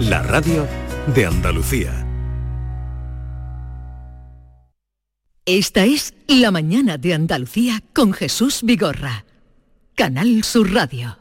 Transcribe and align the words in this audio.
la 0.00 0.22
radio 0.22 0.66
de 1.14 1.26
Andalucía. 1.26 2.04
Esta 5.46 5.84
es 5.84 6.14
La 6.26 6.50
mañana 6.50 6.98
de 6.98 7.14
Andalucía 7.14 7.80
con 7.92 8.12
Jesús 8.12 8.62
Vigorra. 8.64 9.24
Canal 9.94 10.42
Sur 10.42 10.72
Radio. 10.72 11.18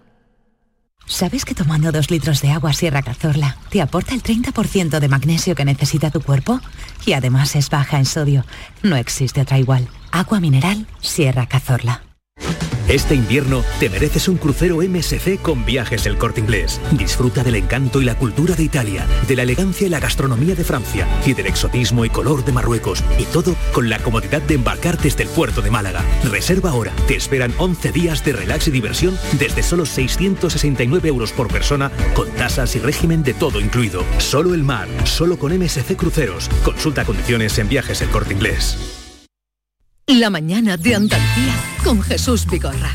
¿Sabes 1.06 1.46
que 1.46 1.54
tomando 1.54 1.92
dos 1.92 2.10
litros 2.10 2.42
de 2.42 2.50
agua 2.50 2.74
Sierra 2.74 3.04
Cazorla 3.04 3.58
te 3.70 3.82
aporta 3.82 4.16
el 4.16 4.24
30% 4.24 5.00
de 5.00 5.08
magnesio 5.08 5.54
que 5.54 5.66
necesita 5.66 6.10
tu 6.10 6.22
cuerpo? 6.22 6.60
Y 7.06 7.14
además 7.14 7.56
es 7.56 7.70
baja 7.70 8.00
en 8.00 8.06
sodio. 8.06 8.46
No 8.82 8.96
existe 8.96 9.42
otra 9.42 9.60
igual. 9.60 9.88
Agua 10.12 10.40
mineral 10.40 10.88
Sierra 11.02 11.46
Cazorla. 11.46 12.13
Este 12.88 13.16
invierno 13.16 13.64
te 13.80 13.90
mereces 13.90 14.28
un 14.28 14.36
crucero 14.38 14.80
MSC 14.82 15.42
con 15.42 15.64
viajes 15.64 16.06
El 16.06 16.18
Corte 16.18 16.42
Inglés. 16.42 16.82
Disfruta 16.92 17.42
del 17.42 17.56
encanto 17.56 18.02
y 18.02 18.06
la 18.06 18.16
cultura 18.16 18.56
de 18.56 18.64
Italia, 18.64 19.08
de 19.26 19.36
la 19.38 19.44
elegancia 19.44 19.88
y 19.88 19.90
la 19.90 20.02
gastronomía 20.02 20.54
de 20.54 20.66
Francia 20.66 21.08
y 21.26 21.34
del 21.34 21.48
exotismo 21.48 22.04
y 22.04 22.10
color 22.10 22.44
de 22.44 22.52
Marruecos. 22.52 23.02
Y 23.18 23.24
todo 23.24 23.56
con 23.72 23.90
la 23.90 24.00
comodidad 24.00 24.42
de 24.42 24.56
embarcar 24.56 24.98
desde 24.98 25.24
el 25.24 25.30
puerto 25.30 25.62
de 25.62 25.72
Málaga. 25.72 26.04
Reserva 26.30 26.72
ahora. 26.72 26.92
Te 27.08 27.16
esperan 27.16 27.54
11 27.58 27.94
días 27.94 28.26
de 28.26 28.34
relax 28.34 28.68
y 28.68 28.72
diversión 28.72 29.18
desde 29.40 29.64
solo 29.64 29.86
669 29.86 31.08
euros 31.08 31.32
por 31.32 31.48
persona 31.48 31.90
con 32.14 32.30
tasas 32.32 32.76
y 32.76 32.80
régimen 32.80 33.24
de 33.24 33.34
todo 33.34 33.62
incluido. 33.62 34.04
Solo 34.18 34.54
el 34.54 34.64
mar, 34.64 34.90
solo 35.06 35.40
con 35.40 35.58
MSC 35.58 35.96
Cruceros. 35.96 36.50
Consulta 36.66 37.06
condiciones 37.06 37.58
en 37.60 37.70
viajes 37.70 38.02
El 38.02 38.10
Corte 38.10 38.34
Inglés. 38.34 39.03
La 40.08 40.30
mañana 40.30 40.76
de 40.76 40.96
Andalucía 40.96 41.56
con 41.82 42.02
Jesús 42.02 42.46
Vigorra. 42.46 42.92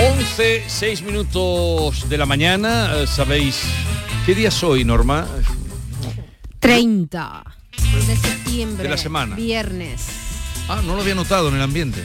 11, 0.00 0.64
6 0.66 1.02
minutos 1.02 2.08
de 2.08 2.18
la 2.18 2.26
mañana. 2.26 2.96
Eh, 2.96 3.06
¿Sabéis 3.06 3.62
qué 4.26 4.34
día 4.34 4.50
soy, 4.50 4.84
Norma? 4.84 5.28
30 6.58 7.44
de 8.08 8.16
septiembre. 8.16 8.82
De 8.82 8.88
la 8.88 8.96
semana. 8.98 9.36
Viernes. 9.36 10.02
Ah, 10.68 10.82
no 10.84 10.96
lo 10.96 11.02
había 11.02 11.14
notado 11.14 11.48
en 11.48 11.54
el 11.54 11.62
ambiente. 11.62 12.02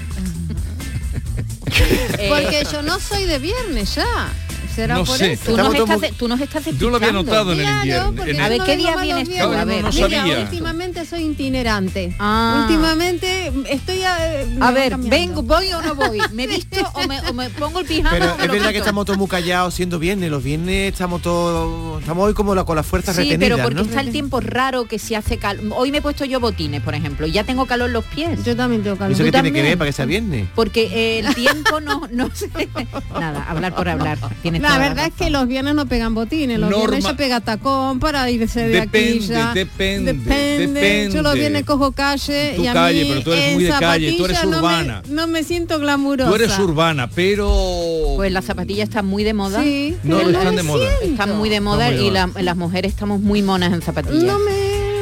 Porque 2.30 2.64
yo 2.72 2.84
no 2.84 3.00
soy 3.00 3.26
de 3.26 3.40
viernes 3.40 3.96
ya. 3.96 4.32
¿Será 4.76 4.96
No 4.96 5.04
por 5.06 5.18
sé. 5.18 5.34
eso? 5.34 5.46
Tú 5.52 5.58
nos, 5.58 5.76
estás, 5.76 6.12
tú 6.18 6.28
nos 6.28 6.40
estás 6.42 6.64
Yo 6.78 6.90
lo 6.90 6.98
había 6.98 7.12
notado 7.12 7.54
en 7.54 7.60
el 7.62 7.70
invierno. 7.70 8.24
en 8.26 8.40
A 8.42 8.50
ver, 8.50 8.62
¿qué 8.64 8.78
día 8.78 8.96
vienes 8.98 9.30
tú? 9.30 9.36
A 9.44 9.48
ver. 9.66 9.68
Mira, 9.78 9.82
No 9.84 9.92
sabía. 9.92 10.40
últimamente 10.42 11.06
soy 11.06 11.24
itinerante. 11.26 12.16
Ah. 12.20 12.66
Últimamente 12.68 13.52
estoy 13.70 14.04
a... 14.04 14.18
me 14.48 14.58
A 14.58 14.60
va 14.68 14.72
ver, 14.72 14.90
cambiando. 14.92 15.10
vengo, 15.18 15.42
voy 15.44 15.72
o 15.74 15.82
no 15.82 15.96
voy. 15.96 16.20
¿Me 16.34 16.48
visto 16.56 16.82
o 16.94 17.08
me, 17.08 17.20
o 17.22 17.34
me 17.34 17.50
pongo 17.52 17.80
el 17.80 17.86
pijama? 17.86 18.12
Pero 18.12 18.34
o 18.34 18.38
me 18.38 18.44
es 18.44 18.48
lo 18.48 18.54
verdad 18.54 18.72
que 18.72 18.78
estamos 18.80 19.06
todos 19.06 19.18
muy 19.20 19.28
callados 19.28 19.74
siendo 19.74 20.00
viernes. 20.00 20.30
Los 20.32 20.44
viernes 20.44 20.94
estamos 20.94 21.22
todos... 21.22 22.00
Estamos 22.02 22.26
hoy 22.28 22.34
como 22.34 22.56
la, 22.56 22.64
con 22.64 22.76
las 22.76 22.86
fuerzas 22.86 23.16
Sí, 23.16 23.24
retenidas, 23.24 23.40
pero 23.58 23.64
porque 23.64 23.76
¿no? 23.76 23.82
está 23.82 24.02
el 24.02 24.12
tiempo 24.12 24.40
raro 24.40 24.86
que 24.88 25.00
se 25.00 25.16
hace 25.16 25.38
calor. 25.38 25.64
Hoy 25.76 25.92
me 25.92 25.98
he 26.00 26.02
puesto 26.02 26.26
yo 26.26 26.40
botines, 26.40 26.82
por 26.82 26.96
ejemplo, 26.96 27.28
y 27.28 27.32
ya 27.32 27.44
tengo 27.44 27.66
calor 27.66 27.88
en 27.88 27.94
los 27.94 28.06
pies. 28.06 28.44
Yo 28.46 28.56
también 28.56 28.84
tengo 28.84 28.98
calor. 28.98 29.14
¿Eso 29.14 29.24
qué 29.24 29.32
¿Tú 29.32 29.42
tiene 29.42 29.52
que 29.54 29.62
ver 29.62 29.78
para 29.78 29.90
que 29.90 29.94
sea 29.94 30.06
viernes? 30.06 30.48
Porque 30.56 31.20
el 31.20 31.34
tiempo 31.36 31.80
no, 31.82 32.08
no 32.12 32.30
sé. 32.34 32.50
Nada, 33.20 33.46
hablar 33.50 33.76
por 33.76 33.90
hablar. 33.90 34.18
Tienes 34.52 34.62
La 34.72 34.78
verdad 34.78 35.06
es 35.08 35.14
que 35.14 35.30
los 35.30 35.48
viernes 35.48 35.76
no 35.76 35.86
pegan 35.86 36.14
botines, 36.16 36.60
los 36.60 36.70
Norma- 36.70 36.86
viernes 36.88 37.06
se 37.06 37.14
pega 37.16 37.40
tacón 37.42 38.00
para 38.00 38.30
irse 38.30 38.68
de 38.68 38.80
aquí 38.82 38.90
Depende, 38.92 39.28
ya. 39.28 39.54
depende, 39.54 40.14
depende. 40.14 41.10
Yo 41.14 41.22
los 41.22 41.34
depende. 41.34 41.40
viernes 41.40 41.64
cojo 41.66 41.92
calle 41.92 42.54
Tú 42.56 42.64
y 42.64 42.68
a 42.68 42.74
calle, 42.74 43.04
mí 43.04 43.10
pero 43.10 43.24
tú 43.24 43.32
eres 43.34 43.46
en 43.46 43.54
muy 43.56 43.64
de 43.64 43.70
calle, 43.72 44.14
tú 44.18 44.26
eres 44.26 44.38
zapatilla 44.38 44.56
no 44.56 44.68
me- 44.68 44.74
urbana. 44.74 45.04
No 45.10 45.28
me, 45.28 45.44
siento 45.44 45.80
glamurosa. 45.80 46.30
Tú 46.30 46.36
eres 46.36 46.60
urbana, 46.60 47.10
pero... 47.10 48.14
Pues 48.16 48.32
las 48.32 48.46
zapatillas 48.46 48.90
están 48.90 49.06
muy 49.06 49.24
de 49.24 49.34
moda. 49.34 49.62
Sí, 49.64 49.96
No, 50.04 50.22
no 50.24 50.30
están 50.30 50.56
de 50.56 50.64
moda. 50.64 50.90
Están 51.02 51.38
muy 51.38 51.50
de 51.50 51.62
moda 51.62 51.92
y 51.92 52.10
la- 52.12 52.30
las 52.42 52.56
mujeres 52.58 52.92
estamos 52.94 53.20
muy 53.22 53.42
monas 53.42 53.74
en 53.74 53.82
zapatillas. 53.82 54.24
No 54.24 54.40
me... 54.40 54.52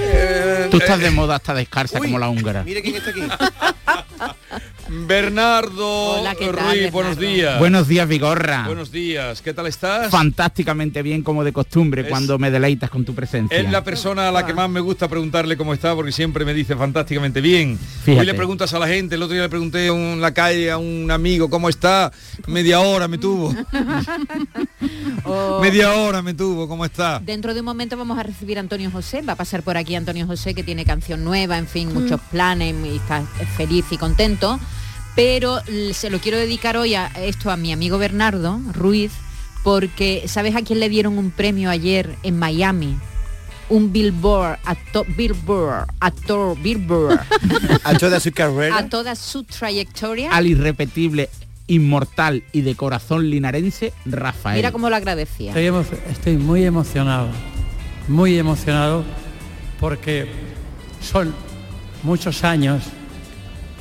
Eh, 0.09 0.67
Tú 0.71 0.77
estás 0.77 0.99
de 0.99 1.11
moda 1.11 1.35
hasta 1.35 1.53
descalza 1.53 1.99
Uy, 1.99 2.07
como 2.07 2.19
la 2.19 2.29
húngara. 2.29 2.63
Mira 2.63 2.81
quién 2.81 2.95
está 2.95 3.09
aquí. 3.09 3.21
Bernardo 4.89 6.19
Hola, 6.19 6.35
¿qué 6.35 6.45
tal, 6.45 6.53
Ruiz, 6.55 6.65
Bernardo? 6.65 6.91
buenos 6.91 7.17
días. 7.19 7.59
Buenos 7.59 7.87
días, 7.87 8.07
Vigorra. 8.07 8.63
Buenos 8.65 8.91
días, 8.91 9.41
¿qué 9.41 9.53
tal 9.53 9.67
estás? 9.67 10.09
Fantásticamente 10.11 11.01
bien 11.01 11.23
como 11.23 11.43
de 11.43 11.51
costumbre 11.53 12.01
Es- 12.03 12.07
cuando 12.07 12.37
me 12.39 12.51
deleitas 12.51 12.89
con 12.89 13.03
tu 13.05 13.13
presencia. 13.13 13.57
Es 13.57 13.69
la 13.69 13.83
persona 13.83 14.29
a 14.29 14.31
la 14.31 14.45
que 14.45 14.53
más 14.53 14.69
me 14.69 14.79
gusta 14.79 15.07
preguntarle 15.07 15.57
cómo 15.57 15.73
está 15.73 15.93
porque 15.95 16.11
siempre 16.11 16.45
me 16.45 16.53
dice 16.53 16.75
fantásticamente 16.75 17.41
bien. 17.41 17.77
Fíjate. 17.77 18.19
Hoy 18.21 18.25
le 18.25 18.33
preguntas 18.33 18.73
a 18.73 18.79
la 18.79 18.87
gente, 18.87 19.15
el 19.15 19.23
otro 19.23 19.33
día 19.33 19.43
le 19.43 19.49
pregunté 19.49 19.87
en 19.87 20.21
la 20.21 20.33
calle 20.33 20.71
a 20.71 20.77
un 20.77 21.09
amigo 21.11 21.49
cómo 21.49 21.69
está, 21.69 22.11
media 22.47 22.79
hora 22.79 23.07
me 23.07 23.17
tuvo. 23.17 23.53
O- 25.25 25.59
media 25.61 25.93
hora 25.93 26.21
me 26.21 26.33
tuvo, 26.33 26.67
¿cómo 26.67 26.85
está? 26.85 27.19
Dentro 27.19 27.53
de 27.53 27.59
un 27.59 27.65
momento 27.65 27.97
vamos 27.97 28.17
a 28.17 28.23
recibir 28.23 28.57
a 28.57 28.61
Antonio 28.61 28.89
José, 28.91 29.21
va 29.21 29.33
a 29.33 29.35
pasar 29.35 29.61
por 29.63 29.75
aquí 29.75 29.95
Antonio 29.95 30.25
José 30.25 30.53
que 30.53 30.63
tiene 30.63 30.85
canción 30.85 31.23
nueva, 31.25 31.57
en 31.57 31.67
fin, 31.67 31.93
muchos 31.93 32.21
planes 32.31 32.73
y 32.85 32.95
está 32.95 33.23
feliz 33.57 33.85
y 33.91 33.97
contento. 33.97 34.57
Pero 35.17 35.59
se 35.93 36.09
lo 36.11 36.19
quiero 36.19 36.37
dedicar 36.37 36.77
hoy 36.77 36.93
a 36.93 37.07
esto 37.07 37.49
a 37.49 37.57
mi 37.57 37.73
amigo 37.73 37.97
Bernardo 37.97 38.61
Ruiz, 38.71 39.11
porque 39.63 40.23
¿sabes 40.27 40.55
a 40.55 40.61
quién 40.61 40.79
le 40.79 40.89
dieron 40.89 41.17
un 41.17 41.31
premio 41.31 41.71
ayer 41.71 42.15
en 42.21 42.37
Miami? 42.37 42.95
Un 43.69 43.91
Billboard, 43.91 44.59
a 44.63 44.75
to- 44.93 45.05
Billboard, 45.17 45.87
actor 45.99 46.55
Billboard, 46.61 47.19
A 47.83 47.97
toda 47.97 48.19
su 48.19 48.29
a 48.29 48.31
carrera. 48.31 48.87
toda 48.89 49.15
su 49.15 49.43
trayectoria. 49.43 50.31
Al 50.31 50.45
irrepetible, 50.45 51.29
inmortal 51.65 52.43
y 52.53 52.61
de 52.61 52.75
corazón 52.75 53.27
linarense, 53.29 53.93
Rafael. 54.05 54.55
Mira 54.57 54.71
cómo 54.71 54.89
lo 54.89 54.95
agradecía. 54.95 55.49
Estoy, 55.49 55.65
emo- 55.65 55.85
estoy 56.11 56.37
muy 56.37 56.63
emocionado, 56.63 57.27
muy 58.07 58.37
emocionado 58.37 59.03
porque 59.79 60.27
son 61.01 61.33
muchos 62.03 62.43
años 62.45 62.83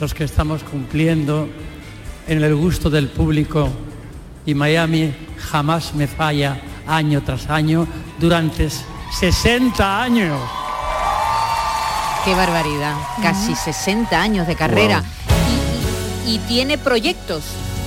los 0.00 0.14
que 0.14 0.24
estamos 0.24 0.62
cumpliendo 0.62 1.48
en 2.28 2.42
el 2.42 2.54
gusto 2.54 2.90
del 2.90 3.08
público 3.08 3.68
y 4.44 4.54
Miami 4.54 5.14
jamás 5.50 5.94
me 5.94 6.06
falla 6.06 6.60
año 6.86 7.22
tras 7.22 7.48
año 7.48 7.86
durante 8.18 8.68
60 9.18 10.02
años. 10.02 10.38
Qué 12.24 12.34
barbaridad. 12.34 12.94
Casi 13.22 13.54
60 13.54 14.20
años 14.20 14.46
de 14.46 14.56
carrera. 14.56 15.02
Y, 16.26 16.30
y- 16.32 16.34
y 16.34 16.38
tiene 16.40 16.76
proyectos. 16.76 17.44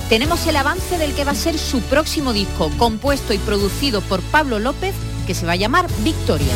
Tenemos 0.07 0.47
el 0.47 0.55
avance 0.55 0.97
del 0.97 1.13
que 1.13 1.25
va 1.25 1.33
a 1.33 1.35
ser 1.35 1.57
su 1.57 1.81
próximo 1.81 2.31
disco, 2.33 2.71
compuesto 2.77 3.33
y 3.33 3.37
producido 3.37 4.01
por 4.01 4.21
Pablo 4.21 4.57
López, 4.57 4.95
que 5.27 5.35
se 5.35 5.45
va 5.45 5.51
a 5.51 5.57
llamar 5.57 5.87
Victoria. 5.99 6.53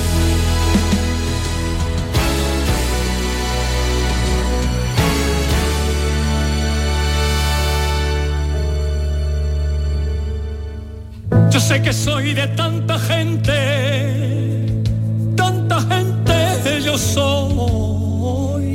Yo 11.53 11.59
sé 11.59 11.81
que 11.83 11.93
soy 11.93 12.33
de 12.33 12.47
tanta 12.47 12.97
gente, 12.97 13.53
tanta 15.35 15.79
gente 15.81 16.81
yo 16.83 16.97
soy. 16.97 18.73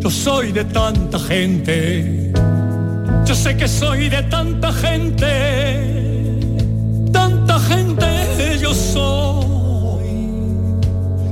Yo 0.00 0.08
soy 0.08 0.52
de 0.52 0.64
tanta 0.66 1.18
gente. 1.18 2.32
Yo 3.26 3.34
sé 3.34 3.56
que 3.56 3.66
soy 3.66 4.08
de 4.08 4.22
tanta 4.22 4.72
gente, 4.74 6.22
tanta 7.12 7.58
gente 7.58 8.58
yo 8.60 8.72
soy. 8.72 10.06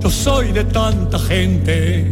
Yo 0.02 0.10
soy 0.10 0.50
de 0.50 0.64
tanta 0.64 1.16
gente. 1.20 2.10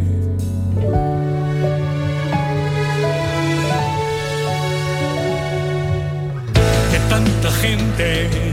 De 6.93 6.99
tanta 7.09 7.51
gente. 7.61 8.44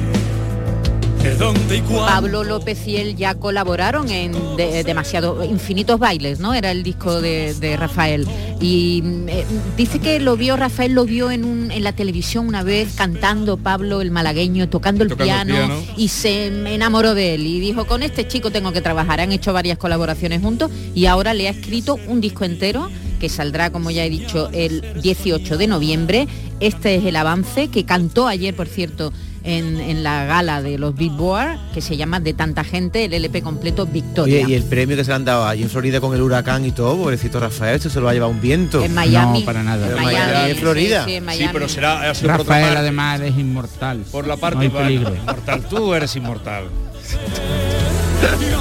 Pablo 2.07 2.43
López 2.43 2.87
y 2.87 2.97
él 2.97 3.15
ya 3.15 3.35
colaboraron 3.35 4.09
en 4.09 4.31
de- 4.57 4.83
demasiado 4.83 5.43
infinitos 5.43 5.99
bailes, 5.99 6.39
¿no? 6.39 6.53
Era 6.53 6.71
el 6.71 6.81
disco 6.83 7.21
de, 7.21 7.53
de 7.53 7.77
Rafael. 7.77 8.25
Y 8.59 9.01
mm, 9.03 9.29
eh, 9.29 9.45
dice 9.77 9.99
que 9.99 10.19
lo 10.19 10.35
vio, 10.35 10.57
Rafael 10.57 10.93
lo 10.93 11.05
vio 11.05 11.29
en, 11.29 11.45
un- 11.45 11.69
en 11.71 11.83
la 11.83 11.93
televisión 11.93 12.47
una 12.47 12.63
vez 12.63 12.93
cantando 12.95 13.57
Pablo 13.57 14.01
el 14.01 14.09
malagueño, 14.11 14.67
tocando 14.69 15.03
el, 15.03 15.09
Tocando 15.09 15.31
el 15.33 15.45
piano, 15.47 15.67
piano. 15.77 15.83
y 15.95 16.07
se 16.07 16.47
enamoró 16.73 17.13
de 17.13 17.35
él 17.35 17.45
y 17.45 17.59
dijo, 17.59 17.85
con 17.85 18.01
este 18.03 18.27
chico 18.27 18.49
tengo 18.51 18.71
que 18.71 18.81
trabajar. 18.81 19.19
Han 19.21 19.31
hecho 19.31 19.53
varias 19.53 19.77
colaboraciones 19.77 20.41
juntos 20.41 20.71
y 20.95 21.05
ahora 21.05 21.33
le 21.35 21.47
ha 21.47 21.51
escrito 21.51 21.97
un 22.07 22.19
disco 22.21 22.45
entero 22.45 22.89
que 23.19 23.29
saldrá, 23.29 23.69
como 23.71 23.91
ya 23.91 24.03
he 24.05 24.09
dicho, 24.09 24.49
el 24.53 24.81
18 25.03 25.57
de 25.57 25.67
noviembre. 25.67 26.27
Este 26.59 26.95
es 26.95 27.05
el 27.05 27.15
avance 27.15 27.67
que 27.67 27.85
cantó 27.85 28.27
ayer, 28.27 28.55
por 28.55 28.67
cierto, 28.67 29.13
en, 29.43 29.79
en 29.79 30.03
la 30.03 30.25
gala 30.25 30.61
de 30.61 30.77
los 30.77 30.95
Billboard, 30.95 31.57
que 31.73 31.81
se 31.81 31.97
llama 31.97 32.19
De 32.19 32.33
tanta 32.33 32.63
gente, 32.63 33.05
el 33.05 33.13
LP 33.13 33.41
completo 33.41 33.85
Victoria. 33.85 34.43
Oye, 34.45 34.53
y 34.53 34.55
el 34.55 34.63
premio 34.63 34.95
que 34.95 35.03
se 35.03 35.09
le 35.11 35.15
han 35.15 35.25
dado 35.25 35.45
allí 35.47 35.63
en 35.63 35.69
Florida 35.69 35.99
con 35.99 36.13
el 36.15 36.21
huracán 36.21 36.65
y 36.65 36.71
todo, 36.71 36.95
pobrecito 36.97 37.39
Rafael, 37.39 37.75
esto 37.75 37.89
se 37.89 37.99
lo 37.99 38.05
va 38.05 38.11
a 38.11 38.13
llevar 38.13 38.29
un 38.29 38.39
viento. 38.41 38.83
En 38.83 38.93
Miami. 38.93 39.39
No, 39.39 39.45
para 39.45 39.63
nada. 39.63 39.85
En 39.87 39.93
Pero 39.93 40.03
Miami, 40.03 40.31
Miami, 40.31 40.51
en 40.51 40.57
Florida. 40.57 41.03
sí, 41.05 41.09
sí, 41.09 41.15
en 41.15 41.21
Sí, 41.23 41.25
Miami. 41.25 41.49
pero 41.53 41.69
será 41.69 42.09
ha 42.11 42.15
sido 42.15 42.31
por 42.31 42.41
otra 42.41 42.55
Rafael 42.55 42.65
parte. 42.67 42.79
además 42.79 43.21
es 43.21 43.37
inmortal. 43.37 44.03
Por 44.11 44.27
la 44.27 44.35
No 44.35 44.39
parte 44.41 44.59
hay 44.59 44.67
bueno, 44.67 44.87
peligro. 44.87 45.15
inmortal. 45.15 45.61
Tú 45.69 45.93
eres 45.93 46.15
inmortal. 46.15 46.63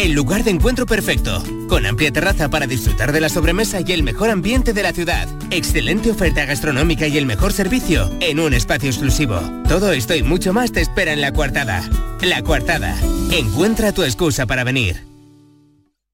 el 0.00 0.12
lugar 0.12 0.44
de 0.44 0.50
encuentro 0.50 0.86
perfecto, 0.86 1.42
con 1.68 1.84
amplia 1.84 2.10
terraza 2.10 2.48
para 2.48 2.66
disfrutar 2.66 3.12
de 3.12 3.20
la 3.20 3.28
sobremesa 3.28 3.80
y 3.84 3.92
el 3.92 4.02
mejor 4.02 4.30
ambiente 4.30 4.72
de 4.72 4.82
la 4.82 4.92
ciudad, 4.92 5.28
excelente 5.50 6.10
oferta 6.10 6.46
gastronómica 6.46 7.06
y 7.06 7.18
el 7.18 7.26
mejor 7.26 7.52
servicio 7.52 8.10
en 8.20 8.40
un 8.40 8.54
espacio 8.54 8.88
exclusivo. 8.88 9.38
Todo 9.68 9.92
esto 9.92 10.14
y 10.14 10.22
mucho 10.22 10.54
más 10.54 10.72
te 10.72 10.80
espera 10.80 11.12
en 11.12 11.20
La 11.20 11.32
Coartada. 11.32 11.86
La 12.22 12.42
Coartada, 12.42 12.96
encuentra 13.30 13.92
tu 13.92 14.02
excusa 14.02 14.46
para 14.46 14.64
venir. 14.64 15.09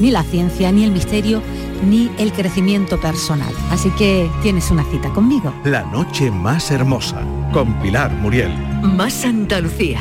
ni 0.00 0.10
la 0.10 0.22
ciencia, 0.22 0.72
ni 0.72 0.84
el 0.84 0.90
misterio, 0.90 1.42
ni 1.88 2.10
el 2.18 2.32
crecimiento 2.32 3.00
personal. 3.00 3.52
Así 3.70 3.90
que 3.90 4.30
tienes 4.42 4.70
una 4.70 4.84
cita 4.84 5.10
conmigo. 5.10 5.52
La 5.64 5.84
noche 5.84 6.30
más 6.30 6.70
hermosa 6.70 7.22
con 7.52 7.72
Pilar 7.80 8.12
Muriel. 8.12 8.52
Más 8.82 9.24
Andalucía. 9.24 10.00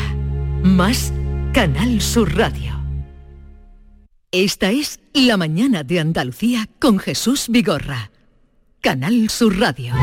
Más 0.64 1.14
Canal 1.54 2.02
Sur 2.02 2.36
Radio. 2.36 2.80
Esta 4.32 4.72
es 4.72 5.00
La 5.14 5.36
mañana 5.36 5.84
de 5.84 6.00
Andalucía 6.00 6.70
con 6.80 7.00
Jesús 7.00 7.48
Vigorra. 7.50 8.12
Canal 8.80 9.30
Sur 9.30 9.60
Radio. 9.60 9.94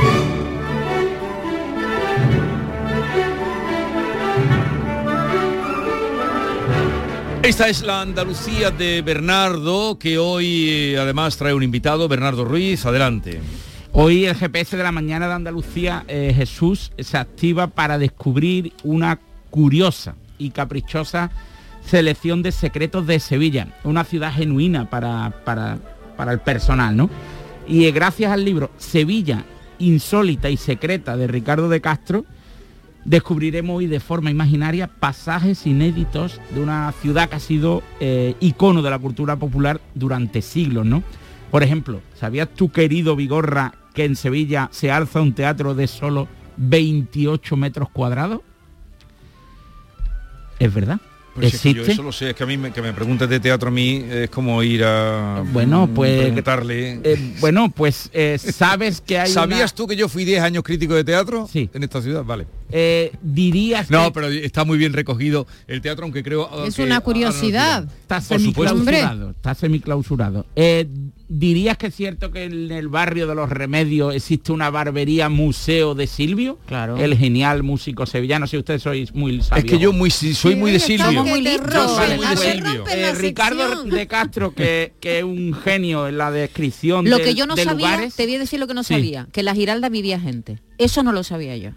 Esta 7.49 7.67
es 7.71 7.81
la 7.81 8.03
Andalucía 8.03 8.71
de 8.71 9.01
Bernardo, 9.01 9.99
que 9.99 10.19
hoy 10.19 10.69
eh, 10.69 10.99
además 10.99 11.39
trae 11.39 11.55
un 11.55 11.63
invitado, 11.63 12.07
Bernardo 12.07 12.45
Ruiz. 12.45 12.85
Adelante. 12.85 13.41
Hoy 13.93 14.27
el 14.27 14.35
GPS 14.35 14.77
de 14.77 14.83
la 14.83 14.93
mañana 14.93 15.29
de 15.29 15.33
Andalucía, 15.33 16.05
eh, 16.09 16.35
Jesús, 16.37 16.93
se 16.99 17.17
activa 17.17 17.69
para 17.69 17.97
descubrir 17.97 18.75
una 18.85 19.19
curiosa 19.49 20.15
y 20.37 20.51
caprichosa 20.51 21.31
selección 21.87 22.43
de 22.43 22.53
secretos 22.53 23.07
de 23.07 23.19
Sevilla, 23.19 23.69
una 23.83 24.05
ciudad 24.05 24.35
genuina 24.35 24.91
para, 24.91 25.43
para, 25.47 25.79
para 26.19 26.33
el 26.33 26.41
personal, 26.41 26.95
¿no? 26.95 27.09
Y 27.67 27.87
eh, 27.87 27.93
gracias 27.93 28.31
al 28.31 28.45
libro 28.45 28.71
Sevilla, 28.77 29.43
insólita 29.79 30.51
y 30.51 30.59
secreta 30.59 31.17
de 31.17 31.27
Ricardo 31.27 31.71
de 31.71 31.81
Castro, 31.81 32.27
descubriremos 33.09 33.79
hoy 33.79 33.87
de 33.87 34.01
forma 34.01 34.31
imaginaria 34.31 34.87
pasajes 34.87 35.67
inéditos 35.67 36.41
de 36.55 36.61
una 36.61 36.93
ciudad 37.01 37.29
que 37.29 37.37
ha 37.37 37.41
sido 37.41 37.83
eh, 38.01 38.35
icono 38.41 38.83
de 38.83 38.91
la 38.91 38.99
cultura 38.99 39.37
popular 39.37 39.81
durante 39.95 40.43
siglos, 40.43 40.85
¿no? 40.85 41.03
Por 41.51 41.63
ejemplo, 41.63 42.03
¿sabías 42.15 42.49
tú, 42.55 42.71
querido 42.71 43.17
Vigorra, 43.17 43.75
que 43.95 44.05
en 44.05 44.15
Sevilla 44.15 44.69
se 44.73 44.91
alza 44.91 45.23
un 45.23 45.33
teatro 45.33 45.75
de 45.75 45.87
solo 45.87 46.29
28 46.59 47.57
metros 47.57 47.89
cuadrados? 47.91 48.41
¿Es 50.59 50.75
verdad? 50.75 51.01
Pues 51.35 51.55
es 51.55 51.63
que 51.63 51.69
¿Existe? 51.71 51.87
yo 51.87 51.93
eso 51.93 52.03
lo 52.03 52.13
sé, 52.13 52.31
es 52.31 52.37
que 52.37 52.43
a 52.43 52.47
mí 52.47 52.59
me, 52.59 52.73
que 52.73 52.83
me 52.83 52.93
preguntes 52.93 53.29
de 53.29 53.39
teatro 53.41 53.69
a 53.69 53.71
mí 53.71 54.05
es 54.11 54.29
como 54.29 54.63
ir 54.63 54.85
a 54.85 55.43
Bueno, 55.53 55.87
mm, 55.87 55.95
pues- 55.95 56.21
preguntarle. 56.21 57.01
Eh, 57.05 57.35
bueno, 57.41 57.71
pues 57.71 58.11
eh, 58.13 58.37
sabes 58.39 59.01
que 59.01 59.19
hay 59.19 59.31
¿Sabías 59.33 59.71
una- 59.73 59.77
tú 59.77 59.87
que 59.87 59.97
yo 59.97 60.09
fui 60.09 60.25
10 60.27 60.43
años 60.43 60.63
crítico 60.63 60.95
de 60.95 61.05
teatro? 61.05 61.49
Sí. 61.51 61.71
En 61.73 61.83
esta 61.85 62.03
ciudad, 62.03 62.25
vale. 62.25 62.47
Eh, 62.71 63.13
dirías 63.23 63.91
No, 63.91 64.07
que 64.07 64.11
pero 64.13 64.29
está 64.29 64.65
muy 64.65 64.79
bien 64.79 64.93
recogido 64.93 65.47
el 65.67 65.81
teatro, 65.81 66.05
aunque 66.05 66.23
creo 66.23 66.65
Es 66.67 66.77
que- 66.77 66.83
una 66.85 67.01
curiosidad. 67.01 67.85
no, 67.85 67.91
está 67.91 68.21
semiclausurado, 68.21 69.31
está 69.31 69.55
semiclausurado. 69.55 70.47
Eh, 70.57 70.87
¿Dirías 71.31 71.77
que 71.77 71.89
es 71.89 71.95
cierto 71.95 72.31
que 72.31 72.45
en 72.45 72.71
el 72.71 72.89
barrio 72.89 73.27
de 73.27 73.35
los 73.35 73.51
Remedios 73.51 74.15
existe 74.15 74.51
una 74.51 74.71
barbería 74.71 75.29
museo 75.29 75.95
de 75.95 76.07
Silvio? 76.07 76.59
Claro. 76.67 76.97
El 76.97 77.19
genial 77.19 77.63
músico 77.63 78.07
sevillano, 78.07 78.47
si 78.47 78.57
ustedes 78.57 78.81
sois 78.83 79.15
muy 79.15 79.43
sabios. 79.43 79.65
Es 79.67 79.71
que 79.71 79.79
yo 79.79 79.93
muy 79.93 80.11
si- 80.11 80.33
soy 80.33 80.57
muy 80.57 80.73
de 80.73 80.79
Silvio. 80.81 81.07
estamos 81.11 81.29
muy 81.29 81.43
listos. 81.43 81.75
Yo 81.75 81.89
soy 81.97 82.17
muy 82.17 82.27
de 82.29 82.37
Silvio. 82.39 82.85
eh, 82.89 83.13
Ricardo 83.15 83.85
de 83.85 84.07
Castro, 84.07 84.55
que, 84.55 84.95
que 85.01 85.19
es 85.19 85.25
un 85.25 85.53
genio 85.53 86.09
en 86.09 86.17
la 86.17 86.31
descripción 86.31 87.09
Lo 87.11 87.19
de, 87.19 87.25
que 87.25 87.35
yo 87.35 87.47
no 87.47 87.57
de 87.57 87.65
sabía, 87.65 87.77
lugares. 87.89 88.15
te 88.15 88.25
voy 88.25 88.37
a 88.37 88.39
decir 88.39 88.59
lo 88.59 88.67
que 88.67 88.73
no 88.75 88.83
Sí. 88.83 88.95
sabía, 88.95 89.29
que 89.31 89.41
en 89.41 89.47
la 89.47 89.55
Giralda 89.55 89.91
vivía 89.91 90.19
gente. 90.19 90.61
Eso 90.79 91.03
no 91.03 91.13
lo 91.13 91.23
sabía 91.25 91.55
yo. 91.59 91.73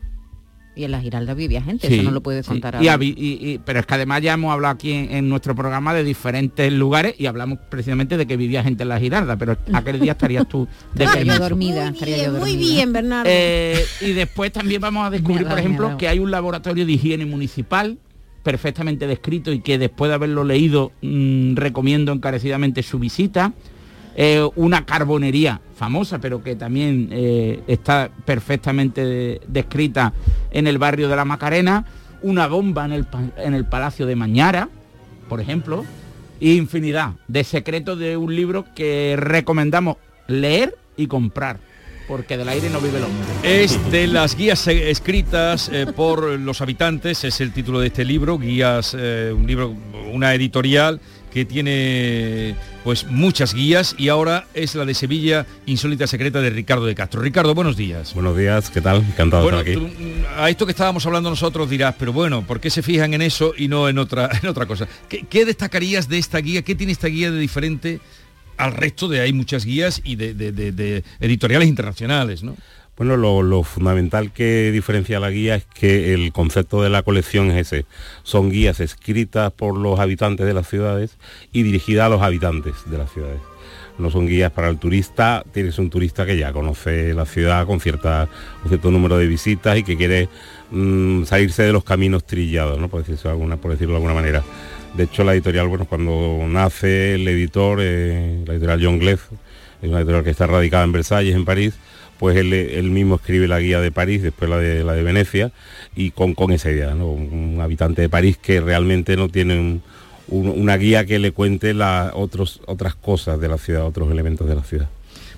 Y 0.73 0.85
en 0.85 0.91
la 0.91 1.01
Giralda 1.01 1.33
vivía 1.33 1.61
gente, 1.61 1.87
Sí, 1.89 1.95
eso 1.95 2.03
no 2.03 2.11
lo 2.11 2.21
puedes 2.21 2.45
sí. 2.45 2.51
contar 2.53 2.81
Y 2.81 2.87
ahora. 2.87 3.03
y- 3.03 3.13
y- 3.17 3.59
pero 3.65 3.81
es 3.81 3.85
que 3.85 3.93
además 3.93 4.21
ya 4.21 4.33
hemos 4.33 4.53
hablado 4.53 4.73
aquí 4.73 4.93
en, 4.93 5.11
en 5.11 5.27
nuestro 5.27 5.53
programa 5.53 5.93
de 5.93 6.05
diferentes 6.05 6.71
lugares 6.71 7.13
y 7.17 7.25
hablamos 7.25 7.59
precisamente 7.69 8.15
de 8.15 8.25
que 8.25 8.37
vivía 8.37 8.63
gente 8.63 8.83
en 8.83 8.89
la 8.89 8.97
Giralda, 8.97 9.35
pero 9.35 9.57
aquel 9.73 9.99
día 9.99 10.13
estarías 10.13 10.47
tú 10.47 10.69
de 10.93 11.03
Estaría 11.03 11.23
yo 11.35 11.39
permiso. 11.41 11.43
dormida, 11.49 11.87
estaría 11.89 12.17
yo 12.23 12.31
Muy 12.31 12.39
dormida. 12.39 12.57
bien, 12.59 12.93
Bernardo. 12.93 13.29
Eh, 13.33 13.83
y 13.99 14.13
después 14.13 14.51
también 14.53 14.79
vamos 14.79 15.05
a 15.05 15.09
descubrir, 15.11 15.45
por 15.45 15.59
ejemplo, 15.59 15.97
que 15.97 16.07
hay 16.07 16.19
un 16.19 16.31
laboratorio 16.31 16.85
de 16.85 16.91
higiene 16.93 17.25
municipal 17.25 17.97
perfectamente 18.41 19.07
descrito 19.07 19.51
y 19.51 19.59
que 19.59 19.77
después 19.77 20.09
de 20.09 20.15
haberlo 20.15 20.43
leído 20.43 20.93
mm, 21.01 21.55
recomiendo 21.55 22.11
encarecidamente 22.13 22.81
su 22.81 22.97
visita. 22.97 23.53
Una 24.55 24.85
carbonería 24.85 25.61
famosa, 25.75 26.19
pero 26.19 26.43
que 26.43 26.55
también 26.55 27.09
eh, 27.11 27.61
está 27.67 28.09
perfectamente 28.25 29.03
de- 29.05 29.41
descrita 29.47 30.13
en 30.51 30.67
el 30.67 30.77
barrio 30.77 31.07
de 31.09 31.15
la 31.15 31.25
Macarena. 31.25 31.85
Una 32.21 32.47
bomba 32.47 32.85
en 32.85 32.91
el, 32.91 33.07
en 33.37 33.53
el 33.53 33.65
Palacio 33.65 34.05
de 34.05 34.15
Mañara, 34.15 34.69
por 35.29 35.41
ejemplo. 35.41 35.83
E 36.39 36.53
infinidad 36.53 37.11
de 37.27 37.43
secretos 37.43 37.97
de 37.99 38.17
un 38.17 38.35
libro 38.35 38.65
que 38.75 39.15
recomendamos 39.17 39.97
leer 40.27 40.75
y 40.97 41.05
comprar, 41.07 41.57
porque 42.07 42.35
del 42.35 42.49
aire 42.49 42.69
no 42.71 42.79
vive 42.79 42.97
el 42.97 43.03
hombre. 43.03 43.27
Es 43.43 43.79
de 43.91 44.07
las 44.07 44.35
guías 44.35 44.67
eh, 44.67 44.89
escritas 44.89 45.69
eh, 45.71 45.85
por 45.95 46.39
los 46.39 46.61
habitantes, 46.61 47.23
es 47.23 47.41
el 47.41 47.53
título 47.53 47.79
de 47.79 47.87
este 47.87 48.03
libro, 48.05 48.39
guías, 48.39 48.93
un 48.95 49.45
libro, 49.47 49.75
una 50.11 50.33
editorial 50.33 50.99
que 51.31 51.45
tiene 51.45 52.55
pues 52.83 53.05
muchas 53.05 53.53
guías 53.53 53.95
y 53.97 54.09
ahora 54.09 54.47
es 54.53 54.75
la 54.75 54.85
de 54.85 54.93
Sevilla 54.93 55.45
Insólita 55.65 56.07
Secreta 56.07 56.41
de 56.41 56.49
Ricardo 56.49 56.85
de 56.85 56.95
Castro. 56.95 57.21
Ricardo, 57.21 57.53
buenos 57.55 57.77
días. 57.77 58.13
Buenos 58.13 58.35
días, 58.37 58.69
¿qué 58.69 58.81
tal? 58.81 58.97
Encantado 58.97 59.43
Bueno, 59.43 59.63
de 59.63 59.71
estar 59.73 59.85
aquí. 59.87 59.95
mm, 60.03 60.23
a 60.39 60.49
esto 60.49 60.65
que 60.65 60.71
estábamos 60.71 61.05
hablando 61.05 61.29
nosotros 61.29 61.69
dirás, 61.69 61.95
pero 61.97 62.11
bueno, 62.11 62.45
¿por 62.45 62.59
qué 62.59 62.69
se 62.69 62.81
fijan 62.81 63.13
en 63.13 63.21
eso 63.21 63.53
y 63.57 63.67
no 63.67 63.87
en 63.87 63.97
otra, 63.97 64.29
en 64.43 64.49
otra 64.49 64.65
cosa? 64.65 64.87
¿Qué, 65.07 65.25
qué 65.29 65.45
destacarías 65.45 66.09
de 66.09 66.17
esta 66.17 66.39
guía? 66.39 66.63
¿Qué 66.63 66.75
tiene 66.75 66.91
esta 66.93 67.07
guía 67.07 67.31
de 67.31 67.39
diferente 67.39 67.99
al 68.57 68.73
resto 68.73 69.07
de 69.07 69.21
hay 69.21 69.33
muchas 69.33 69.65
guías 69.65 70.01
y 70.03 70.15
de, 70.17 70.33
de- 70.33 70.51
de- 70.51 70.71
de 70.71 71.03
editoriales 71.19 71.67
internacionales, 71.67 72.43
¿no? 72.43 72.55
Bueno, 72.97 73.17
lo, 73.17 73.63
fundamental 73.63 74.31
que 74.31 74.71
diferencia 74.71 75.19
la 75.19 75.31
guía 75.31 75.55
es 75.55 75.65
que 75.65 76.13
el 76.13 76.31
concepto 76.31 76.83
de 76.83 76.89
la 76.89 77.03
colección 77.03 77.49
es 77.49 77.67
ese. 77.67 77.85
Son 78.23 78.49
guías 78.49 78.79
escritas 78.79 79.51
por 79.51 79.77
los 79.77 79.99
habitantes 79.99 80.45
de 80.45 80.53
las 80.53 80.67
ciudades 80.67 81.17
y 81.51 81.63
dirigidas 81.63 82.05
a 82.05 82.09
los 82.09 82.21
habitantes 82.21 82.75
de 82.85 82.97
las 82.97 83.11
ciudades. 83.11 83.39
No 83.97 84.09
son 84.09 84.27
guías 84.27 84.51
para 84.51 84.67
el 84.69 84.77
turista, 84.77 85.43
tienes 85.51 85.79
un 85.79 85.89
turista 85.89 86.25
que 86.25 86.37
ya 86.37 86.51
conoce 86.53 87.13
la 87.13 87.25
ciudad 87.25 87.65
con, 87.65 87.75
un 87.75 87.81
cierto 87.81 88.91
número 88.91 89.17
de 89.17 89.27
visitas 89.27 89.77
y 89.77 89.83
que 89.83 89.95
quiere 89.95 90.27
mm, 90.71 91.23
salirse 91.23 91.63
de 91.63 91.71
los 91.71 91.83
caminos 91.83 92.25
trillados, 92.25 92.77
por, 92.89 93.05
decirlo, 93.05 93.21
de 93.23 93.29
alguna, 93.29 93.57
por 93.57 93.71
decirlo 93.71 93.93
de 93.93 93.97
alguna 93.97 94.13
manera. 94.13 94.43
De 94.95 95.03
hecho, 95.03 95.23
la 95.23 95.33
editorial, 95.33 95.67
bueno, 95.67 95.85
cuando 95.85 96.39
nace 96.47 97.15
el 97.15 97.27
editor, 97.27 97.79
eh, 97.81 98.43
la 98.45 98.53
editorial 98.53 98.79
John 98.83 98.99
Gleff, 98.99 99.31
es 99.81 99.89
una 99.89 99.99
editorial 99.99 100.23
que 100.23 100.31
está 100.31 100.47
radicada 100.47 100.83
en 100.83 100.91
Versalles, 100.91 101.35
en 101.35 101.45
París, 101.45 101.75
pues 102.21 102.37
él, 102.37 102.53
él 102.53 102.91
mismo 102.91 103.15
escribe 103.15 103.47
la 103.47 103.59
guía 103.59 103.81
de 103.81 103.91
París, 103.91 104.21
después 104.21 104.47
la 104.47 104.57
de, 104.59 104.83
la 104.83 104.93
de 104.93 105.01
Venecia, 105.01 105.51
y 105.95 106.11
con, 106.11 106.35
con 106.35 106.51
esa 106.51 106.69
idea, 106.69 106.93
¿no? 106.93 107.11
un 107.11 107.57
habitante 107.59 108.03
de 108.03 108.09
París 108.09 108.37
que 108.37 108.61
realmente 108.61 109.17
no 109.17 109.27
tiene 109.27 109.59
un- 109.59 109.81
un- 110.27 110.47
una 110.49 110.77
guía 110.77 111.03
que 111.05 111.17
le 111.17 111.31
cuente 111.31 111.73
la, 111.73 112.11
otros, 112.13 112.61
otras 112.67 112.93
cosas 112.93 113.39
de 113.41 113.47
la 113.49 113.57
ciudad, 113.57 113.85
otros 113.87 114.11
elementos 114.11 114.47
de 114.47 114.53
la 114.55 114.61
ciudad. 114.63 114.87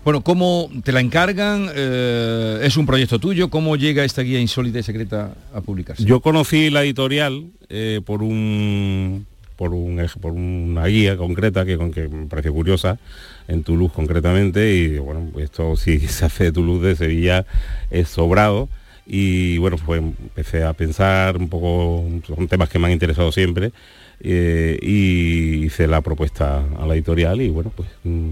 Bueno, 0.04 0.22
¿cómo 0.26 0.70
te 0.84 0.92
la 0.92 1.00
encargan? 1.00 1.70
Eh, 1.74 2.60
¿Es 2.64 2.76
un 2.76 2.86
proyecto 2.86 3.18
tuyo? 3.18 3.50
¿Cómo 3.50 3.78
llega 3.78 4.04
esta 4.04 4.22
guía 4.22 4.42
insólita 4.42 4.80
y 4.80 4.84
secreta 4.84 5.34
a 5.54 5.62
publicarse? 5.62 6.04
Yo 6.04 6.20
conocí 6.20 6.70
la 6.70 6.84
editorial 6.84 7.46
eh, 7.70 8.02
por 8.06 8.22
un 8.22 9.26
por 9.56 9.74
un 9.74 10.06
por 10.20 10.32
una 10.32 10.86
guía 10.88 11.18
concreta 11.18 11.66
que, 11.66 11.78
que 11.94 12.08
me 12.08 12.28
pareció 12.28 12.54
curiosa 12.54 13.00
en 13.48 13.64
Toulouse 13.64 13.94
concretamente 13.94 14.74
y 14.74 14.98
bueno 14.98 15.32
esto 15.40 15.76
si 15.76 16.00
se 16.08 16.26
hace 16.26 16.46
de 16.46 16.52
Toulouse 16.52 16.88
de 16.88 16.96
Sevilla 16.96 17.46
es 17.90 18.10
sobrado. 18.10 18.70
Y 19.06 19.58
bueno 19.58 19.78
pues 19.86 20.02
empecé 20.02 20.64
a 20.64 20.72
pensar 20.74 21.36
un 21.36 21.50
poco 21.50 22.06
son 22.26 22.48
temas 22.48 22.70
que 22.70 22.80
me 22.80 22.86
han 22.86 22.94
interesado 22.94 23.34
siempre 23.34 23.74
eh, 24.22 24.80
y 24.82 25.66
hice 25.66 25.88
la 25.88 26.00
propuesta 26.00 26.64
a 26.80 26.88
la 26.88 26.94
editorial 26.94 27.42
y 27.42 27.50
bueno 27.50 27.74
pues 27.76 27.90
mm, 28.06 28.32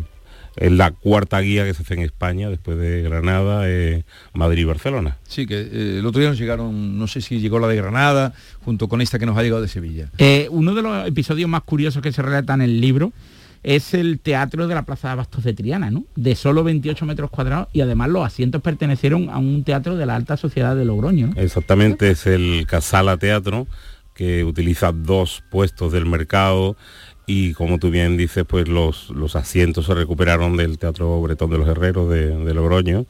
es 0.56 0.72
la 0.72 0.92
cuarta 0.92 1.40
guía 1.40 1.66
que 1.66 1.74
se 1.74 1.84
hace 1.84 1.94
en 1.94 2.02
España 2.02 2.50
después 2.50 2.78
de 2.78 3.02
Granada, 3.02 3.70
eh, 3.70 4.04
Madrid 4.34 4.62
y 4.62 4.66
Barcelona. 4.66 5.18
Sí, 5.28 5.46
que 5.46 5.62
eh, 5.62 6.00
el 6.00 6.06
otro 6.06 6.20
día 6.20 6.30
nos 6.30 6.40
llegaron, 6.40 6.98
no 6.98 7.08
sé 7.08 7.22
si 7.22 7.40
llegó 7.40 7.60
la 7.60 7.68
de 7.68 7.78
Granada, 7.78 8.34
junto 8.64 8.88
con 8.88 9.02
esta 9.02 9.20
que 9.20 9.26
nos 9.26 9.38
ha 9.38 9.44
llegado 9.44 9.62
de 9.62 9.68
Sevilla. 9.68 10.10
Eh, 10.18 10.48
uno 10.52 10.74
de 10.74 10.82
los 10.82 11.08
episodios 11.08 11.50
más 11.50 11.64
curiosos 11.64 12.02
que 12.02 12.12
se 12.12 12.22
relata 12.22 12.54
en 12.54 12.62
el 12.62 12.82
libro 12.82 13.14
es 13.64 13.94
el 13.94 14.20
teatro 14.20 14.68
de 14.68 14.74
la 14.74 14.84
Plaza 14.84 15.10
de 15.10 15.12
Abastos 15.14 15.44
de 15.44 15.54
Triana, 15.54 15.92
¿no? 15.92 16.04
De 16.16 16.36
solo 16.36 16.64
28 16.64 17.06
metros 17.06 17.30
cuadrados 17.30 17.68
y 17.74 17.82
además 17.82 18.10
los 18.10 18.26
asientos 18.26 18.62
pertenecieron 18.62 19.30
a 19.30 19.38
un 19.38 19.64
teatro 19.64 19.96
de 19.96 20.06
la 20.06 20.16
alta 20.16 20.36
sociedad 20.36 20.76
de 20.76 20.84
Logroño, 20.84 21.28
¿no? 21.28 21.42
Exactamente, 21.42 22.12
es 22.12 22.26
el 22.26 22.66
Casala 22.68 23.18
Teatro, 23.18 23.68
que 24.16 24.44
utiliza 24.44 24.92
dos 24.92 25.44
puestos 25.50 25.92
del 25.92 26.06
mercado 26.06 26.76
y 27.34 27.54
como 27.54 27.80
tú 27.80 27.92
bien 27.92 28.18
dices, 28.18 28.44
pues 28.46 28.68
los, 28.68 29.10
los 29.12 29.38
asientos 29.38 29.86
se 29.86 29.94
recuperaron 29.94 30.58
del 30.58 30.78
Teatro 30.78 31.22
Bretón 31.22 31.50
de 31.50 31.60
los 31.60 31.68
Herreros 31.70 32.10
de, 32.10 32.36
de 32.36 32.54
Logroño 32.54 33.06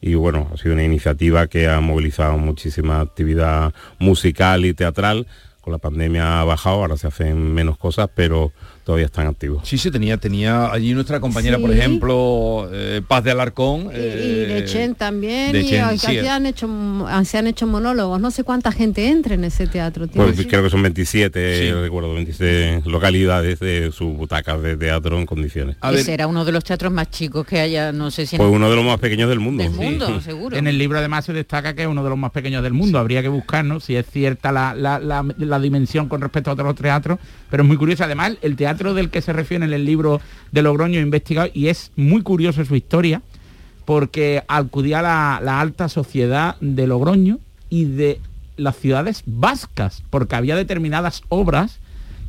y 0.00 0.14
bueno, 0.14 0.48
ha 0.54 0.56
sido 0.56 0.74
una 0.74 0.84
iniciativa 0.84 1.48
que 1.48 1.66
ha 1.66 1.80
movilizado 1.80 2.38
muchísima 2.38 3.00
actividad 3.00 3.74
musical 3.98 4.64
y 4.64 4.74
teatral. 4.74 5.26
Con 5.60 5.72
la 5.72 5.78
pandemia 5.78 6.40
ha 6.40 6.44
bajado, 6.44 6.76
ahora 6.76 6.96
se 6.96 7.08
hacen 7.08 7.52
menos 7.52 7.76
cosas, 7.76 8.08
pero 8.14 8.52
todavía 8.84 9.06
están 9.06 9.26
activos. 9.26 9.66
Sí, 9.66 9.78
se 9.78 9.90
tenía, 9.90 10.16
tenía 10.18 10.70
allí 10.70 10.92
nuestra 10.94 11.18
compañera, 11.18 11.58
por 11.58 11.72
Sí. 11.72 11.78
ejemplo, 11.78 12.68
eh, 12.72 13.00
Paz 13.06 13.24
de 13.24 13.30
Alarcón. 13.30 13.86
y 13.86 13.88
eh, 13.94 14.46
de 14.46 14.64
Chen 14.66 14.94
también, 14.94 15.52
de 15.52 15.62
y 15.62 15.68
Chen, 15.68 15.98
sí. 15.98 16.18
han 16.18 16.46
hecho, 16.46 16.68
se 17.24 17.38
han 17.38 17.46
hecho 17.46 17.66
monólogos. 17.66 18.20
No 18.20 18.30
sé 18.30 18.44
cuánta 18.44 18.70
gente 18.72 19.08
entra 19.08 19.34
en 19.34 19.44
ese 19.44 19.66
teatro. 19.66 20.06
tío. 20.06 20.22
Pues 20.22 20.46
creo 20.46 20.62
que 20.62 20.70
son 20.70 20.82
27, 20.82 21.74
recuerdo, 21.82 22.12
26 22.14 22.84
localidades 22.86 23.58
de 23.60 23.90
sus 23.92 24.14
butacas 24.16 24.60
de 24.62 24.76
teatro 24.76 25.18
en 25.18 25.26
condiciones. 25.26 25.76
Ese 25.92 26.12
era 26.14 26.26
uno 26.26 26.44
de 26.44 26.52
los 26.52 26.62
teatros 26.64 26.92
más 26.92 27.10
chicos 27.10 27.46
que 27.46 27.60
haya, 27.60 27.92
no 27.92 28.10
sé 28.10 28.26
si... 28.26 28.36
Pues 28.36 28.48
uno 28.50 28.68
de 28.70 28.76
los 28.76 28.84
más 28.84 29.00
pequeños 29.00 29.28
del 29.28 29.40
mundo. 29.40 29.62
Del 29.62 29.72
sí. 29.72 29.78
mundo, 29.78 30.20
seguro. 30.20 30.56
En 30.56 30.66
el 30.66 30.76
libro 30.78 30.98
además 30.98 31.24
se 31.24 31.32
destaca 31.32 31.74
que 31.74 31.82
es 31.82 31.88
uno 31.88 32.02
de 32.04 32.10
los 32.10 32.18
más 32.18 32.30
pequeños 32.32 32.62
del 32.62 32.72
mundo. 32.74 32.98
Habría 32.98 33.22
que 33.22 33.28
buscar, 33.28 33.64
¿no? 33.64 33.80
Si 33.80 33.96
es 33.96 34.04
cierta 34.10 34.52
la, 34.52 34.74
la- 34.74 34.98
la- 34.98 35.24
la 35.38 35.58
dimensión 35.58 36.08
con 36.08 36.20
respecto 36.20 36.50
a 36.50 36.52
otros 36.54 36.74
teatros, 36.76 37.18
pero 37.54 37.62
es 37.62 37.68
muy 37.68 37.76
curioso. 37.76 38.02
Además, 38.02 38.32
el 38.42 38.56
teatro 38.56 38.94
del 38.94 39.10
que 39.10 39.22
se 39.22 39.32
refiere 39.32 39.64
en 39.64 39.72
el 39.72 39.84
libro 39.84 40.20
de 40.50 40.60
Logroño 40.60 40.98
investigado, 40.98 41.48
y 41.54 41.68
es 41.68 41.92
muy 41.94 42.20
curioso 42.22 42.64
su 42.64 42.74
historia, 42.74 43.22
porque 43.84 44.42
acudía 44.48 45.00
la, 45.02 45.38
la 45.40 45.60
alta 45.60 45.88
sociedad 45.88 46.56
de 46.60 46.88
Logroño 46.88 47.38
y 47.70 47.84
de 47.84 48.20
las 48.56 48.74
ciudades 48.74 49.22
vascas, 49.24 50.02
porque 50.10 50.34
había 50.34 50.56
determinadas 50.56 51.22
obras 51.28 51.78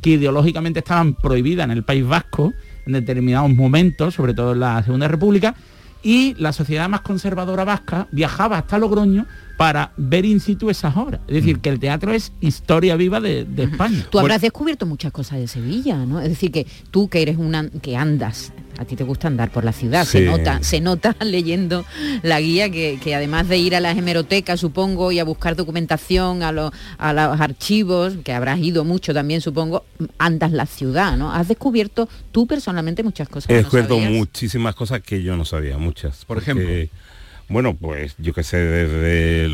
que 0.00 0.10
ideológicamente 0.10 0.78
estaban 0.78 1.14
prohibidas 1.14 1.64
en 1.64 1.72
el 1.72 1.82
País 1.82 2.06
Vasco 2.06 2.52
en 2.86 2.92
determinados 2.92 3.50
momentos, 3.50 4.14
sobre 4.14 4.32
todo 4.32 4.52
en 4.52 4.60
la 4.60 4.80
Segunda 4.84 5.08
República, 5.08 5.56
y 6.04 6.34
la 6.38 6.52
sociedad 6.52 6.88
más 6.88 7.00
conservadora 7.00 7.64
vasca 7.64 8.06
viajaba 8.12 8.58
hasta 8.58 8.78
Logroño 8.78 9.26
para 9.56 9.92
ver 9.96 10.24
in 10.24 10.40
situ 10.40 10.70
esas 10.70 10.96
obras. 10.96 11.20
Es 11.28 11.34
decir, 11.34 11.60
que 11.60 11.70
el 11.70 11.80
teatro 11.80 12.12
es 12.12 12.32
historia 12.40 12.96
viva 12.96 13.20
de, 13.20 13.44
de 13.44 13.64
España. 13.64 14.06
Tú 14.10 14.18
habrás 14.18 14.42
descubierto 14.42 14.86
muchas 14.86 15.12
cosas 15.12 15.38
de 15.38 15.48
Sevilla, 15.48 15.96
¿no? 16.04 16.20
Es 16.20 16.28
decir, 16.28 16.52
que 16.52 16.66
tú 16.90 17.08
que 17.08 17.22
eres 17.22 17.38
una 17.38 17.68
que 17.70 17.96
andas, 17.96 18.52
a 18.78 18.84
ti 18.84 18.96
te 18.96 19.04
gusta 19.04 19.28
andar 19.28 19.50
por 19.50 19.64
la 19.64 19.72
ciudad, 19.72 20.04
se 20.04 20.20
nota, 20.22 20.62
se 20.62 20.80
nota 20.80 21.16
leyendo 21.24 21.86
la 22.22 22.40
guía 22.40 22.70
que, 22.70 22.98
que 23.02 23.14
además 23.14 23.48
de 23.48 23.56
ir 23.56 23.74
a 23.74 23.80
las 23.80 23.96
hemerotecas, 23.96 24.60
supongo, 24.60 25.12
y 25.12 25.18
a 25.18 25.24
buscar 25.24 25.56
documentación, 25.56 26.42
a, 26.42 26.52
los 26.52 26.72
a 26.98 27.12
los 27.12 27.40
archivos, 27.40 28.14
que 28.22 28.32
habrás 28.32 28.58
ido 28.60 28.84
mucho 28.84 29.14
también, 29.14 29.40
supongo, 29.40 29.84
andas 30.18 30.52
la 30.52 30.66
ciudad, 30.66 31.16
¿no? 31.16 31.32
Has 31.32 31.48
descubierto 31.48 32.08
tú 32.32 32.46
personalmente 32.46 33.02
muchas 33.02 33.28
cosas. 33.28 33.48
He 33.50 33.54
no 33.54 33.58
descubierto 33.60 33.98
muchísimas 33.98 34.74
cosas 34.74 35.00
que 35.00 35.22
yo 35.22 35.36
no 35.36 35.44
sabía, 35.46 35.78
muchas. 35.78 36.24
Por 36.26 36.36
porque, 36.36 36.50
ejemplo. 36.50 36.98
Bueno, 37.48 37.76
pues 37.76 38.16
yo 38.18 38.32
que 38.32 38.42
sé, 38.42 38.56
desde 38.56 39.44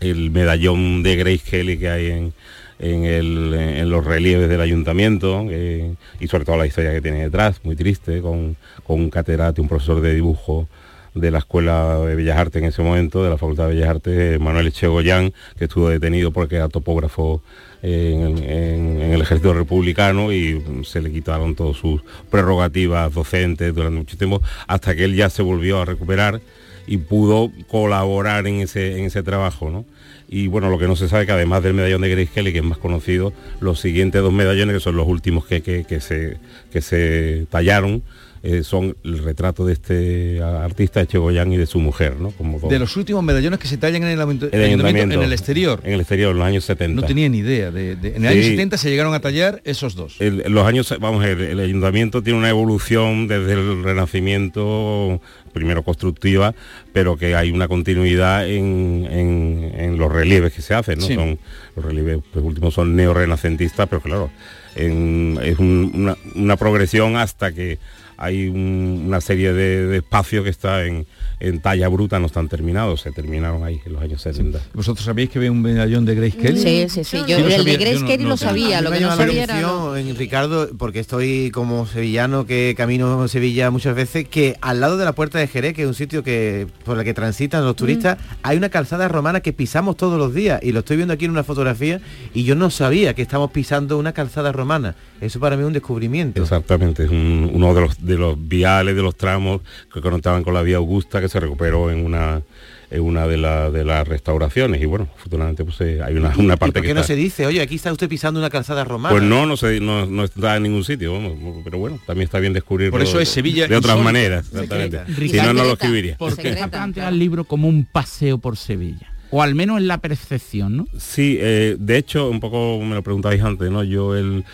el, 0.00 0.30
medallón 0.30 1.02
de 1.02 1.16
Grace 1.16 1.42
Kelly 1.48 1.78
que 1.78 1.88
hay 1.88 2.06
en, 2.10 2.32
en, 2.78 3.90
los 3.90 4.04
relieves 4.04 4.50
del 4.50 4.60
ayuntamiento 4.60 5.46
eh, 5.50 5.94
y 6.20 6.28
sobre 6.28 6.44
todo 6.44 6.58
la 6.58 6.66
historia 6.66 6.92
que 6.92 7.00
tiene 7.00 7.22
detrás, 7.22 7.60
muy 7.64 7.74
triste, 7.74 8.20
con, 8.20 8.56
con 8.84 9.00
un 9.00 9.08
catedrático, 9.10 9.62
un 9.62 9.68
profesor 9.68 10.02
de 10.02 10.14
dibujo 10.14 10.68
de 11.14 11.30
la 11.30 11.38
Escuela 11.38 11.98
de 12.00 12.14
Bellas 12.14 12.36
Artes 12.36 12.60
en 12.62 12.68
ese 12.68 12.82
momento, 12.82 13.24
de 13.24 13.30
la 13.30 13.38
Facultad 13.38 13.66
de 13.68 13.74
Bellas 13.74 13.88
Artes, 13.88 14.38
Manuel 14.38 14.66
Echegoyán, 14.66 15.32
que 15.58 15.64
estuvo 15.64 15.88
detenido 15.88 16.32
porque 16.32 16.56
era 16.56 16.68
topógrafo 16.68 17.42
en- 17.82 18.38
en 18.38 19.00
el 19.12 19.22
ejército 19.22 19.54
republicano 19.54 20.32
y 20.32 20.62
se 20.84 21.00
le 21.00 21.10
quitaron 21.10 21.54
todas 21.54 21.78
sus 21.78 22.02
prerrogativas 22.30 23.12
docentes 23.12 23.74
durante 23.74 23.98
mucho 24.00 24.18
tiempo, 24.18 24.42
hasta 24.66 24.94
que 24.94 25.04
él 25.04 25.14
ya 25.16 25.30
se 25.30 25.42
volvió 25.42 25.80
a 25.80 25.86
recuperar 25.86 26.40
y 26.88 26.96
pudo 26.96 27.52
colaborar 27.68 28.46
en 28.46 28.56
ese, 28.60 28.98
en 28.98 29.04
ese 29.04 29.22
trabajo, 29.22 29.70
¿no? 29.70 29.84
Y 30.30 30.46
bueno, 30.48 30.68
lo 30.68 30.78
que 30.78 30.86
no 30.88 30.96
se 30.96 31.08
sabe 31.08 31.24
que 31.26 31.32
además 31.32 31.62
del 31.62 31.74
medallón 31.74 32.02
de 32.02 32.08
Grace 32.10 32.30
Kelly, 32.34 32.52
que 32.52 32.58
es 32.58 32.64
más 32.64 32.78
conocido, 32.78 33.32
los 33.60 33.80
siguientes 33.80 34.20
dos 34.20 34.32
medallones, 34.32 34.74
que 34.74 34.80
son 34.80 34.96
los 34.96 35.06
últimos 35.06 35.46
que, 35.46 35.62
que- 35.62 35.84
que 35.84 36.00
se, 36.00 36.36
que 36.72 36.80
se 36.82 37.46
tallaron, 37.50 38.02
eh, 38.50 38.62
son 38.64 38.96
el 39.04 39.18
retrato 39.18 39.66
de 39.66 39.72
este 39.74 40.42
artista 40.42 41.00
de 41.00 41.06
Chegoyán 41.06 41.52
y 41.52 41.56
de 41.56 41.66
su 41.66 41.78
mujer, 41.80 42.16
¿no? 42.18 42.30
Como. 42.30 42.58
De 42.68 42.78
los 42.78 42.96
últimos 42.96 43.22
medallones 43.22 43.58
que 43.58 43.68
se 43.68 43.76
tallan 43.76 44.02
en 44.04 44.08
el, 44.08 44.20
ayuntamiento- 44.20 44.48
El 44.56 44.64
ayuntamiento. 44.64 45.14
en 45.16 45.22
el 45.22 45.32
exterior. 45.32 45.80
En 45.84 45.92
el 45.94 46.00
exterior, 46.00 46.30
en 46.32 46.38
los 46.38 46.46
años 46.46 46.64
70. 46.64 47.00
No 47.00 47.06
tenía 47.06 47.28
ni 47.28 47.38
idea. 47.38 47.70
De, 47.70 47.96
de- 47.96 48.16
en 48.16 48.24
el 48.24 48.32
Sí. 48.32 48.38
año 48.38 48.48
70 48.48 48.78
se 48.78 48.90
llegaron 48.90 49.12
a 49.14 49.20
tallar 49.20 49.60
esos 49.64 49.94
dos. 49.94 50.16
El- 50.20 50.44
los 50.48 50.66
años, 50.66 50.94
vamos, 51.00 51.24
el, 51.24 51.40
el 51.42 51.60
ayuntamiento 51.60 52.22
tiene 52.22 52.38
una 52.38 52.48
evolución 52.48 53.28
desde 53.28 53.52
el 53.52 53.82
renacimiento, 53.82 55.20
primero 55.52 55.82
constructiva, 55.82 56.54
pero 56.92 57.16
que 57.16 57.34
hay 57.34 57.50
una 57.50 57.68
continuidad 57.68 58.48
en, 58.48 59.06
en- 59.10 59.72
en 59.76 59.98
los 59.98 60.10
relieves 60.12 60.52
que 60.52 60.62
se 60.62 60.74
hacen, 60.74 60.98
¿no? 61.00 61.06
Sí. 61.06 61.14
Son, 61.14 61.38
los 61.76 61.84
relieves 61.84 62.18
pues, 62.32 62.44
últimos 62.44 62.74
son 62.74 62.94
neorrenacentistas, 62.96 63.88
pero 63.88 64.00
claro, 64.00 64.30
en- 64.76 65.38
es 65.42 65.58
un- 65.58 65.90
una, 65.94 66.16
una 66.34 66.56
progresión 66.56 67.16
hasta 67.16 67.52
que 67.52 67.78
hay 68.18 68.48
un- 68.48 69.04
una 69.06 69.20
serie 69.20 69.52
de, 69.52 69.86
de 69.86 69.96
espacios 69.98 70.44
que 70.44 70.50
está 70.50 70.84
en, 70.84 71.06
en 71.40 71.60
talla 71.60 71.88
bruta, 71.88 72.18
no 72.18 72.26
están 72.26 72.48
terminados, 72.48 73.00
se 73.02 73.12
terminaron 73.12 73.62
ahí 73.64 73.80
en 73.86 73.92
los 73.92 74.02
años 74.02 74.20
70. 74.22 74.60
¿Vosotros 74.74 75.04
sabéis 75.04 75.30
que 75.30 75.38
ve 75.38 75.50
un 75.50 75.62
medallón 75.62 76.04
de 76.04 76.14
Grace 76.14 76.36
Kelly? 76.36 76.60
Sí, 76.60 76.86
sí, 76.88 77.04
sí. 77.04 77.18
Yo, 77.28 77.38
lo 77.38 77.46
el 77.46 77.52
sabía, 77.56 77.72
de 77.78 77.84
Grace 77.84 78.00
no- 78.00 78.06
Kelly 78.06 78.22
no 78.24 78.28
lo 78.30 78.36
sabía, 78.36 78.80
lo 78.80 78.90
que 78.90 79.00
no 79.00 79.08
la 79.08 79.16
sabía 79.16 79.42
era... 79.44 79.60
lo- 79.60 79.90
atención, 79.90 80.08
en 80.10 80.16
Ricardo, 80.16 80.68
porque 80.76 81.00
estoy 81.00 81.50
como 81.52 81.86
sevillano 81.86 82.46
que 82.46 82.74
camino 82.76 83.22
a 83.22 83.28
Sevilla 83.28 83.70
muchas 83.70 83.94
veces, 83.94 84.26
que 84.28 84.56
al 84.60 84.80
lado 84.80 84.96
de 84.96 85.04
la 85.04 85.12
puerta 85.12 85.38
de 85.38 85.46
Jerez, 85.46 85.74
que 85.74 85.82
es 85.82 85.88
un 85.88 85.94
sitio 85.94 86.22
que 86.22 86.66
por 86.84 86.98
el 86.98 87.04
que 87.04 87.14
transitan 87.14 87.64
los 87.64 87.76
turistas, 87.76 88.18
hay 88.42 88.56
una 88.56 88.68
calzada 88.68 89.06
romana 89.08 89.40
que 89.40 89.52
pisamos 89.52 89.96
todos 89.96 90.18
los 90.18 90.34
días 90.34 90.60
y 90.62 90.72
lo 90.72 90.80
estoy 90.80 90.96
viendo 90.96 91.14
aquí 91.14 91.24
en 91.26 91.30
una 91.30 91.44
fotografía 91.44 92.00
y 92.34 92.44
yo 92.44 92.54
no 92.54 92.70
sabía 92.70 93.14
que 93.14 93.22
estamos 93.22 93.50
pisando 93.50 93.98
una 93.98 94.12
calzada 94.12 94.52
romana. 94.52 94.96
Eso 95.20 95.40
para 95.40 95.56
mí 95.56 95.62
es 95.62 95.66
un 95.66 95.72
descubrimiento. 95.72 96.42
Exactamente, 96.42 97.04
es 97.04 97.10
un- 97.10 97.50
uno 97.52 97.74
de 97.74 97.80
los, 97.80 98.04
de 98.04 98.16
los 98.16 98.36
viales, 98.48 98.94
de 98.96 99.02
los 99.02 99.16
tramos 99.16 99.60
que 99.92 100.00
conectaban 100.00 100.42
con 100.44 100.54
la 100.54 100.62
vía 100.62 100.76
Augusta 100.76 101.20
que 101.20 101.27
se 101.28 101.40
recuperó 101.40 101.90
en 101.90 102.04
una 102.04 102.42
en 102.90 103.02
una 103.02 103.26
de, 103.26 103.36
la- 103.36 103.70
de 103.70 103.84
las 103.84 104.08
restauraciones 104.08 104.80
y 104.80 104.86
bueno, 104.86 105.08
afortunadamente 105.14 105.62
pues 105.62 105.78
eh, 105.82 106.00
hay 106.02 106.14
una, 106.14 106.30
una 106.38 106.54
¿Y 106.54 106.56
parte 106.56 106.72
por 106.72 106.82
que 106.82 106.88
qué 106.88 106.94
no 106.94 107.00
está- 107.00 107.08
se 107.08 107.16
dice, 107.16 107.44
oye, 107.44 107.60
aquí 107.60 107.74
está 107.74 107.92
usted 107.92 108.08
pisando 108.08 108.40
una 108.40 108.48
calzada 108.48 108.82
romana? 108.82 109.10
Pues 109.14 109.22
no, 109.22 109.44
no, 109.44 109.58
se, 109.58 109.78
no, 109.78 110.06
no 110.06 110.24
está 110.24 110.56
en 110.56 110.62
ningún 110.62 110.84
sitio, 110.84 111.12
vamos, 111.12 111.34
pero 111.64 111.76
bueno, 111.76 111.98
también 112.06 112.24
está 112.24 112.38
bien 112.38 112.54
descubrirlo 112.54 112.92
Por 112.92 113.02
eso 113.02 113.20
es 113.20 113.28
Sevilla 113.28 113.68
de 113.68 113.76
otras 113.76 113.98
maneras, 113.98 114.46
exactamente. 114.50 115.00
Si 115.28 115.36
no, 115.36 115.52
no 115.52 115.64
lo 115.64 115.72
escribiría. 115.74 116.16
¿Por 116.16 116.34
qué 116.38 116.48
está 116.48 116.68
planteado 116.68 117.10
el 117.10 117.18
libro 117.18 117.44
como 117.44 117.68
un 117.68 117.84
paseo 117.84 118.38
por 118.38 118.56
Sevilla? 118.56 119.12
O 119.30 119.42
al 119.42 119.54
menos 119.54 119.76
en 119.76 119.86
la 119.86 119.98
percepción, 119.98 120.78
¿no? 120.78 120.86
Sí, 120.98 121.36
eh, 121.38 121.76
de 121.78 121.98
hecho, 121.98 122.30
un 122.30 122.40
poco 122.40 122.80
me 122.82 122.94
lo 122.94 123.02
preguntabais 123.02 123.42
antes, 123.42 123.70
¿no? 123.70 123.84
Yo 123.84 124.16
el, 124.16 124.46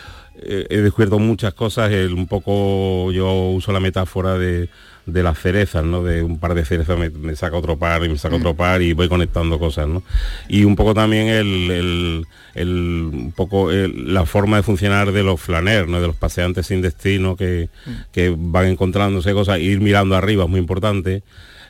eh, 0.42 0.66
he 0.70 0.78
descubierto 0.78 1.20
muchas 1.20 1.54
cosas, 1.54 1.92
el, 1.92 2.12
un 2.12 2.26
poco 2.26 3.12
yo 3.12 3.50
uso 3.50 3.70
la 3.70 3.78
metáfora 3.78 4.36
de, 4.36 4.68
de 5.06 5.22
las 5.22 5.38
cerezas, 5.38 5.84
¿no? 5.84 6.02
De 6.02 6.22
un 6.22 6.38
par 6.38 6.54
de 6.54 6.64
cerezas 6.64 6.98
me, 6.98 7.10
me 7.10 7.36
saca 7.36 7.56
otro 7.56 7.76
par 7.78 8.04
y 8.04 8.08
me 8.08 8.16
saca 8.18 8.36
otro 8.36 8.54
par 8.54 8.80
y 8.82 8.92
voy 8.94 9.08
conectando 9.08 9.58
cosas, 9.58 9.86
¿no? 9.86 10.02
Y 10.48 10.64
un 10.64 10.76
poco 10.76 10.94
también 10.94 11.28
el, 11.28 11.70
el- 11.70 12.26
el- 12.54 13.10
un 13.12 13.32
poco 13.36 13.70
el- 13.70 14.14
la 14.14 14.24
forma 14.26 14.56
de 14.56 14.62
funcionar 14.62 15.12
de 15.12 15.22
los 15.22 15.40
flaner, 15.40 15.88
¿no? 15.88 16.00
De 16.00 16.06
los 16.06 16.16
paseantes 16.16 16.66
sin 16.66 16.80
destino 16.80 17.36
que, 17.36 17.68
que 18.12 18.34
van 18.36 18.66
encontrándose 18.66 19.32
cosas, 19.32 19.58
ir 19.60 19.80
mirando 19.80 20.16
arriba 20.16 20.44
es 20.44 20.50
muy 20.50 20.60
importante 20.60 21.22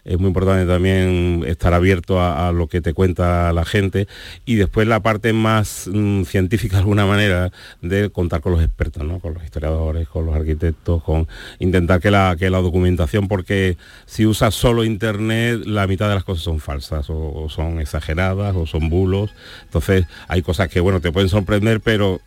es 0.05 0.19
muy 0.19 0.29
importante 0.29 0.67
también 0.67 1.45
estar 1.47 1.73
abierto 1.73 2.21
a, 2.21 2.53
lo 2.53 2.69
que 2.69 2.81
te 2.81 2.93
cuenta 2.93 3.53
la 3.53 3.65
gente 3.65 4.07
y 4.45 4.57
después 4.57 4.87
la 4.87 5.01
parte 5.01 5.33
más 5.33 5.89
mm, 5.91 6.25
científica 6.25 6.77
de 6.77 6.81
alguna 6.81 7.07
manera 7.07 7.51
de 7.81 8.11
contar 8.11 8.41
con 8.41 8.53
los 8.53 8.63
expertos, 8.63 9.03
¿no? 9.05 9.19
con 9.19 9.35
los 9.35 9.45
historiadores, 9.45 10.09
con 10.09 10.27
los 10.27 10.35
arquitectos, 10.35 11.03
con 11.03 11.27
intentar 11.59 12.01
que 12.01 12.11
la, 12.11 12.37
que 12.39 12.51
la 12.51 12.59
documentación, 12.59 13.29
porque 13.29 13.79
si 14.05 14.27
usas 14.27 14.55
solo 14.55 14.85
internet, 14.85 15.63
la 15.65 15.87
mitad 15.87 16.09
de 16.09 16.15
las 16.15 16.25
cosas 16.25 16.45
son 16.45 16.61
falsas 16.61 17.09
o, 17.09 17.33
o 17.33 17.49
son 17.49 17.81
exageradas 17.81 18.55
o 18.57 18.67
son 18.67 18.91
bulos. 18.91 19.31
Entonces 19.65 20.07
hay 20.29 20.43
cosas 20.43 20.69
que 20.69 20.81
bueno 20.81 21.01
te 21.01 21.13
pueden 21.13 21.31
sorprender, 21.31 21.81
pero 21.81 22.21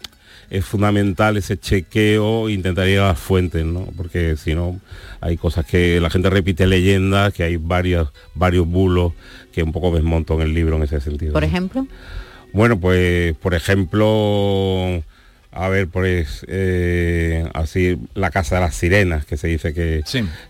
es 0.49 0.65
fundamental 0.65 1.37
ese 1.37 1.57
chequeo, 1.57 2.49
intentar 2.49 2.87
ir 2.87 2.99
a 2.99 3.07
las 3.07 3.19
fuentes, 3.19 3.65
¿no? 3.65 3.87
Porque 3.97 4.37
si 4.37 4.55
no, 4.55 4.79
hay 5.19 5.37
cosas 5.37 5.65
que 5.65 5.99
la 5.99 6.09
gente 6.09 6.29
repite 6.29 6.67
leyendas, 6.67 7.33
que 7.33 7.43
hay 7.43 7.57
varios, 7.57 8.09
varios 8.33 8.67
bulos 8.67 9.13
que 9.51 9.63
un 9.63 9.71
poco 9.71 9.93
desmonto 9.93 10.35
en 10.35 10.41
el 10.41 10.53
libro 10.53 10.77
en 10.77 10.83
ese 10.83 11.01
sentido. 11.01 11.33
Por 11.33 11.43
¿no? 11.43 11.47
ejemplo, 11.47 11.87
Bueno, 12.53 12.79
pues 12.79 13.35
por 13.35 13.53
ejemplo, 13.53 15.03
a 15.51 15.69
ver, 15.69 15.87
pues 15.87 16.45
eh, 16.47 17.49
así 17.53 17.97
la 18.13 18.31
casa 18.31 18.55
de 18.55 18.61
las 18.61 18.75
sirenas, 18.75 19.25
que 19.25 19.37
se 19.37 19.47
dice 19.47 19.73
que, 19.73 20.03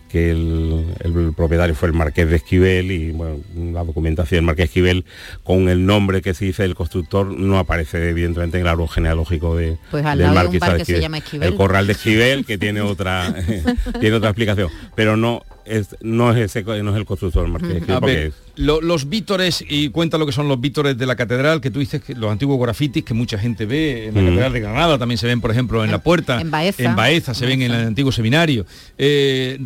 que 0.07 0.31
el, 0.31 0.85
el 1.03 1.33
propietario 1.35 1.75
fue 1.75 1.89
el 1.89 1.93
marqués 1.93 2.29
de 2.29 2.37
Esquivel 2.37 2.91
y 2.91 3.11
bueno, 3.11 3.37
la 3.73 3.83
documentación 3.83 4.37
del 4.39 4.45
marqués 4.45 4.63
de 4.63 4.65
Esquivel 4.65 5.05
con 5.43 5.69
el 5.69 5.85
nombre 5.85 6.21
que 6.21 6.33
se 6.33 6.45
dice 6.45 6.63
del 6.63 6.75
constructor 6.75 7.25
no 7.27 7.59
aparece 7.59 8.09
evidentemente 8.09 8.57
en 8.57 8.61
el 8.61 8.67
árbol 8.67 8.89
genealógico 8.89 9.55
de, 9.55 9.77
Pues 9.91 10.05
al 10.05 10.17
del 10.17 10.27
lado 10.33 10.33
de 10.33 10.39
un 10.39 10.43
marqués 10.45 10.59
bar 10.61 10.71
de 10.73 10.77
que 10.79 10.85
se 10.85 10.99
llama 11.01 11.17
Esquivel. 11.19 11.47
El 11.49 11.55
corral 11.55 11.87
de 11.87 11.93
Esquivel, 11.93 12.45
que 12.45 12.57
tiene 12.57 12.81
otra 12.81 13.33
tiene 13.99 14.15
otra 14.15 14.29
explicación, 14.29 14.69
pero 14.95 15.17
no 15.17 15.43
es, 15.65 15.97
no 16.01 16.31
es 16.31 16.37
ese 16.37 16.63
no 16.63 16.91
es 16.91 16.95
el 16.97 17.05
constructor 17.05 17.43
del 17.43 17.51
marqués 17.51 17.69
de 17.71 17.77
Esquivel 17.79 17.97
A 17.97 17.99
porque 17.99 18.15
ver, 18.15 18.33
lo- 18.55 18.81
los 18.81 19.09
vítores, 19.09 19.63
y 19.67 19.89
cuenta 19.89 20.17
lo 20.17 20.25
que 20.25 20.31
son 20.31 20.47
los 20.47 20.59
vítores 20.61 20.97
de 20.97 21.05
la 21.05 21.15
catedral, 21.15 21.59
que 21.61 21.69
tú 21.69 21.79
dices 21.79 22.01
que 22.01 22.15
los 22.15 22.31
antiguos 22.31 22.59
grafitis 22.59 23.03
que 23.03 23.13
mucha 23.13 23.37
gente 23.37 23.65
ve 23.65 24.07
en 24.07 24.15
la 24.15 24.21
Mm. 24.21 24.25
catedral 24.27 24.53
de 24.53 24.59
Granada, 24.61 24.97
también 24.97 25.17
se 25.17 25.27
ven, 25.27 25.41
por 25.41 25.51
ejemplo, 25.51 25.83
en 25.83 25.91
la 25.91 25.99
puerta. 26.01 26.39
en 26.41 26.49
Baeza. 26.49 26.83
En 26.83 26.95
Baeza, 26.95 27.33
se 27.33 27.45
ven 27.45 27.61
en 27.61 27.71
el 27.71 27.85
antiguo 27.87 28.11
seminario. 28.11 28.65
eh, 28.97 29.57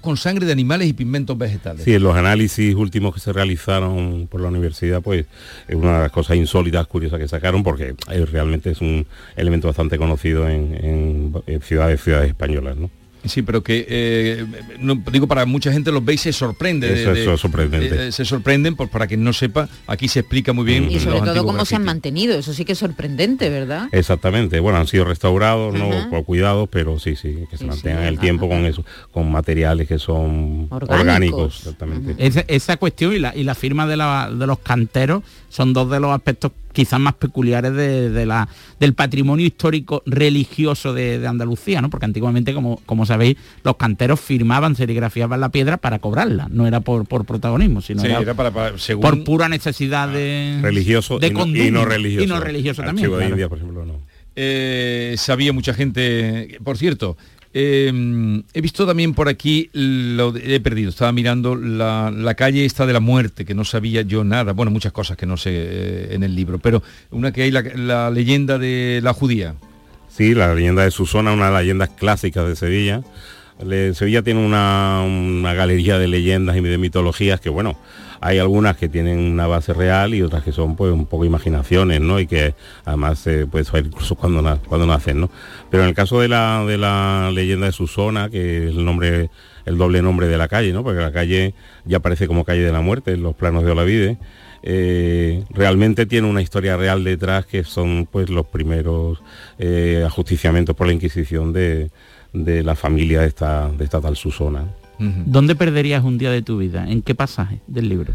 con 0.00 0.16
sangre 0.16 0.46
de 0.46 0.52
animales 0.52 0.88
y 0.88 0.92
pigmentos 0.92 1.36
vegetales. 1.38 1.84
Sí, 1.84 1.94
en 1.94 2.02
los 2.02 2.16
análisis 2.16 2.74
últimos 2.74 3.14
que 3.14 3.20
se 3.20 3.32
realizaron 3.32 4.26
por 4.30 4.40
la 4.40 4.48
universidad, 4.48 5.02
pues 5.02 5.26
es 5.68 5.74
una 5.76 5.94
de 5.96 6.02
las 6.04 6.12
cosas 6.12 6.36
insólitas, 6.36 6.86
curiosas 6.86 7.18
que 7.20 7.28
sacaron, 7.28 7.62
porque 7.62 7.94
eh, 8.10 8.26
realmente 8.26 8.70
es 8.70 8.80
un 8.80 9.06
elemento 9.36 9.68
bastante 9.68 9.98
conocido 9.98 10.48
en, 10.48 10.74
en- 10.74 11.32
en 11.46 11.60
ciudades, 11.62 12.00
ciudades 12.02 12.28
españolas, 12.28 12.76
¿no? 12.76 12.90
Sí, 13.26 13.42
pero 13.42 13.62
que 13.62 13.86
eh, 13.88 14.46
no, 14.78 14.96
digo 15.10 15.26
para 15.26 15.46
mucha 15.46 15.72
gente 15.72 15.90
los 15.90 16.04
ve 16.04 16.14
y 16.14 16.18
se 16.18 16.32
sorprende. 16.32 16.88
de- 16.88 17.00
Eso 17.02 17.12
es 17.12 17.26
de- 17.26 17.36
sorprendente. 17.38 18.08
eh, 18.08 18.12
se 18.12 18.24
sorprenden, 18.24 18.76
pues 18.76 18.90
para 18.90 19.06
quien 19.06 19.24
no 19.24 19.32
sepa, 19.32 19.68
aquí 19.86 20.08
se 20.08 20.20
explica 20.20 20.52
muy 20.52 20.64
bien. 20.64 20.90
y 20.90 20.94
los 20.94 21.02
sobre 21.04 21.20
todo 21.20 21.44
cómo 21.44 21.64
se 21.64 21.76
han 21.76 21.84
mantenido, 21.84 22.38
eso 22.38 22.52
sí 22.52 22.64
que 22.64 22.72
es 22.72 22.78
sorprendente, 22.78 23.48
¿verdad? 23.48 23.88
Exactamente, 23.92 24.60
bueno, 24.60 24.78
han 24.78 24.86
sido 24.86 25.04
restaurados, 25.04 25.74
no 25.74 25.90
por 26.10 26.24
cuidado, 26.24 26.66
pero 26.66 26.98
sí, 26.98 27.16
sí, 27.16 27.44
que 27.50 27.56
se 27.56 27.64
mantengan 27.64 28.04
el 28.04 28.14
ajá, 28.14 28.20
tiempo 28.22 28.48
con 28.48 28.64
eso, 28.66 28.84
con 29.10 29.30
materiales 29.30 29.88
que 29.88 29.98
son 29.98 30.66
Orgánicos. 30.70 31.00
orgánicos, 31.00 31.56
exactamente. 31.60 32.14
Esa, 32.18 32.40
esa 32.48 32.76
cuestión 32.76 33.14
y 33.14 33.18
la, 33.18 33.34
y 33.34 33.44
la 33.44 33.54
firma 33.54 33.86
de, 33.86 33.96
la- 33.96 34.30
de 34.30 34.46
los 34.46 34.58
canteros 34.58 35.22
son 35.48 35.72
dos 35.72 35.90
de 35.90 36.00
los 36.00 36.10
aspectos 36.12 36.52
quizás 36.74 37.00
más 37.00 37.14
peculiares 37.14 37.72
de, 37.72 38.10
de 38.10 38.26
la, 38.26 38.46
del 38.78 38.92
patrimonio 38.92 39.46
histórico 39.46 40.02
religioso 40.04 40.92
de, 40.92 41.18
de 41.18 41.26
Andalucía, 41.26 41.80
¿no? 41.80 41.88
Porque 41.88 42.04
antiguamente, 42.04 42.52
como, 42.52 42.80
como 42.84 43.06
sabéis, 43.06 43.36
los 43.62 43.76
canteros 43.76 44.20
firmaban, 44.20 44.76
serigrafiaban 44.76 45.40
la 45.40 45.48
piedra 45.48 45.78
para 45.78 45.98
cobrarla, 46.00 46.48
no 46.50 46.66
era 46.66 46.80
por, 46.80 47.06
por 47.06 47.24
protagonismo, 47.24 47.80
sino 47.80 48.02
Sí, 48.02 48.08
era, 48.08 48.18
era 48.20 48.34
para- 48.34 48.50
para- 48.50 48.76
según- 48.78 49.00
por 49.02 49.24
pura 49.24 49.48
necesidad 49.48 50.08
de 50.08 50.58
Religioso 50.60 51.18
de 51.18 51.28
y 51.28 51.30
no- 51.30 51.38
y 51.38 51.42
conducta. 51.42 51.70
no 51.70 51.84
religioso. 51.86 52.24
Y 52.24 52.26
no 52.28 52.40
religioso 52.40 52.82
también. 52.82 53.08
Claro. 53.08 53.28
India, 53.28 53.48
por 53.48 53.58
ejemplo, 53.58 53.84
no. 53.86 53.94
Eh, 54.36 55.14
sabía 55.16 55.52
mucha 55.52 55.74
gente. 55.74 56.58
Por 56.64 56.76
cierto, 56.76 57.16
eh, 57.54 58.42
he 58.52 58.60
visto 58.60 58.84
también 58.84 59.14
por 59.14 59.28
aquí, 59.28 59.70
lo 59.72 60.34
he 60.36 60.58
perdido, 60.58 60.90
estaba 60.90 61.12
mirando 61.12 61.54
la, 61.54 62.10
la 62.10 62.34
calle 62.34 62.64
esta 62.64 62.84
de 62.84 62.92
la 62.92 63.00
muerte, 63.00 63.44
que 63.44 63.54
no 63.54 63.64
sabía 63.64 64.02
yo 64.02 64.24
nada, 64.24 64.52
bueno, 64.52 64.72
muchas 64.72 64.92
cosas 64.92 65.16
que 65.16 65.24
no 65.24 65.36
sé 65.36 65.50
eh, 65.54 66.08
en 66.10 66.24
el 66.24 66.34
libro, 66.34 66.58
pero 66.58 66.82
una 67.12 67.32
que 67.32 67.42
hay 67.42 67.52
la, 67.52 67.62
la 67.62 68.10
leyenda 68.10 68.58
de 68.58 69.00
la 69.02 69.14
judía. 69.14 69.54
Sí, 70.08 70.34
la 70.34 70.54
leyenda 70.54 70.82
de 70.82 70.90
Susana, 70.90 71.32
una 71.32 71.46
de 71.46 71.52
las 71.52 71.62
leyendas 71.62 71.90
clásicas 71.90 72.46
de 72.46 72.56
Sevilla. 72.56 73.02
Sevilla 73.58 74.22
tiene 74.22 74.44
una, 74.44 75.54
galería 75.54 75.98
de 75.98 76.08
leyendas 76.08 76.56
y 76.56 76.60
de 76.60 76.78
mitologías 76.78 77.40
que, 77.40 77.50
bueno, 77.50 77.76
hay 78.20 78.38
algunas 78.38 78.76
que 78.76 78.88
tienen 78.88 79.18
una 79.18 79.46
base 79.46 79.72
real 79.72 80.14
y 80.14 80.22
otras 80.22 80.42
que 80.42 80.50
son 80.50 80.76
pues 80.76 80.92
un 80.92 81.06
poco 81.06 81.24
imaginaciones, 81.24 82.00
¿no? 82.00 82.18
Y 82.18 82.26
que 82.26 82.54
además 82.84 83.18
se 83.18 83.46
puede 83.46 83.64
saber 83.64 83.86
incluso 83.86 84.16
cuando, 84.16 84.60
cuando 84.66 84.86
nacen, 84.86 85.20
¿no? 85.20 85.30
Pero 85.70 85.84
en 85.84 85.90
el 85.90 85.94
caso 85.94 86.20
de 86.20 86.28
la, 86.28 86.64
de 86.66 86.78
la 86.78 87.30
leyenda 87.32 87.66
de 87.66 87.72
Susana, 87.72 88.28
que 88.30 88.68
es 88.68 88.76
el 88.76 88.84
nombre, 88.84 89.30
el 89.66 89.78
doble 89.78 90.02
nombre 90.02 90.26
de 90.26 90.36
la 90.36 90.48
calle, 90.48 90.72
¿no? 90.72 90.82
Porque 90.82 91.00
la 91.00 91.12
calle 91.12 91.54
ya 91.84 91.98
aparece 91.98 92.26
como 92.26 92.44
calle 92.44 92.62
de 92.62 92.72
la 92.72 92.80
muerte 92.80 93.12
en 93.12 93.22
los 93.22 93.34
planos 93.34 93.64
de 93.64 93.70
Olavide. 93.70 94.18
eh, 94.62 95.44
realmente 95.50 96.06
tiene 96.06 96.28
una 96.28 96.40
historia 96.42 96.76
real 96.76 97.04
detrás 97.04 97.44
que 97.46 97.62
son 97.64 98.08
pues 98.10 98.30
los 98.30 98.46
primeros 98.46 99.22
eh, 99.58 100.02
ajusticiamientos 100.06 100.74
por 100.74 100.86
la 100.86 100.94
Inquisición 100.94 101.52
de, 101.52 101.90
de 102.34 102.62
la 102.62 102.74
familia 102.74 103.20
de 103.20 103.28
esta, 103.28 103.70
de 103.70 103.84
esta 103.84 104.00
tal 104.00 104.16
Susana. 104.16 104.64
¿Dónde 104.98 105.56
perderías 105.56 106.04
un 106.04 106.18
día 106.18 106.30
de 106.30 106.42
tu 106.42 106.58
vida? 106.58 106.88
¿En 106.88 107.02
qué 107.02 107.14
pasaje 107.14 107.60
del 107.66 107.88
libro? 107.88 108.12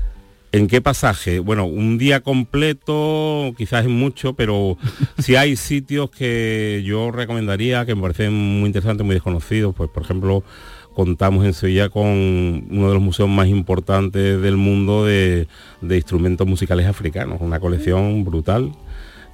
¿En 0.52 0.68
qué 0.68 0.82
pasaje? 0.82 1.40
Bueno, 1.40 1.66
un 1.66 1.98
día 1.98 2.22
completo 2.22 3.54
quizás 3.58 3.86
es 3.86 3.92
mucho, 3.92 4.34
pero 4.34 4.78
si 5.20 5.36
hay 5.36 5.56
sitios 5.56 6.10
que 6.10 6.84
yo 6.86 7.12
recomendaría, 7.12 7.86
que 7.86 7.96
me 7.96 8.02
parecen 8.02 8.34
muy 8.34 8.68
interesantes, 8.68 9.06
muy 9.06 9.16
desconocidos, 9.16 9.76
pues 9.76 9.90
por 9.90 10.04
ejemplo 10.04 10.44
contamos 10.96 11.46
en 11.46 11.54
Sevilla 11.54 11.90
con 11.90 12.08
uno 12.08 12.88
de 12.88 12.94
los 12.94 13.02
museos 13.02 13.30
más 13.30 13.48
importantes 13.48 14.42
del 14.42 14.58
mundo 14.58 15.06
de, 15.06 15.48
de 15.82 15.96
instrumentos 15.96 16.48
musicales 16.48 16.88
africanos, 16.88 17.40
una 17.42 17.60
colección 17.60 18.26
brutal 18.26 18.72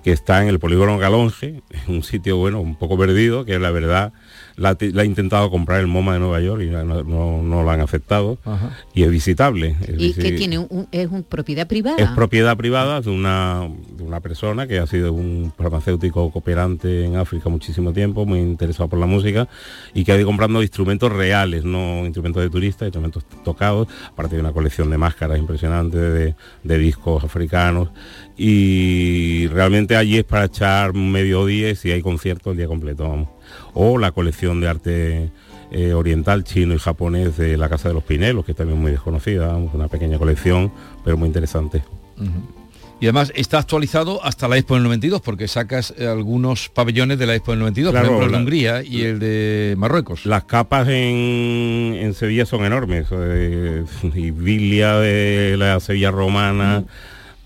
que 0.03 0.11
está 0.11 0.43
en 0.43 0.49
el 0.49 0.59
polígono 0.59 0.99
Galonge, 0.99 1.63
un 1.87 2.03
sitio 2.03 2.37
bueno, 2.37 2.59
un 2.59 2.75
poco 2.75 2.95
perdido, 2.97 3.45
que 3.45 3.57
la 3.57 3.71
verdad 3.71 4.13
la, 4.57 4.77
la, 4.79 5.01
ha 5.01 5.05
intentado 5.05 5.49
comprar 5.49 5.79
el 5.79 5.87
MoMA 5.87 6.13
de 6.13 6.19
Nueva 6.19 6.39
York 6.39 6.61
y 6.63 6.67
no, 6.67 6.83
no, 6.83 7.43
no 7.43 7.63
lo 7.63 7.69
han 7.69 7.81
aceptado 7.81 8.37
Ajá. 8.45 8.77
y 8.93 9.03
es 9.03 9.11
visitable. 9.11 9.75
Es 9.81 9.95
¿Y 9.97 10.13
que 10.13 10.31
tiene 10.31 10.59
un, 10.59 10.87
es 10.91 11.09
un 11.09 11.23
propiedad 11.23 11.67
privada? 11.67 11.97
Es 11.97 12.09
propiedad 12.11 12.55
privada 12.55 13.01
de 13.01 13.09
una, 13.09 13.69
de 13.97 14.03
una 14.03 14.19
persona 14.21 14.67
que 14.67 14.79
ha 14.79 14.87
sido 14.87 15.13
un 15.13 15.53
farmacéutico 15.57 16.31
cooperante 16.31 17.05
en 17.05 17.17
África 17.17 17.49
muchísimo 17.49 17.93
tiempo, 17.93 18.25
muy 18.25 18.39
interesado 18.39 18.89
por 18.89 18.99
la 18.99 19.05
música 19.05 19.47
y 19.93 20.03
que 20.03 20.11
ha 20.13 20.17
ido 20.17 20.25
comprando 20.25 20.61
instrumentos 20.61 21.11
reales, 21.11 21.65
no 21.65 22.05
instrumentos 22.05 22.41
de 22.41 22.49
turistas, 22.49 22.87
instrumentos 22.87 23.25
tocados, 23.43 23.87
aparte 24.09 24.35
de 24.35 24.41
una 24.41 24.53
colección 24.53 24.89
de 24.89 24.97
máscaras 24.97 25.37
impresionante, 25.37 25.97
de, 25.97 26.35
de 26.63 26.77
discos 26.77 27.23
africanos 27.23 27.89
y 28.37 29.47
realmente 29.47 29.95
allí 29.95 30.17
es 30.17 30.23
para 30.23 30.45
echar 30.45 30.93
medio 30.93 31.45
día 31.45 31.69
y 31.69 31.75
si 31.75 31.91
hay 31.91 32.01
concierto 32.01 32.51
el 32.51 32.57
día 32.57 32.67
completo, 32.67 33.07
vamos 33.07 33.34
o 33.73 33.97
la 33.97 34.11
colección 34.11 34.61
de 34.61 34.67
arte 34.67 35.31
eh, 35.71 35.93
oriental, 35.93 36.43
chino 36.43 36.73
y 36.73 36.77
japonés 36.79 37.37
de 37.37 37.57
la 37.57 37.69
Casa 37.69 37.89
de 37.89 37.95
los 37.95 38.03
Pinelos, 38.03 38.45
que 38.45 38.51
es 38.51 38.57
también 38.57 38.79
muy 38.79 38.91
desconocida, 38.91 39.55
una 39.55 39.87
pequeña 39.87 40.17
colección, 40.17 40.71
pero 41.03 41.17
muy 41.17 41.27
interesante. 41.27 41.83
Uh 42.17 42.23
-huh. 42.23 42.65
Y 42.99 43.07
además 43.07 43.33
está 43.35 43.59
actualizado 43.59 44.23
hasta 44.23 44.47
la 44.47 44.57
Expo 44.57 44.75
del 44.75 44.83
92, 44.83 45.21
porque 45.21 45.47
sacas 45.47 45.93
eh, 45.97 46.07
algunos 46.07 46.69
pabellones 46.69 47.19
de 47.19 47.25
la 47.25 47.35
Expo 47.35 47.51
del 47.51 47.59
92, 47.59 47.91
claro, 47.91 48.07
por 48.07 48.15
ejemplo 48.15 48.25
el 48.25 48.31
de 48.31 48.37
Hungría 48.37 48.83
y 48.83 49.01
el 49.01 49.19
de 49.19 49.75
Marruecos. 49.77 50.25
Las 50.25 50.45
capas 50.45 50.87
en, 50.87 51.97
en 51.99 52.13
Sevilla 52.13 52.45
son 52.45 52.63
enormes, 52.63 53.07
eh, 53.11 53.83
y 54.15 54.31
Vilia 54.31 54.95
de 54.95 55.55
la 55.57 55.79
Sevilla 55.81 56.11
romana, 56.11 56.79
uh 56.79 56.81
-huh. 56.83 56.89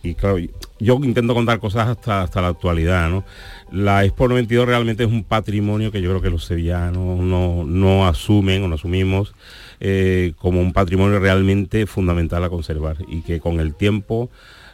Y 0.01 0.15
claro, 0.15 0.37
yo 0.79 0.99
intento 1.03 1.33
contar 1.33 1.59
cosas 1.59 1.87
hasta, 1.89 2.21
hasta 2.21 2.41
la 2.41 2.47
actualidad, 2.49 3.09
¿no? 3.09 3.25
La 3.71 4.05
Expo 4.05 4.27
92 4.27 4.65
realmente 4.65 5.03
es 5.03 5.11
un 5.11 5.23
patrimonio 5.23 5.91
que 5.91 6.01
yo 6.01 6.09
creo 6.09 6.21
que 6.21 6.29
los 6.29 6.45
sevillanos 6.45 7.19
no, 7.19 7.65
no 7.65 8.07
asumen 8.07 8.63
o 8.63 8.67
no 8.67 8.75
asumimos 8.75 9.33
eh, 9.81 10.33
como 10.37 10.61
un 10.61 10.73
patrimonio 10.73 11.19
realmente 11.19 11.85
fundamental 11.85 12.43
a 12.43 12.49
conservar 12.49 12.97
y 13.07 13.21
que 13.21 13.39
con 13.39 13.59
el 13.59 13.75
tiempo 13.75 14.29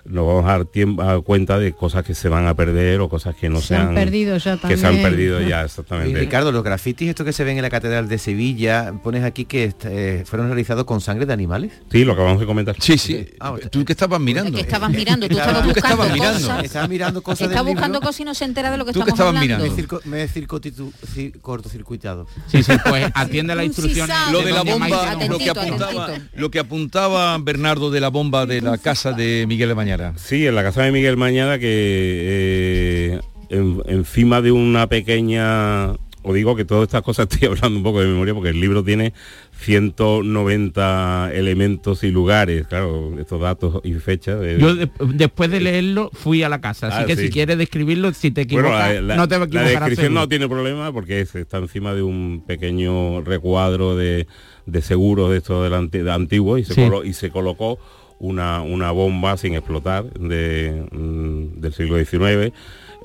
nos 0.05 0.25
vamos 0.27 0.45
a 0.45 0.49
dar 0.49 0.65
tiempo, 0.65 1.01
a 1.01 1.21
cuenta 1.21 1.57
de 1.59 1.73
cosas 1.73 2.03
que 2.03 2.13
se 2.13 2.29
van 2.29 2.45
a 2.47 2.53
perder 2.53 2.99
o 3.01 3.09
cosas 3.09 3.35
que 3.35 3.49
no 3.49 3.59
se, 3.61 3.69
se 3.69 3.75
han, 3.75 3.93
perdido 3.95 4.37
ya 4.37 4.57
que 4.57 4.77
se 4.77 4.85
han 4.87 4.97
perdido 5.01 5.41
ya 5.41 5.63
exactamente. 5.63 6.11
Y 6.11 6.15
Ricardo, 6.15 6.51
los 6.51 6.63
grafitis 6.63 7.09
estos 7.09 7.25
que 7.25 7.33
se 7.33 7.43
ven 7.43 7.57
en 7.57 7.63
la 7.63 7.69
Catedral 7.69 8.07
de 8.07 8.17
Sevilla, 8.17 8.93
pones 9.03 9.23
aquí 9.23 9.45
que 9.45 9.73
eh, 9.85 10.23
fueron 10.25 10.47
realizados 10.47 10.85
con 10.85 11.01
sangre 11.01 11.25
de 11.25 11.33
animales. 11.33 11.71
Sí, 11.91 12.05
lo 12.05 12.13
acabamos 12.13 12.39
de 12.39 12.45
comentar. 12.45 12.75
Sí, 12.79 12.97
sí. 12.97 13.25
Ah, 13.39 13.55
tú 13.71 13.83
que 13.83 13.93
estabas 13.93 14.19
mirando. 14.19 14.51
Que 14.55 14.61
estabas 14.61 14.91
mirando, 14.91 15.27
tú 15.27 15.37
estabas 15.37 15.65
buscando 15.65 16.03
estabas 16.03 16.13
mirando. 16.13 16.39
cosas. 16.39 16.63
Estaba 16.63 16.87
mirando 16.87 17.23
cosas 17.23 17.41
Está 17.47 17.63
del 17.63 17.73
buscando 17.73 17.97
libro. 17.97 18.07
cosas 18.07 18.19
y 18.21 18.25
no 18.25 18.33
se 18.33 18.45
entera 18.45 18.71
de 18.71 18.77
lo 18.77 18.85
que 18.85 18.93
¿Tú 18.93 18.99
estamos 18.99 19.19
estabas 19.19 19.35
hablando. 19.35 19.63
mirando? 19.65 19.69
Me 19.69 19.75
circo, 19.75 20.01
me 20.05 20.27
circotitu- 20.29 21.39
cortocircuitado. 21.41 22.27
Sí, 22.47 22.63
sí, 22.63 22.73
pues 22.87 23.07
atiende 23.13 23.55
instrucciones. 23.65 24.15
sisal. 24.15 24.33
Lo 24.33 24.41
de 24.41 24.51
la 24.51 24.61
bomba, 24.63 24.87
lo 25.27 25.37
que 25.37 25.49
apuntaba, 25.49 26.05
atentito. 26.05 26.29
lo 26.39 26.51
que 26.51 26.59
apuntaba 26.59 27.37
Bernardo 27.39 27.91
de 27.91 27.99
la 27.99 28.09
bomba 28.09 28.45
de 28.45 28.61
la 28.61 28.77
casa 28.77 29.11
de 29.13 29.45
Miguel 29.47 29.69
de 29.69 29.75
Mañara. 29.97 30.17
Sí, 30.17 30.45
en 30.47 30.55
la 30.55 30.63
casa 30.63 30.83
de 30.83 30.91
Miguel 30.91 31.17
Mañada 31.17 31.57
que 31.59 31.65
eh, 31.69 33.19
en- 33.49 33.81
encima 33.87 34.41
de 34.41 34.51
una 34.51 34.87
pequeña 34.87 35.91
os 36.27 36.33
digo 36.33 36.55
que 36.55 36.65
todas 36.65 36.83
estas 36.87 37.03
cosas 37.03 37.27
estoy 37.31 37.47
hablando 37.47 37.77
un 37.77 37.83
poco 37.83 38.01
de 38.01 38.07
memoria 38.07 38.33
porque 38.33 38.49
el 38.49 38.59
libro 38.59 38.83
tiene 38.83 39.13
190 39.57 41.31
elementos 41.33 42.03
y 42.03 42.11
lugares, 42.11 42.67
claro, 42.67 43.17
estos 43.19 43.39
datos 43.41 43.79
y 43.83 43.93
fechas. 43.93 44.39
Yo 44.59 44.75
de- 44.75 44.89
después 45.13 45.49
de 45.51 45.59
leerlo 45.59 46.09
fui 46.13 46.43
a 46.43 46.49
la 46.49 46.59
casa, 46.61 46.87
así 46.87 46.97
Ah, 47.01 47.05
que 47.05 47.15
sí. 47.15 47.23
si 47.23 47.29
quieres 47.29 47.57
describirlo, 47.57 48.11
si 48.13 48.31
te 48.31 48.45
Bueno, 48.45 48.67
equivocas, 48.69 48.95
la, 48.95 49.01
la- 49.01 49.15
no 49.15 49.27
te 49.27 49.37
la 49.37 49.45
equivocarás. 49.45 49.73
descripción 49.81 50.13
no 50.13 50.27
tiene 50.27 50.49
problema 50.49 50.91
porque 50.91 51.21
es- 51.21 51.35
está 51.35 51.57
encima 51.59 51.93
de 51.93 52.01
un 52.01 52.43
pequeño 52.45 53.21
recuadro 53.21 53.95
de, 53.95 54.27
de 54.65 54.81
seguros 54.81 55.29
de 55.31 55.37
estos 55.37 55.69
de 55.91 56.11
antiguos 56.11 56.59
y 56.59 56.63
se, 56.65 56.73
Sí. 56.73 56.81
colo- 56.81 57.05
y 57.05 57.13
se 57.13 57.29
colocó 57.29 57.77
una, 58.19 58.61
una 58.61 58.91
bomba 58.91 59.37
sin 59.37 59.55
explotar 59.55 60.11
de, 60.13 60.87
mm, 60.91 61.59
del 61.61 61.73
siglo 61.73 61.97
XIX. 61.97 62.53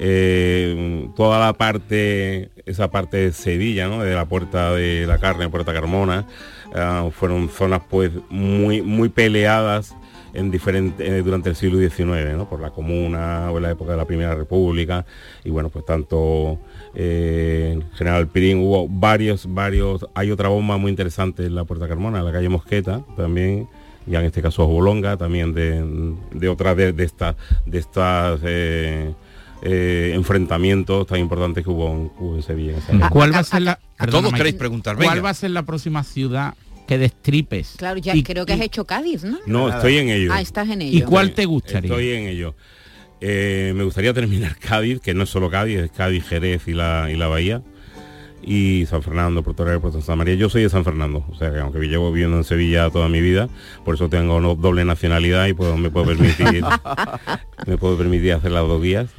Eh, 0.02 1.08
toda 1.14 1.38
la 1.38 1.52
parte, 1.52 2.50
esa 2.64 2.90
parte 2.90 3.18
de 3.18 3.32
Sevilla, 3.32 3.86
¿no? 3.86 4.02
de 4.02 4.14
la 4.14 4.24
puerta 4.24 4.72
de 4.72 5.06
la 5.06 5.18
carne, 5.18 5.50
puerta 5.50 5.74
Carmona, 5.74 6.26
ah, 6.74 7.10
fueron 7.12 7.50
zonas 7.50 7.82
pues 7.88 8.10
muy, 8.30 8.80
muy 8.80 9.10
peleadas 9.10 9.94
en 10.32 10.50
diferente, 10.50 11.06
eh, 11.06 11.22
durante 11.22 11.50
el 11.50 11.56
siglo 11.56 11.78
XIX, 11.78 12.36
¿no? 12.36 12.48
por 12.48 12.60
la 12.60 12.70
comuna 12.70 13.50
o 13.50 13.56
en 13.56 13.62
la 13.62 13.70
época 13.72 13.92
de 13.92 13.98
la 13.98 14.04
Primera 14.04 14.34
República. 14.34 15.04
Y 15.44 15.50
bueno, 15.50 15.68
pues 15.68 15.84
tanto 15.84 16.58
eh, 16.94 17.78
General 17.94 18.26
Pirín 18.28 18.58
hubo 18.58 18.88
varios, 18.88 19.52
varios, 19.52 20.06
hay 20.14 20.30
otra 20.30 20.48
bomba 20.48 20.76
muy 20.76 20.90
interesante 20.90 21.44
en 21.44 21.54
la 21.54 21.64
Puerta 21.64 21.88
Carmona, 21.88 22.20
en 22.20 22.24
la 22.24 22.32
calle 22.32 22.48
Mosqueta 22.48 23.04
también, 23.16 23.68
ya 24.06 24.20
en 24.20 24.26
este 24.26 24.42
caso 24.42 24.66
Bolonga, 24.66 25.16
también 25.16 25.52
de, 25.54 26.14
de 26.32 26.48
otra 26.48 26.74
de, 26.74 26.92
de 26.92 27.04
estas 27.04 27.36
de 27.66 27.78
estas 27.78 28.40
eh, 28.44 29.12
eh, 29.62 30.12
enfrentamientos 30.14 31.06
tan 31.06 31.20
importantes 31.20 31.62
que 31.64 31.70
hubo 31.70 31.88
en, 31.90 32.10
hubo 32.18 32.36
en 32.36 32.42
Sevilla. 32.42 32.74
en. 32.88 33.00
¿Cuál 33.10 33.34
va 33.34 33.38
a 33.40 33.44
ser 33.44 33.62
la... 33.62 33.78
Todos 34.10 34.32
queréis 34.32 34.54
preguntar, 34.54 34.96
¿Cuál 34.96 35.08
venga. 35.10 35.22
va 35.22 35.30
a 35.30 35.34
ser 35.34 35.50
la 35.50 35.64
próxima 35.64 36.02
ciudad 36.02 36.54
que 36.88 36.96
destripes? 36.98 37.74
Claro, 37.76 37.98
ya 37.98 38.16
Y- 38.16 38.22
creo 38.22 38.46
que 38.46 38.54
has 38.54 38.60
hecho 38.60 38.84
Cádiz, 38.86 39.22
¿no? 39.22 39.38
No, 39.46 39.68
estoy 39.68 39.98
en 39.98 40.08
ello. 40.08 40.32
Ah, 40.32 40.40
estás 40.40 40.68
en 40.70 40.80
ello. 40.82 40.96
¿Y 40.98 41.02
cuál 41.02 41.32
te 41.32 41.44
gustaría? 41.44 41.88
Estoy 41.90 42.10
en 42.10 42.26
ello. 42.28 42.54
Eh, 43.20 43.74
me 43.76 43.84
gustaría 43.84 44.14
terminar 44.14 44.56
Cádiz, 44.60 45.00
que 45.00 45.12
no 45.12 45.24
es 45.24 45.28
solo 45.28 45.50
Cádiz, 45.50 45.78
es 45.78 45.90
Cádiz, 45.90 46.24
Jerez 46.26 46.66
y 46.66 46.72
la, 46.72 47.10
y 47.12 47.16
la 47.16 47.28
Bahía. 47.28 47.62
Y 48.42 48.86
San 48.86 49.02
Fernando, 49.02 49.42
Puerto 49.42 49.64
Real, 49.64 49.80
Puerto 49.80 50.00
Santa 50.00 50.16
María. 50.16 50.34
Yo 50.34 50.48
soy 50.48 50.62
de 50.62 50.70
San 50.70 50.84
Fernando, 50.84 51.24
o 51.30 51.34
sea 51.34 51.52
que 51.52 51.58
aunque 51.58 51.78
llevo 51.80 52.10
viviendo 52.10 52.36
en 52.36 52.44
Sevilla 52.44 52.90
toda 52.90 53.08
mi 53.08 53.20
vida, 53.20 53.48
por 53.84 53.94
eso 53.94 54.08
tengo 54.08 54.40
doble 54.56 54.84
nacionalidad 54.84 55.46
y 55.46 55.52
puedo, 55.52 55.76
me 55.76 55.90
puedo 55.90 56.06
permitir 56.06 56.64
me 57.66 57.76
puedo 57.76 57.96
permitir 57.98 58.32
hacer 58.32 58.52
las 58.52 58.66
dos 58.66 58.80
vías. 58.80 59.10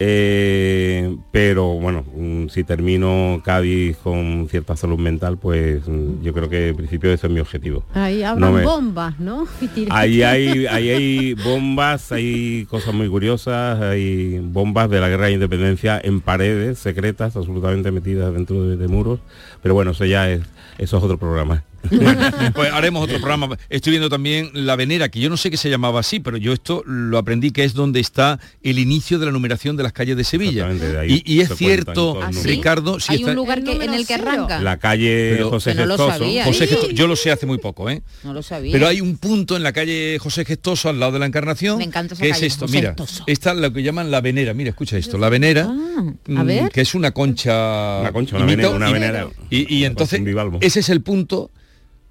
Eh, 0.00 1.16
pero 1.32 1.74
bueno, 1.74 2.04
mm, 2.14 2.48
si 2.48 2.62
termino 2.64 3.40
Cádiz 3.44 3.96
con 3.98 4.46
cierta 4.48 4.76
salud 4.76 4.98
mental, 4.98 5.38
pues 5.38 5.86
mm, 5.88 6.22
yo 6.22 6.32
creo 6.32 6.48
que 6.48 6.68
en 6.68 6.76
principio 6.76 7.12
ese 7.12 7.26
es 7.26 7.32
mi 7.32 7.40
objetivo. 7.40 7.84
Ahí 7.94 8.20
No 8.22 8.28
hablan 8.28 8.54
me- 8.54 8.62
bombas, 8.64 9.18
¿no? 9.18 9.46
Ahí 9.90 10.22
hay, 10.22 10.66
ahí 10.66 10.90
hay 10.90 11.34
bombas, 11.34 12.12
hay 12.12 12.64
cosas 12.70 12.94
muy 12.94 13.08
curiosas, 13.08 13.80
hay 13.80 14.38
bombas 14.38 14.88
de 14.90 15.00
la 15.00 15.08
guerra 15.08 15.26
de 15.26 15.32
independencia 15.32 16.00
en 16.02 16.20
paredes 16.20 16.78
secretas, 16.78 17.36
absolutamente 17.36 17.90
metidas 17.90 18.32
dentro 18.32 18.62
de, 18.66 18.76
de 18.76 18.88
muros. 18.88 19.20
Pero 19.62 19.74
bueno, 19.74 19.90
eso 19.90 20.04
ya 20.04 20.30
es, 20.30 20.42
eso 20.78 20.98
es 20.98 21.02
otro 21.04 21.18
programa. 21.18 21.64
Pues 22.54 22.72
haremos 22.72 23.04
otro 23.04 23.18
programa. 23.18 23.56
Estoy 23.68 23.92
viendo 23.92 24.08
también 24.08 24.50
La 24.52 24.76
Venera, 24.76 25.08
que 25.08 25.20
yo 25.20 25.30
no 25.30 25.36
sé 25.36 25.50
que 25.50 25.56
se 25.56 25.70
llamaba 25.70 26.00
así, 26.00 26.20
pero 26.20 26.36
yo 26.36 26.52
esto 26.52 26.82
lo 26.86 27.18
aprendí 27.18 27.50
que 27.50 27.64
es 27.64 27.74
donde 27.74 28.00
está 28.00 28.40
el 28.62 28.78
inicio 28.78 29.18
de 29.18 29.26
la 29.26 29.32
numeración 29.32 29.76
de 29.76 29.82
las 29.84 29.92
calles 29.92 30.16
de 30.16 30.24
Sevilla. 30.24 30.68
Exactamente, 30.70 30.92
de 30.92 30.98
ahí 30.98 31.22
Y, 31.24 31.34
y 31.36 31.40
es 31.40 31.54
cierto, 31.56 32.20
los 32.20 32.42
Ricardo, 32.44 33.00
si 33.00 33.12
Hay 33.12 33.18
está- 33.20 33.30
un 33.30 33.36
lugar 33.36 33.62
que, 33.62 33.72
en 33.72 33.94
el 33.94 34.06
que 34.06 34.14
arranca. 34.14 34.60
La 34.60 34.78
calle 34.78 35.32
Pero- 35.36 35.50
José 35.50 35.70
que 35.72 35.76
no 35.76 35.86
lo 35.86 35.96
Gestoso. 36.10 36.24
José 36.44 36.94
yo 36.94 37.06
lo 37.06 37.16
sé 37.16 37.30
hace 37.30 37.46
muy 37.46 37.58
poco, 37.58 37.88
¿eh? 37.90 38.02
No 38.24 38.32
lo 38.32 38.42
sabía. 38.42 38.72
Pero 38.72 38.86
hay 38.86 39.00
un 39.00 39.16
punto 39.16 39.56
en 39.56 39.62
la 39.62 39.72
calle 39.72 40.18
José 40.20 40.44
Gestoso, 40.44 40.88
al 40.88 40.98
lado 41.00 41.12
de 41.12 41.18
la 41.20 41.26
Encarnación, 41.26 41.78
Me 41.78 41.84
encanta 41.84 42.14
esa 42.14 42.22
que 42.22 42.30
calle, 42.30 42.46
es 42.46 42.52
esto, 42.52 42.66
José 42.66 42.76
mira, 42.78 42.88
Gestoso. 42.90 43.24
esta 43.26 43.52
es 43.52 43.58
lo 43.58 43.72
que 43.72 43.82
llaman 43.82 44.10
la 44.10 44.20
venera, 44.20 44.54
mira, 44.54 44.70
escucha 44.70 44.96
esto, 44.96 45.18
la 45.18 45.28
venera, 45.28 45.66
Ah, 45.68 46.02
mm, 46.26 46.36
a 46.38 46.42
ver. 46.44 46.70
que 46.70 46.80
es 46.80 46.94
una 46.94 47.12
concha, 47.12 48.00
Una 48.00 48.12
concha, 48.12 48.36
una 48.36 48.44
imita- 48.46 48.56
venera, 48.56 48.76
una 48.76 48.90
y- 48.90 48.92
venera. 48.92 49.26
y, 49.50 49.74
y 49.76 49.84
entonces 49.84 50.20
ese 50.60 50.80
es 50.80 50.88
el 50.88 51.02
punto 51.02 51.50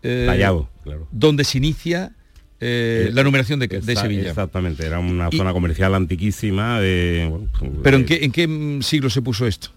eh, 0.03 0.25
claro. 0.83 1.07
donde 1.11 1.43
se 1.43 1.57
inicia 1.57 2.11
eh, 2.59 3.07
Eh, 3.09 3.11
la 3.13 3.23
numeración 3.23 3.59
de, 3.59 3.67
de 3.67 3.95
Sevilla. 3.95 4.29
Exactamente, 4.29 4.85
era 4.85 4.97
una 4.99 5.29
Y- 5.31 5.37
zona 5.37 5.53
comercial 5.53 5.93
antiquísima 5.93 6.79
de... 6.79 7.27
bueno, 7.29 7.47
Pero 7.83 7.97
¿en 7.97 8.05
de- 8.05 8.07
qué, 8.19 8.25
en 8.25 8.31
qué 8.31 8.79
siglo 8.83 9.09
se 9.11 9.21
puso 9.21 9.45
esto? 9.45 9.69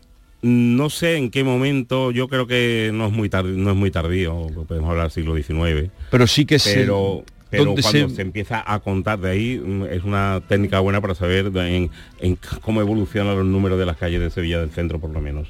No 0.42 0.88
sé 0.88 1.16
en 1.16 1.30
qué 1.30 1.44
momento, 1.44 2.10
yo 2.12 2.26
creo 2.28 2.46
que 2.46 2.90
no 2.94 3.06
es 3.06 3.12
muy 3.12 3.28
tardío, 3.28 3.54
no 3.58 3.70
es 3.72 3.76
muy 3.76 3.90
tardío, 3.90 4.46
podemos 4.66 4.88
hablar 4.88 5.10
siglo 5.10 5.36
XIX, 5.36 5.90
Pero 6.10 6.26
sí 6.26 6.46
que 6.46 6.58
se... 6.58 6.72
pero, 6.74 7.24
cuando 7.50 7.82
se- 7.82 8.08
se... 8.08 8.22
empieza 8.22 8.62
a 8.64 8.78
contar 8.80 9.18
de 9.20 9.28
ahí 9.30 9.58
mm, 9.62 9.84
es 9.90 10.02
una 10.04 10.40
técnica 10.48 10.80
buena 10.80 11.02
para 11.02 11.14
saber 11.14 11.50
de- 11.52 11.76
en, 11.76 11.90
en 12.20 12.38
cómo 12.62 12.80
evolucionan 12.80 13.36
los 13.36 13.44
números 13.44 13.78
de 13.78 13.84
las 13.84 13.98
calles 13.98 14.20
de 14.22 14.30
Sevilla 14.30 14.58
del 14.60 14.70
centro 14.70 14.98
por 14.98 15.10
lo 15.10 15.20
menos. 15.20 15.48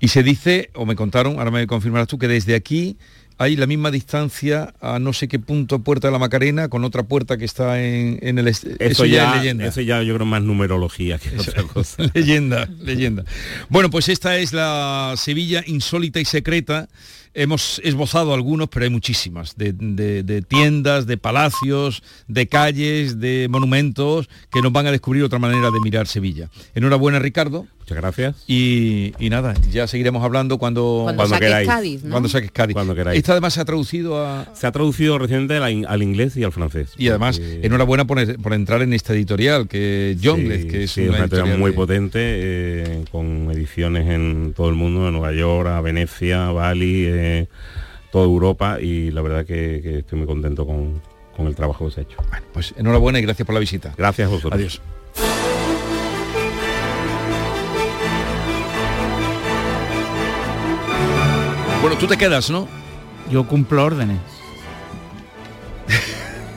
Y 0.00 0.08
se 0.08 0.22
dice, 0.22 0.70
o 0.74 0.86
me 0.86 0.94
contaron, 0.96 1.38
ahora 1.38 1.50
me 1.50 1.66
confirmarás 1.66 2.08
tú, 2.08 2.18
que 2.18 2.28
desde 2.28 2.54
aquí 2.54 2.96
hay 3.38 3.56
la 3.56 3.66
misma 3.66 3.90
distancia 3.90 4.74
a 4.80 4.98
no 4.98 5.12
sé 5.12 5.28
qué 5.28 5.38
punto 5.38 5.80
Puerta 5.80 6.08
de 6.08 6.12
la 6.12 6.18
Macarena 6.18 6.68
con 6.68 6.84
otra 6.84 7.02
puerta 7.02 7.36
que 7.36 7.44
está 7.44 7.82
en, 7.82 8.18
en 8.22 8.38
el... 8.38 8.48
Eso, 8.48 9.04
ya, 9.04 9.32
es 9.34 9.38
leyenda. 9.40 9.66
Eso 9.66 9.80
ya 9.82 10.02
yo 10.02 10.14
creo 10.14 10.26
más 10.26 10.42
numerología 10.42 11.18
que 11.18 11.38
otra 11.38 11.62
cosa. 11.64 12.02
leyenda, 12.14 12.68
leyenda. 12.80 13.24
Bueno, 13.68 13.90
pues 13.90 14.08
esta 14.08 14.36
es 14.38 14.52
la 14.52 15.14
Sevilla 15.16 15.62
insólita 15.66 16.18
y 16.20 16.24
secreta. 16.24 16.88
Hemos 17.34 17.82
esbozado 17.84 18.32
algunos, 18.32 18.70
pero 18.70 18.84
hay 18.84 18.90
muchísimas, 18.90 19.56
de, 19.56 19.74
de- 19.74 20.22
de 20.22 20.40
tiendas, 20.40 21.06
de 21.06 21.18
palacios, 21.18 22.02
de 22.28 22.46
calles, 22.48 23.20
de 23.20 23.48
monumentos, 23.50 24.30
que 24.50 24.62
nos 24.62 24.72
van 24.72 24.86
a 24.86 24.90
descubrir 24.90 25.22
otra 25.22 25.38
manera 25.38 25.70
de 25.70 25.78
mirar 25.80 26.06
Sevilla. 26.06 26.48
Enhorabuena, 26.74 27.18
Ricardo. 27.18 27.66
Muchas 27.88 27.98
gracias. 28.02 28.34
Y, 28.48 29.14
y 29.20 29.30
nada, 29.30 29.54
ya 29.70 29.86
seguiremos 29.86 30.24
hablando 30.24 30.58
cuando... 30.58 31.02
Cuando 31.04 31.18
Cuando 31.22 31.34
saques 31.36 31.46
queráis. 31.48 31.68
Cádiz, 31.68 32.02
¿no? 32.02 32.10
Cuando 32.10 32.28
saques 32.28 32.50
Cádiz. 32.50 32.74
Cuando 32.74 32.96
queráis. 32.96 33.16
Esta 33.16 33.30
además 33.30 33.54
se 33.54 33.60
ha 33.60 33.64
traducido 33.64 34.26
a... 34.26 34.48
Se 34.54 34.66
ha 34.66 34.72
traducido 34.72 35.18
recientemente 35.20 35.64
al, 35.64 35.70
in- 35.72 35.86
al 35.86 36.02
inglés 36.02 36.36
y 36.36 36.42
al 36.42 36.50
francés. 36.50 36.90
Y 36.98 37.08
además, 37.10 37.40
enhorabuena 37.40 38.04
por, 38.04 38.42
por 38.42 38.54
entrar 38.54 38.82
en 38.82 38.92
esta 38.92 39.12
editorial, 39.14 39.68
que 39.68 40.16
Jonglez, 40.20 40.62
Sí, 40.62 40.68
que 40.68 40.82
es 40.82 40.90
sí, 40.90 41.02
una 41.02 41.10
una 41.10 41.18
editorial 41.20 41.46
editorial 41.46 41.58
muy 41.60 41.70
de- 41.70 41.76
potente, 41.76 42.18
eh, 42.22 43.04
con 43.12 43.52
ediciones 43.52 44.08
en 44.08 44.52
todo 44.56 44.68
el 44.68 44.74
mundo, 44.74 45.06
en 45.06 45.12
Nueva 45.12 45.32
York, 45.32 45.68
a 45.68 45.80
Venecia, 45.80 46.50
Bali, 46.50 47.04
eh, 47.06 47.46
toda 48.10 48.24
Europa, 48.24 48.80
y 48.80 49.12
la 49.12 49.22
verdad 49.22 49.46
que, 49.46 49.78
que 49.80 49.98
estoy 50.00 50.18
muy 50.18 50.26
contento 50.26 50.66
con, 50.66 51.00
con 51.36 51.46
el 51.46 51.54
trabajo 51.54 51.86
que 51.86 51.92
se 51.94 52.00
ha 52.00 52.02
hecho. 52.02 52.16
Pues 52.52 52.74
enhorabuena 52.76 53.20
y 53.20 53.22
gracias 53.22 53.46
por 53.46 53.54
la 53.54 53.60
visita. 53.60 53.94
Gracias 53.96 54.26
a 54.26 54.30
vosotros. 54.32 54.54
Adiós. 54.54 55.65
Bueno, 61.86 62.00
tú 62.00 62.08
te 62.08 62.16
quedas, 62.16 62.50
¿no? 62.50 62.66
Yo 63.30 63.46
cumplo 63.46 63.84
órdenes. 63.84 64.18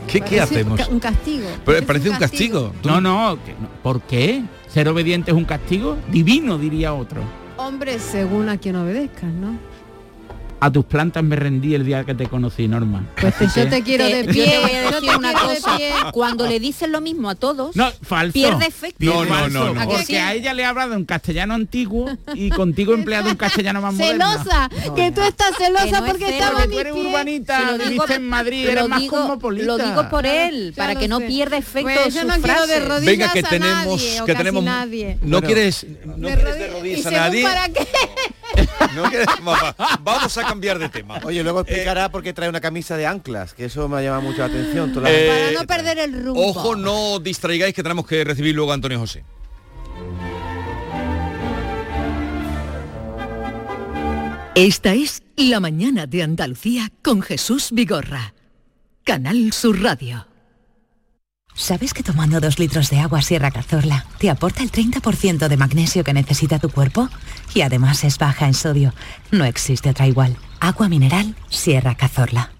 ¿Qué, 0.07 0.21
qué 0.21 0.41
hacemos? 0.41 0.79
un 0.79 0.85
ca- 0.87 0.91
Un 0.93 0.99
castigo. 0.99 1.47
Pero 1.63 1.85
parece 1.85 2.09
un 2.09 2.15
castigo. 2.17 2.73
Tú- 2.81 2.89
No, 2.89 2.99
no, 2.99 3.37
que 3.45 3.51
no. 3.51 3.69
¿por 3.83 4.01
qué? 4.01 4.41
¿Ser 4.67 4.87
obediente 4.89 5.29
es 5.29 5.37
un 5.37 5.45
castigo? 5.45 5.97
Divino, 6.11 6.57
diría 6.57 6.95
otro. 6.95 7.21
Hombre, 7.57 7.99
según 7.99 8.49
a 8.49 8.57
quien 8.57 8.75
obedezcas, 8.77 9.31
¿no? 9.31 9.55
A 10.61 10.69
tus 10.71 10.83
plantas 10.83 11.23
me 11.23 11.37
rendí 11.37 11.73
el 11.73 11.85
día 11.85 12.03
que 12.03 12.13
te 12.13 12.27
conocí, 12.27 12.67
Norma. 12.67 13.07
Pues 13.19 13.33
Así 13.41 13.45
yo 13.61 13.63
que- 13.65 13.69
te 13.77 13.83
quiero 13.83 14.03
de 14.05 14.23
Te- 14.25 14.33
pie. 14.33 14.45
yo 14.45 14.51
te 14.51 14.59
voy 14.59 14.71
a 14.71 14.83
yo 14.83 14.91
decir 14.99 15.17
una 15.17 15.77
de. 15.77 16.11
Cuando 16.11 16.47
le 16.47 16.59
dicen 16.59 16.91
lo 16.91 16.99
mismo 16.99 17.29
a 17.29 17.35
todos, 17.35 17.75
No, 17.77 17.89
falso. 18.01 18.33
pierde 18.33 18.65
efecto. 18.65 18.97
No, 18.99 19.23
no, 19.23 19.47
no, 19.47 19.73
no. 19.73 19.79
¿A 19.81 19.87
que 19.87 19.93
Porque 19.95 20.19
a 20.19 20.33
ella 20.33 20.53
le 20.53 20.63
he 20.63 20.65
hablado 20.65 20.95
en 20.95 21.05
castellano 21.05 21.53
antiguo 21.53 22.09
y 22.33 22.49
contigo 22.49 22.91
he 22.91 22.95
empleado 22.95 23.29
un 23.29 23.37
castellano 23.37 23.81
más 23.81 23.93
moderno. 23.93 24.31
Celosa, 24.37 24.69
que 24.95 25.11
tú 25.11 25.21
estás 25.21 25.55
celosa 25.57 25.85
no 26.01 26.05
es 26.05 26.11
porque 26.11 26.25
celo, 26.25 26.37
estaba 26.37 26.51
Porque 26.59 26.67
tú 26.67 26.73
mi 26.73 26.79
eres 26.81 26.93
pie. 26.93 27.05
urbanita, 27.07 27.59
Si 27.59 27.65
lo 27.65 27.71
digo- 27.77 27.89
viviste 27.89 28.13
en 28.15 28.27
Madrid, 28.29 28.67
eres 28.67 28.87
más 28.89 28.99
digo- 28.99 29.15
cosmopolita. 29.17 29.65
Lo 29.65 29.77
digo 29.77 30.09
por 30.09 30.25
él, 30.25 30.73
para 30.75 30.95
que 30.95 31.07
no 31.07 31.19
pierda 31.19 31.55
efecto 31.57 31.89
Pues 31.93 32.13
yo 32.13 32.21
su 32.21 32.27
no 32.27 32.33
quiero 32.41 32.67
de 32.67 32.79
rodillas 32.81 33.05
Venga, 33.17 33.31
que 33.33 33.39
a 33.39 33.49
tenemos, 33.49 33.85
nadie, 34.01 34.21
que 34.25 34.35
tenemos. 34.35 34.63
nadie. 34.65 35.17
No 35.21 35.41
quieres, 35.41 35.85
no 36.05 36.27
De 36.27 36.35
quieres 36.35 36.55
de 36.59 36.67
rodillas- 36.67 36.69
¿Y 36.69 36.73
rodillas 36.73 37.05
a 37.05 37.09
según 37.09 37.17
nadie. 37.19 37.43
para 37.43 37.69
qué? 37.69 37.87
Vamos 40.03 40.37
a 40.37 40.43
cambiar 40.49 40.79
de 40.79 40.89
tema. 40.89 41.19
Oye, 41.23 41.43
luego 41.43 41.61
explicará 41.61 42.09
por 42.09 42.21
qué 42.23 42.33
trae 42.33 42.49
una 42.49 42.59
camisa 42.61 42.97
de 42.97 43.05
anclas, 43.07 43.53
que 43.53 43.65
eso 43.65 43.87
me 43.87 44.03
llama 44.03 44.19
mucho 44.21 44.39
la 44.39 44.45
atención. 44.45 44.91
toda 44.93 45.09
la- 45.09 45.15
Eh, 45.15 45.27
Para 45.27 45.61
no 45.61 45.67
perder 45.67 45.99
el 45.99 46.23
rumbo. 46.25 46.45
Ojo, 46.47 46.75
no 46.75 47.19
distraigáis 47.19 47.73
que 47.73 47.83
tenemos 47.83 48.05
que 48.05 48.23
recibir 48.23 48.55
luego 48.55 48.71
a 48.71 48.75
Antonio 48.75 48.99
José. 48.99 49.23
Esta 54.55 54.93
es 54.93 55.23
La 55.37 55.59
mañana 55.59 56.05
de 56.05 56.23
Andalucía 56.23 56.91
con 57.01 57.21
Jesús 57.21 57.69
Vigorra. 57.71 58.33
Canal 59.05 59.53
Sur 59.53 59.81
Radio. 59.81 60.25
¿Sabes 61.59 61.93
que 61.93 62.03
tomando 62.03 62.39
dos 62.39 62.57
litros 62.57 62.89
de 62.89 62.99
agua 62.99 63.21
Sierra 63.21 63.51
Cazorla 63.51 64.05
te 64.17 64.29
aporta 64.29 64.63
el 64.63 64.71
30% 64.71 65.49
de 65.49 65.57
magnesio 65.57 66.05
que 66.05 66.13
necesita 66.13 66.57
tu 66.57 66.69
cuerpo? 66.69 67.09
Y 67.53 67.61
además 67.61 68.05
es 68.05 68.17
baja 68.17 68.47
en 68.47 68.53
sodio. 68.53 68.93
No 69.29 69.43
existe 69.43 69.89
otra 69.89 70.07
igual. 70.07 70.37
Agua 70.61 70.87
mineral 70.87 71.35
Sierra 71.49 71.95
Cazorla. 71.95 72.51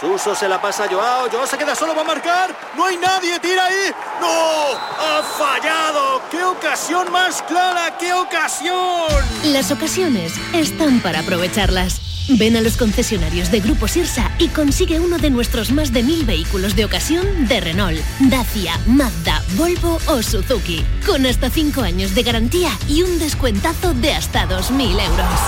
Suso 0.00 0.34
se 0.34 0.48
la 0.48 0.60
pasa 0.60 0.84
a 0.84 0.88
Joao, 0.88 1.30
Joao 1.30 1.46
se 1.46 1.56
queda 1.56 1.74
solo, 1.74 1.94
va 1.94 2.02
a 2.02 2.04
marcar, 2.04 2.54
no 2.76 2.84
hay 2.84 2.96
nadie, 2.96 3.38
tira 3.38 3.66
ahí, 3.66 3.92
no, 4.20 4.72
ha 4.98 5.22
fallado, 5.22 6.20
qué 6.30 6.42
ocasión 6.42 7.12
más 7.12 7.42
clara, 7.42 7.96
qué 7.98 8.12
ocasión. 8.12 9.06
Las 9.44 9.70
ocasiones 9.70 10.32
están 10.52 11.00
para 11.00 11.20
aprovecharlas. 11.20 12.00
Ven 12.28 12.56
a 12.56 12.62
los 12.62 12.76
concesionarios 12.76 13.50
de 13.50 13.60
Grupo 13.60 13.86
Sirsa 13.86 14.30
y 14.38 14.48
consigue 14.48 14.98
uno 14.98 15.18
de 15.18 15.30
nuestros 15.30 15.70
más 15.70 15.92
de 15.92 16.02
mil 16.02 16.24
vehículos 16.24 16.74
de 16.74 16.86
ocasión 16.86 17.46
de 17.46 17.60
Renault, 17.60 18.00
Dacia, 18.18 18.80
Mazda, 18.86 19.42
Volvo 19.56 19.98
o 20.08 20.22
Suzuki, 20.22 20.84
con 21.06 21.26
hasta 21.26 21.50
5 21.50 21.82
años 21.82 22.14
de 22.14 22.22
garantía 22.22 22.70
y 22.88 23.02
un 23.02 23.18
descuentazo 23.18 23.92
de 23.94 24.14
hasta 24.14 24.48
2.000 24.48 25.06
euros. 25.06 25.40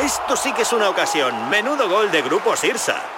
Esto 0.00 0.34
sí 0.34 0.52
que 0.54 0.62
es 0.62 0.72
una 0.72 0.88
ocasión, 0.88 1.48
menudo 1.50 1.88
gol 1.88 2.10
de 2.10 2.22
Grupo 2.22 2.56
Sirsa. 2.56 3.13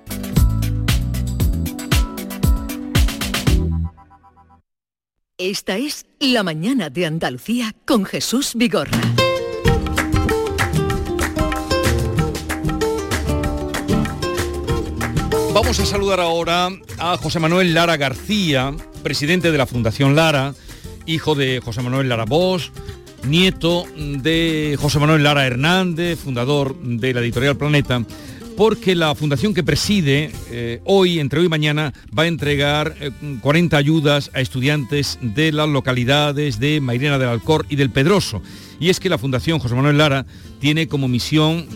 Esta 5.39 5.77
es 5.77 6.05
La 6.21 6.43
Mañana 6.45 6.89
de 6.89 7.05
Andalucía 7.05 7.75
con 7.85 8.05
Jesús 8.05 8.53
Vigorra. 8.55 9.01
Vamos 15.55 15.79
a 15.81 15.85
saludar 15.85 16.19
ahora 16.19 16.71
a 16.99 17.19
José 17.19 17.39
Manuel 17.39 17.75
Lara 17.75 17.99
García, 17.99 18.75
presidente 19.03 19.53
de 19.53 19.59
la 19.59 19.67
Fundación 19.67 20.17
Lara, 20.17 20.55
hijo 21.05 21.35
de 21.35 21.61
José 21.61 21.83
Manuel 21.83 22.09
Lara 22.09 22.25
Bosch, 22.25 22.71
nieto 23.27 23.85
de 23.97 24.79
José 24.81 24.99
Manuel 24.99 25.23
Lara 25.23 25.47
Hernández, 25.47 26.19
fundador 26.21 26.75
de 26.81 27.13
la 27.13 27.21
editorial 27.21 27.59
Planeta, 27.59 28.03
porque 28.57 28.95
la 28.95 29.15
fundación 29.15 29.53
que 29.53 29.63
preside 29.63 30.33
eh, 30.51 30.81
hoy, 30.85 31.19
entre 31.19 31.41
hoy 31.41 31.47
y 31.47 31.51
mañana, 31.51 31.93
va 32.17 32.23
a 32.23 32.29
entregar 32.29 32.95
eh, 33.01 33.11
40 33.43 33.77
ayudas 33.77 34.31
a 34.33 34.41
estudiantes 34.41 35.19
de 35.21 35.53
las 35.53 35.69
localidades 35.69 36.61
de 36.61 36.81
Mairena 36.81 37.19
del 37.19 37.29
Alcor 37.29 37.67
y 37.69 37.77
del 37.77 37.91
Pedroso. 37.91 38.41
Y 38.81 38.89
es 38.89 39.01
que 39.01 39.11
la 39.11 39.19
Fundación 39.19 39.59
José 39.59 39.75
Manuel 39.75 39.99
Lara 39.99 40.25
tiene 40.61 40.89
como 40.89 41.09
misión 41.09 41.67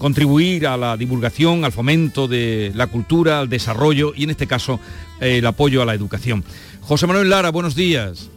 contribuir 0.00 0.66
a 0.66 0.78
la 0.78 0.96
divulgación, 0.96 1.62
al 1.66 1.72
fomento 1.72 2.26
de 2.26 2.72
la 2.74 2.86
cultura, 2.86 3.38
al 3.38 3.50
desarrollo 3.50 4.14
y 4.16 4.24
en 4.24 4.30
este 4.30 4.46
caso 4.46 4.80
el 5.20 5.44
apoyo 5.46 5.82
a 5.82 5.84
la 5.84 5.94
educación. 5.94 6.42
José 6.80 7.06
Manuel 7.06 7.28
Lara, 7.28 7.50
buenos 7.50 7.76
días. 7.76 8.30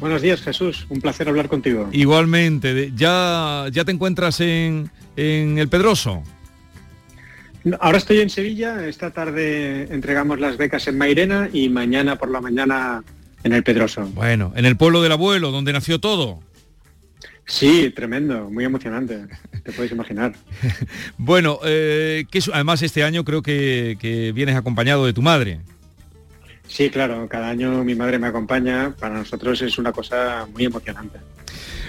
Buenos 0.00 0.22
días 0.22 0.42
Jesús, 0.42 0.86
un 0.88 1.00
placer 1.00 1.28
hablar 1.28 1.48
contigo. 1.48 1.88
Igualmente, 1.92 2.90
¿ya, 2.96 3.66
ya 3.70 3.84
te 3.84 3.92
encuentras 3.92 4.40
en, 4.40 4.90
en 5.16 5.58
el 5.58 5.68
Pedroso? 5.68 6.24
Ahora 7.78 7.98
estoy 7.98 8.18
en 8.18 8.30
Sevilla, 8.30 8.88
esta 8.88 9.12
tarde 9.12 9.86
entregamos 9.94 10.40
las 10.40 10.56
becas 10.56 10.88
en 10.88 10.98
Mairena 10.98 11.48
y 11.52 11.68
mañana 11.68 12.16
por 12.16 12.28
la 12.28 12.40
mañana 12.40 13.04
en 13.44 13.52
el 13.52 13.62
Pedroso. 13.62 14.02
Bueno, 14.14 14.52
en 14.56 14.64
el 14.64 14.76
pueblo 14.76 15.00
del 15.00 15.12
abuelo, 15.12 15.52
donde 15.52 15.72
nació 15.72 16.00
todo. 16.00 16.40
Sí, 17.46 17.90
tremendo, 17.94 18.48
muy 18.48 18.64
emocionante, 18.64 19.26
te 19.64 19.72
puedes 19.72 19.90
imaginar. 19.92 20.34
Bueno, 21.18 21.58
eh, 21.64 22.24
que 22.30 22.38
es- 22.38 22.50
además 22.52 22.82
este 22.82 23.02
año 23.02 23.24
creo 23.24 23.42
que, 23.42 23.96
que 24.00 24.32
vienes 24.32 24.54
acompañado 24.56 25.04
de 25.06 25.12
tu 25.12 25.22
madre. 25.22 25.60
Sí, 26.68 26.88
claro, 26.90 27.28
cada 27.28 27.48
año 27.48 27.82
mi 27.82 27.96
madre 27.96 28.18
me 28.20 28.28
acompaña, 28.28 28.94
para 28.98 29.16
nosotros 29.18 29.60
es 29.62 29.76
una 29.78 29.90
cosa 29.92 30.46
muy 30.52 30.64
emocionante. 30.64 31.18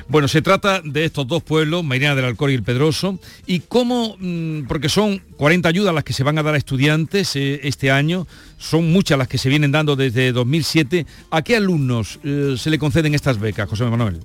Bueno, 0.07 0.27
se 0.27 0.41
trata 0.41 0.81
de 0.83 1.05
estos 1.05 1.27
dos 1.27 1.43
pueblos, 1.43 1.83
Mairena 1.83 2.15
del 2.15 2.25
Alcor 2.25 2.49
y 2.49 2.55
el 2.55 2.63
Pedroso, 2.63 3.19
y 3.45 3.59
cómo, 3.59 4.17
mm, 4.19 4.63
porque 4.67 4.89
son 4.89 5.19
40 5.37 5.69
ayudas 5.69 5.93
las 5.93 6.03
que 6.03 6.11
se 6.13 6.23
van 6.23 6.39
a 6.39 6.43
dar 6.43 6.55
a 6.55 6.57
estudiantes 6.57 7.35
eh, 7.35 7.61
este 7.63 7.91
año, 7.91 8.27
son 8.57 8.91
muchas 8.91 9.17
las 9.19 9.27
que 9.27 9.37
se 9.37 9.47
vienen 9.49 9.71
dando 9.71 9.95
desde 9.95 10.31
2007. 10.31 11.05
¿A 11.29 11.43
qué 11.43 11.55
alumnos 11.55 12.19
eh, 12.23 12.55
se 12.57 12.71
le 12.71 12.79
conceden 12.79 13.13
estas 13.13 13.39
becas, 13.39 13.69
José 13.69 13.85
Manuel? 13.85 14.19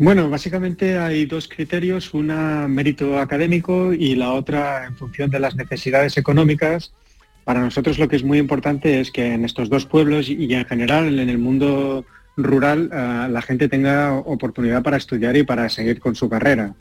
Bueno, 0.00 0.30
básicamente 0.30 0.96
hay 0.96 1.26
dos 1.26 1.48
criterios, 1.48 2.14
una 2.14 2.68
mérito 2.68 3.18
académico 3.18 3.92
y 3.92 4.14
la 4.14 4.32
otra 4.32 4.86
en 4.86 4.94
función 4.94 5.28
de 5.28 5.40
las 5.40 5.56
necesidades 5.56 6.16
económicas. 6.16 6.92
Para 7.42 7.60
nosotros 7.60 7.98
lo 7.98 8.06
que 8.06 8.14
es 8.14 8.22
muy 8.22 8.38
importante 8.38 9.00
es 9.00 9.10
que 9.10 9.34
en 9.34 9.44
estos 9.44 9.68
dos 9.68 9.86
pueblos 9.86 10.28
y 10.28 10.54
en 10.54 10.64
general 10.66 11.18
en 11.18 11.28
el 11.28 11.38
mundo 11.38 12.04
rural 12.36 12.90
eh, 12.92 13.28
la 13.28 13.42
gente 13.42 13.68
tenga 13.68 14.14
oportunidad 14.14 14.84
para 14.84 14.96
estudiar 14.96 15.36
y 15.36 15.42
para 15.42 15.68
seguir 15.68 15.98
con 15.98 16.14
su 16.14 16.28
carrera. 16.28 16.74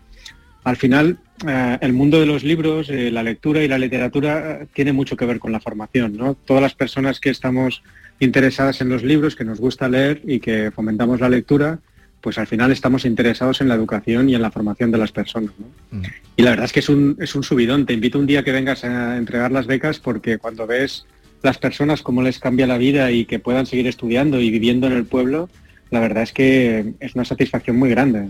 Al 0.63 0.75
final, 0.75 1.17
eh, 1.47 1.77
el 1.82 1.93
mundo 1.93 2.19
de 2.19 2.27
los 2.27 2.43
libros, 2.43 2.88
eh, 2.91 3.10
la 3.10 3.23
lectura 3.23 3.63
y 3.63 3.67
la 3.67 3.80
literatura 3.80 4.67
tiene 4.75 4.93
mucho 4.93 5.17
que 5.17 5.25
ver 5.25 5.39
con 5.39 5.51
la 5.51 5.60
formación. 5.60 6.15
¿no? 6.17 6.36
Todas 6.36 6.62
las 6.62 6.75
personas 6.75 7.19
que 7.19 7.32
estamos 7.32 7.82
interesadas 8.19 8.80
en 8.82 8.89
los 8.89 9.01
libros, 9.01 9.36
que 9.36 9.43
nos 9.43 9.60
gusta 9.60 9.89
leer 9.89 10.21
y 10.23 10.39
que 10.39 10.69
fomentamos 10.69 11.19
la 11.19 11.30
lectura, 11.30 11.80
pues 12.21 12.38
al 12.38 12.47
final 12.47 12.71
estamos 12.71 13.06
interesados 13.06 13.62
en 13.62 13.67
la 13.67 13.75
educación 13.75 14.30
y 14.30 14.36
en 14.36 14.41
la 14.41 14.51
formación 14.51 14.91
de 14.91 14.97
las 14.97 15.12
personas. 15.12 15.51
¿no? 15.58 16.01
Y 16.36 16.43
la 16.43 16.51
verdad 16.51 16.65
es 16.65 16.73
que 16.73 16.80
es 16.80 16.89
un, 16.89 17.15
es 17.19 17.36
un 17.36 17.43
subidón. 17.43 17.86
Te 17.86 17.93
invito 17.93 18.19
un 18.19 18.27
día 18.27 18.43
que 18.43 18.51
vengas 18.51 18.84
a 18.84 19.17
entregar 19.17 19.51
las 19.51 19.67
becas 19.67 19.99
porque 19.99 20.38
cuando 20.38 20.67
ves 20.67 21.06
las 21.43 21.58
personas 21.58 22.01
cómo 22.01 22.21
les 22.21 22.39
cambia 22.39 22.67
la 22.67 22.77
vida 22.77 23.12
y 23.12 23.25
que 23.25 23.39
puedan 23.39 23.65
seguir 23.65 23.88
estudiando 23.88 24.39
y 24.39 24.49
viviendo 24.49 24.88
en 24.88 24.93
el 24.93 25.06
pueblo, 25.06 25.49
la 25.89 25.99
verdad 25.99 26.23
es 26.23 26.34
que 26.34 26.93
es 26.99 27.15
una 27.15 27.25
satisfacción 27.25 27.77
muy 27.77 27.89
grande. 27.89 28.30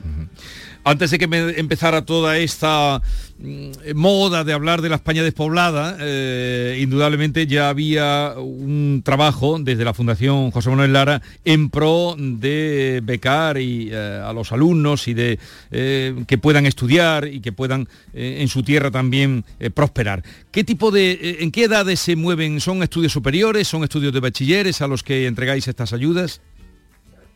Antes 0.88 1.12
de 1.12 1.19
que 1.19 1.28
me 1.28 1.60
empezara 1.60 2.06
toda 2.06 2.38
esta 2.38 3.02
mm, 3.39 3.93
moda 3.93 4.45
de 4.45 4.54
hablar 4.54 4.82
de 4.82 4.88
la 4.88 4.95
España 4.95 5.21
despoblada, 5.21 5.97
eh, 6.00 6.80
indudablemente 6.82 7.45
ya 7.45 7.67
había 7.67 8.36
un 8.38 9.02
trabajo 9.04 9.58
desde 9.60 9.84
la 9.84 9.93
Fundación 9.93 10.50
José 10.50 10.69
Manuel 10.69 10.93
Lara 10.93 11.21
en 11.43 11.69
pro 11.69 12.15
de 12.17 13.02
becar 13.04 13.58
y, 13.58 13.90
eh, 13.92 14.21
a 14.25 14.31
los 14.31 14.54
alumnos 14.54 15.10
y 15.10 15.13
de 15.13 15.40
eh, 15.71 16.23
que 16.25 16.38
puedan 16.38 16.65
estudiar 16.65 17.27
y 17.27 17.42
que 17.42 17.52
puedan 17.52 17.90
en 18.13 18.48
su 18.48 18.63
tierra 18.63 18.90
también 18.90 19.44
prosperar. 19.73 20.23
¿Qué 20.52 20.63
tipo 20.63 20.90
de, 20.90 21.40
en 21.42 21.52
qué 21.52 21.65
edades 21.65 22.00
se 22.00 22.15
mueven? 22.15 22.62
¿Son 22.62 22.81
estudios 22.81 23.12
superiores? 23.12 23.67
¿Son 23.67 23.83
estudios 23.83 24.13
de 24.13 24.21
bachilleres 24.21 24.81
a 24.81 24.88
los 24.88 25.04
que 25.04 25.27
entregáis 25.27 25.67
estas 25.67 25.92
ayudas? 25.92 26.40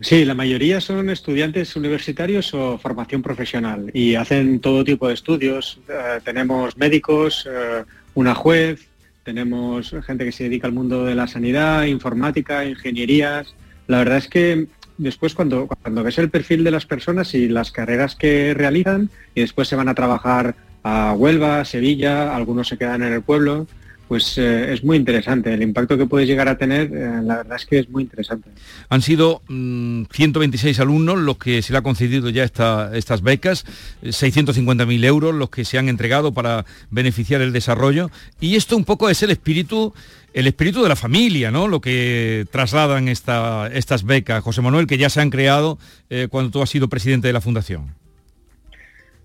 Sí, 0.02 0.26
la 0.26 0.34
mayoría 0.34 0.82
son 0.82 1.12
estudiantes 1.12 1.76
universitarios 1.76 2.56
o 2.56 2.80
formación 2.80 3.22
profesional 3.22 3.92
y 3.94 4.16
hacen 4.16 4.60
todo 4.60 4.84
tipo 4.84 5.08
de 5.08 5.14
estudios. 5.14 5.80
Eh, 5.88 6.20
tenemos 6.24 6.76
médicos, 6.76 7.48
eh, 7.48 7.84
una 8.16 8.34
juez, 8.34 8.88
tenemos 9.24 9.96
gente 10.04 10.26
que 10.26 10.32
se 10.32 10.46
dedica 10.46 10.66
al 10.66 10.74
mundo 10.74 11.06
de 11.06 11.14
la 11.14 11.28
sanidad, 11.28 11.84
informática, 11.84 12.66
ingenierías. 12.66 13.54
La 13.86 14.00
verdad 14.00 14.18
es 14.18 14.28
que 14.28 14.66
después 14.98 15.36
cuando, 15.36 15.68
cuando 15.68 16.02
ves 16.02 16.18
el 16.18 16.32
perfil 16.32 16.64
de 16.64 16.72
las 16.72 16.88
personas 16.88 17.36
y 17.36 17.48
las 17.48 17.72
carreras 17.72 18.16
que 18.16 18.56
realizan 18.56 19.12
y 19.36 19.42
después 19.42 19.68
se 19.68 19.76
van 19.76 19.88
a 19.88 19.94
trabajar 19.94 20.56
a 20.82 21.14
Huelva, 21.14 21.64
Sevilla, 21.64 22.36
algunos 22.36 22.70
se 22.70 22.78
quedan 22.80 23.04
en 23.04 23.14
el 23.14 23.22
pueblo, 23.22 23.68
pues 24.12 24.38
eh, 24.38 24.74
es 24.74 24.84
muy 24.84 24.98
interesante. 24.98 25.54
El 25.54 25.62
impacto 25.64 25.98
que 25.98 26.06
puedes 26.06 26.28
llegar 26.28 26.50
a 26.50 26.58
tener, 26.58 26.92
eh, 26.94 27.22
la 27.24 27.38
verdad 27.38 27.56
es 27.56 27.66
que 27.66 27.80
es 27.80 27.90
muy 27.90 28.04
interesante. 28.04 28.50
Han 28.90 29.02
sido 29.02 29.42
mm, 29.48 30.04
126 30.12 30.82
alumnos 30.82 31.18
los 31.18 31.38
que 31.38 31.62
se 31.62 31.72
le 31.72 31.78
ha 31.80 31.82
concedido 31.82 32.30
ya 32.30 32.44
esta- 32.44 32.92
estas 32.94 33.22
becas, 33.22 33.64
eh, 34.02 34.12
650.000 34.12 35.06
euros 35.06 35.34
los 35.34 35.50
que 35.50 35.64
se 35.64 35.78
han 35.78 35.88
entregado 35.88 36.34
para 36.34 36.66
beneficiar 36.90 37.40
el 37.40 37.54
desarrollo. 37.54 38.12
Y 38.42 38.58
esto 38.58 38.76
un 38.76 38.84
poco 38.84 39.10
es 39.10 39.24
el 39.24 39.32
espíritu, 39.32 39.94
el 40.34 40.46
espíritu 40.46 40.84
de 40.84 40.90
la 40.90 40.98
familia, 40.98 41.50
¿no? 41.50 41.70
Lo 41.70 41.80
que 41.80 42.46
trasladan 42.52 43.08
esta- 43.08 43.70
estas 43.72 44.04
becas, 44.04 44.44
José 44.44 44.60
Manuel, 44.62 44.88
que 44.88 44.98
ya 44.98 45.10
se 45.10 45.22
han 45.22 45.30
creado 45.30 45.80
eh, 46.10 46.28
cuando 46.30 46.52
tú 46.52 46.62
has 46.62 46.70
sido 46.70 46.90
presidente 46.90 47.28
de 47.28 47.34
la 47.34 47.40
fundación. 47.40 48.01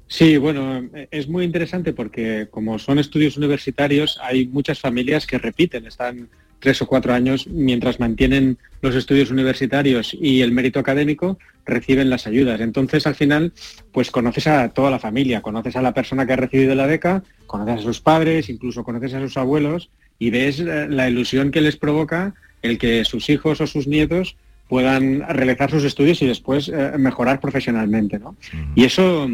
Sí, 0.09 0.37
bueno, 0.37 0.89
eh, 0.95 1.09
es 1.11 1.29
muy 1.29 1.45
interesante 1.45 1.93
porque 1.93 2.49
como 2.51 2.79
son 2.79 2.99
estudios 2.99 3.37
universitarios, 3.37 4.19
hay 4.23 4.47
muchas 4.47 4.81
familias 4.81 5.27
que 5.27 5.39
repiten, 5.39 5.87
están 5.87 6.29
tres 6.61 6.81
o 6.81 6.87
cuatro 6.87 7.13
años 7.13 7.47
mientras 7.47 8.01
mantienen 8.01 8.59
los 8.81 8.95
estudios 8.95 9.31
universitarios 9.31 10.17
y 10.19 10.43
el 10.43 10.53
mérito 10.53 10.79
académico, 10.79 11.39
reciben 11.65 12.09
las 12.09 12.27
ayudas. 12.27 12.61
Entonces, 12.61 13.07
al 13.07 13.15
final, 13.15 13.53
pues 13.93 14.11
conoces 14.11 14.47
a 14.47 14.69
toda 14.71 14.91
la 14.91 14.99
familia, 14.99 15.43
conoces 15.43 15.77
a 15.77 15.83
la 15.83 15.93
persona 15.93 16.27
que 16.27 16.33
ha 16.33 16.37
recibido 16.37 16.75
la 16.75 16.87
beca, 16.87 17.23
conoces 17.47 17.81
a 17.81 17.83
sus 17.83 18.01
padres, 18.01 18.49
incluso 18.49 18.85
conoces 18.85 19.15
a 19.15 19.21
sus 19.21 19.37
abuelos 19.37 19.91
y 20.19 20.31
ves 20.31 20.61
eh, 20.61 20.87
la 20.89 21.09
ilusión 21.09 21.51
que 21.51 21.61
les 21.61 21.77
provoca 21.77 22.35
el 22.63 22.79
que 22.79 23.05
sus 23.05 23.29
hijos 23.29 23.61
o 23.61 23.67
sus 23.67 23.87
nietos 23.87 24.37
puedan 24.69 25.21
realizar 25.29 25.71
sus 25.71 25.85
estudios 25.85 26.21
y 26.23 26.27
después 26.27 26.69
eh, 26.69 26.93
mejorar 26.99 27.41
profesionalmente, 27.41 28.19
¿no? 28.19 28.37
Y 28.75 28.85
eso, 28.85 29.29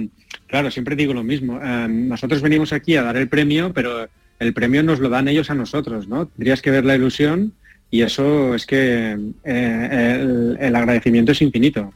claro, 0.46 0.70
siempre 0.70 0.96
digo 0.96 1.14
lo 1.14 1.24
mismo. 1.24 1.58
eh, 1.62 1.86
nosotros 1.88 2.42
venimos 2.42 2.72
aquí 2.72 2.96
a 2.96 3.02
dar 3.02 3.16
el 3.16 3.28
premio, 3.28 3.72
pero 3.72 4.08
el 4.38 4.52
premio 4.52 4.82
nos 4.82 4.98
lo 5.00 5.08
dan 5.08 5.28
ellos 5.28 5.50
a 5.50 5.54
nosotros, 5.54 6.08
¿no? 6.08 6.26
Tendrías 6.26 6.60
que 6.60 6.70
ver 6.70 6.84
la 6.84 6.96
ilusión 6.96 7.54
y 7.90 8.02
eso 8.02 8.54
es 8.54 8.66
que 8.66 9.16
eh, 9.44 10.18
el, 10.20 10.56
el 10.60 10.76
agradecimiento 10.76 11.32
es 11.32 11.42
infinito. 11.42 11.92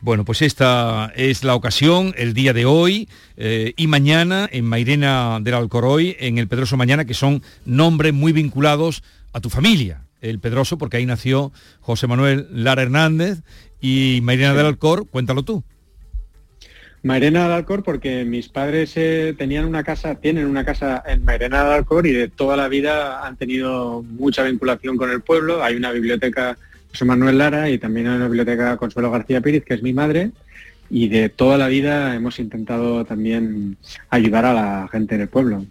Bueno, 0.00 0.24
pues 0.26 0.42
esta 0.42 1.10
es 1.16 1.44
la 1.44 1.54
ocasión, 1.54 2.12
el 2.18 2.34
día 2.34 2.52
de 2.52 2.66
hoy 2.66 3.08
eh, 3.38 3.72
y 3.76 3.86
mañana 3.86 4.48
en 4.52 4.66
Mairena 4.66 5.38
del 5.40 5.54
Alcoroy, 5.54 6.16
en 6.20 6.36
el 6.36 6.46
Pedroso 6.46 6.76
Mañana, 6.76 7.06
que 7.06 7.14
son 7.14 7.42
nombres 7.64 8.12
muy 8.12 8.32
vinculados 8.32 9.02
a 9.32 9.40
tu 9.40 9.48
familia. 9.48 10.02
El 10.24 10.38
Pedroso, 10.38 10.78
porque 10.78 10.96
ahí 10.96 11.06
nació 11.06 11.52
José 11.80 12.06
Manuel 12.06 12.48
Lara 12.50 12.82
Hernández 12.82 13.42
y 13.80 14.20
Mairena 14.22 14.54
del 14.54 14.66
Alcor, 14.66 15.06
cuéntalo 15.08 15.42
tú. 15.42 15.62
Mairena 17.02 17.46
de 17.48 17.54
Alcor 17.54 17.82
porque 17.82 18.24
mis 18.24 18.48
padres 18.48 18.94
eh, 18.96 19.34
tenían 19.36 19.66
una 19.66 19.84
casa, 19.84 20.14
tienen 20.14 20.46
una 20.46 20.64
casa 20.64 21.02
en 21.06 21.22
Mairena 21.22 21.62
de 21.62 21.74
Alcor 21.74 22.06
y 22.06 22.12
de 22.12 22.28
toda 22.28 22.56
la 22.56 22.66
vida 22.68 23.26
han 23.26 23.36
tenido 23.36 24.02
mucha 24.02 24.42
vinculación 24.42 24.96
con 24.96 25.10
el 25.10 25.20
pueblo. 25.20 25.62
Hay 25.62 25.76
una 25.76 25.92
biblioteca 25.92 26.56
José 26.88 27.04
Manuel 27.04 27.36
Lara 27.36 27.68
y 27.68 27.76
también 27.76 28.06
hay 28.06 28.16
una 28.16 28.28
biblioteca 28.28 28.78
Consuelo 28.78 29.10
García 29.10 29.42
Pérez, 29.42 29.64
que 29.66 29.74
es 29.74 29.82
mi 29.82 29.92
madre, 29.92 30.30
y 30.88 31.08
de 31.08 31.28
toda 31.28 31.58
la 31.58 31.68
vida 31.68 32.14
hemos 32.14 32.38
intentado 32.38 33.04
también 33.04 33.76
ayudar 34.08 34.46
a 34.46 34.54
la 34.54 34.88
gente 34.90 35.16
en 35.16 35.20
el 35.20 35.28
pueblo. 35.28 35.66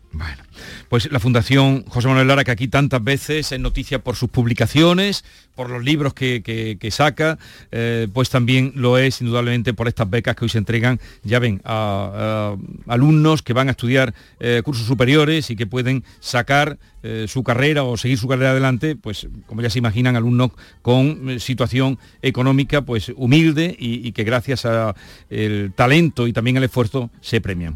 Pues 0.89 1.11
la 1.11 1.19
Fundación 1.19 1.85
José 1.87 2.07
Manuel 2.07 2.27
Lara, 2.27 2.43
que 2.43 2.51
aquí 2.51 2.67
tantas 2.67 3.03
veces 3.03 3.51
es 3.51 3.59
noticia 3.59 3.99
por 4.03 4.15
sus 4.15 4.29
publicaciones, 4.29 5.25
por 5.55 5.69
los 5.69 5.83
libros 5.83 6.13
que, 6.13 6.41
que- 6.43 6.91
saca, 6.91 7.39
eh, 7.71 8.07
pues 8.13 8.29
también 8.29 8.73
lo 8.75 8.99
es 8.99 9.19
indudablemente 9.21 9.73
por 9.73 9.87
estas 9.87 10.07
becas 10.07 10.35
que 10.35 10.45
hoy 10.45 10.49
se 10.49 10.59
entregan, 10.59 10.99
ya 11.23 11.39
ven, 11.39 11.59
a, 11.65 12.55
alumnos 12.87 13.41
que 13.41 13.53
van 13.53 13.69
a 13.69 13.71
estudiar 13.71 14.13
eh, 14.39 14.61
cursos 14.63 14.85
superiores 14.85 15.49
y 15.49 15.55
que 15.55 15.65
pueden 15.65 16.03
sacar 16.19 16.77
eh, 17.01 17.25
su 17.27 17.43
carrera 17.43 17.83
o 17.83 17.97
seguir 17.97 18.19
su 18.19 18.27
carrera 18.27 18.51
adelante, 18.51 18.95
pues 18.95 19.27
como 19.47 19.61
ya 19.63 19.71
se 19.71 19.79
imaginan, 19.79 20.15
alumnos 20.15 20.51
con 20.83 21.39
situación 21.39 21.97
económica 22.21 22.83
pues 22.83 23.11
humilde 23.15 23.75
y, 23.79 24.07
y 24.07 24.11
que 24.11 24.23
gracias 24.23 24.65
al 24.65 24.93
talento 25.75 26.27
y 26.27 26.33
también 26.33 26.57
al 26.57 26.63
esfuerzo 26.65 27.09
se 27.21 27.41
premian. 27.41 27.75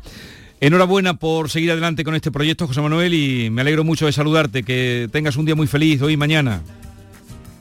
Enhorabuena 0.59 1.13
por 1.19 1.49
seguir 1.51 1.71
adelante 1.71 2.03
con 2.03 2.15
este 2.15 2.31
proyecto, 2.31 2.65
José 2.67 2.81
Manuel, 2.81 3.13
y 3.13 3.49
me 3.51 3.61
alegro 3.61 3.83
mucho 3.83 4.07
de 4.07 4.11
saludarte, 4.11 4.63
que 4.63 5.07
tengas 5.11 5.35
un 5.37 5.45
día 5.45 5.55
muy 5.55 5.67
feliz 5.67 6.01
hoy 6.01 6.13
y 6.13 6.17
mañana. 6.17 6.61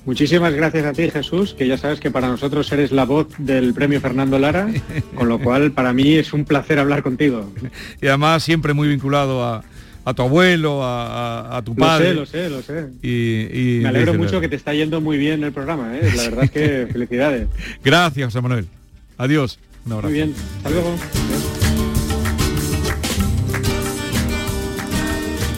Muchísimas 0.07 0.55
gracias 0.55 0.87
a 0.87 0.93
ti, 0.93 1.11
Jesús, 1.11 1.53
que 1.53 1.67
ya 1.67 1.77
sabes 1.77 2.01
que 2.01 2.11
para 2.11 2.29
nosotros 2.29 2.71
eres 2.73 2.93
la 2.93 3.05
voz 3.05 3.27
del 3.39 3.75
premio 3.75 4.01
Fernando 4.01 4.39
Lara, 4.39 4.69
con 5.15 5.29
lo 5.29 5.39
cual 5.41 5.73
para 5.73 5.93
mí 5.93 6.15
es 6.15 6.33
un 6.33 6.45
placer 6.45 6.79
hablar 6.79 7.03
contigo. 7.03 7.53
Y 8.01 8.07
además 8.07 8.43
siempre 8.45 8.73
muy 8.73 8.89
vinculado 8.89 9.45
a, 9.45 9.63
a 10.05 10.15
tu 10.15 10.23
abuelo, 10.23 10.81
a, 10.83 11.61
tu 11.65 11.73
Lo 11.73 11.77
padre. 11.79 12.09
sé, 12.11 12.15
lo 12.15 12.25
sé, 12.27 12.49
lo 12.49 12.63
sé. 12.63 12.87
Y, 13.03 13.79
y- 13.79 13.81
Me 13.83 13.89
alegro 13.91 14.15
mucho 14.15 14.41
que 14.41 14.49
te 14.49 14.57
está 14.57 14.73
yendo 14.73 15.01
muy 15.03 15.19
bien 15.19 15.43
el 15.45 15.53
programa, 15.53 15.95
¿eh? 15.99 16.09
la 16.17 16.23
verdad 16.23 16.45
es 16.45 16.51
que 16.53 16.87
felicidades. 16.93 17.49
Gracias, 17.85 18.27
José 18.27 18.41
Manuel. 18.41 18.67
Adiós. 19.19 19.59
Un 19.85 19.93
abrazo. 19.93 20.09
Muy 20.09 20.15
bien, 20.19 20.35
hasta 20.59 20.71
luego. 20.71 20.97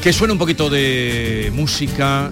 Que 0.09 0.15
suene 0.15 0.33
un 0.33 0.39
poquito 0.39 0.71
de 0.71 1.53
música. 1.55 2.31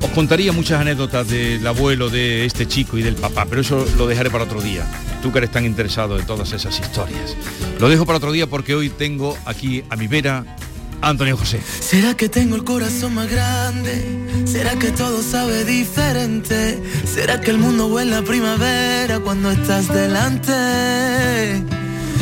Os 0.00 0.10
contaría 0.12 0.50
muchas 0.52 0.80
anécdotas 0.80 1.28
del 1.28 1.66
abuelo 1.66 2.08
de 2.08 2.46
este 2.46 2.66
chico 2.66 2.96
y 2.96 3.02
del 3.02 3.16
papá, 3.16 3.44
pero 3.44 3.60
eso 3.60 3.86
lo 3.98 4.06
dejaré 4.06 4.30
para 4.30 4.44
otro 4.44 4.62
día. 4.62 4.86
Tú 5.22 5.30
que 5.30 5.36
eres 5.36 5.50
tan 5.50 5.66
interesado 5.66 6.18
en 6.18 6.24
todas 6.24 6.52
esas 6.52 6.80
historias. 6.80 7.36
Lo 7.80 7.90
dejo 7.90 8.06
para 8.06 8.16
otro 8.16 8.32
día 8.32 8.46
porque 8.46 8.74
hoy 8.74 8.88
tengo 8.88 9.36
aquí 9.44 9.84
a 9.90 9.96
mi 9.96 10.06
vera 10.06 10.56
Antonio 11.02 11.36
José. 11.36 11.60
¿Será 11.80 12.16
que 12.16 12.30
tengo 12.30 12.56
el 12.56 12.64
corazón 12.64 13.14
más 13.14 13.30
grande? 13.30 14.46
¿Será 14.46 14.78
que 14.78 14.90
todo 14.90 15.22
sabe 15.22 15.66
diferente? 15.66 16.82
¿Será 17.04 17.42
que 17.42 17.50
el 17.50 17.58
mundo 17.58 17.88
huele 17.88 18.16
a 18.16 18.22
primavera 18.22 19.20
cuando 19.20 19.50
estás 19.50 19.92
delante? 19.92 21.75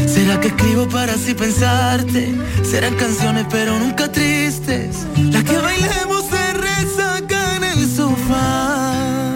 ¿Será 0.07 0.41
que 0.41 0.49
escribo 0.49 0.89
para 0.89 1.15
así 1.15 1.35
pensarte? 1.35 2.35
Serán 2.63 2.95
canciones 2.95 3.47
pero 3.51 3.79
nunca 3.79 4.11
tristes. 4.11 5.07
Las 5.17 5.45
que 5.45 5.57
bailemos 5.57 6.25
se 6.27 6.53
resaca 6.53 7.57
en 7.57 7.65
el 7.65 7.89
sofá. 7.89 9.35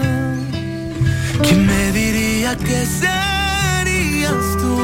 ¿Quién 1.42 1.66
me 1.66 1.92
diría 1.92 2.56
que 2.56 2.86
serías 2.86 4.44
tú? 4.60 4.78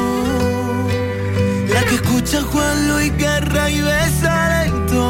La 1.73 1.81
que 1.83 1.95
escucha 1.95 2.41
Juan 2.41 2.87
Luis 2.89 3.15
Guerra 3.17 3.69
y 3.69 3.81
besa 3.81 4.65
lento. 4.65 5.05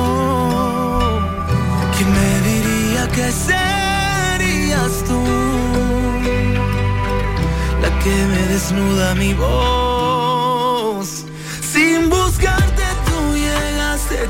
¿Quién 1.95 2.09
me 2.11 2.31
diría 2.49 3.07
que 3.15 3.31
serías 3.31 5.03
tú? 5.07 5.21
La 7.81 7.89
que 8.03 8.15
me 8.31 8.41
desnuda 8.53 9.15
mi 9.15 9.33
voz. 9.33 9.94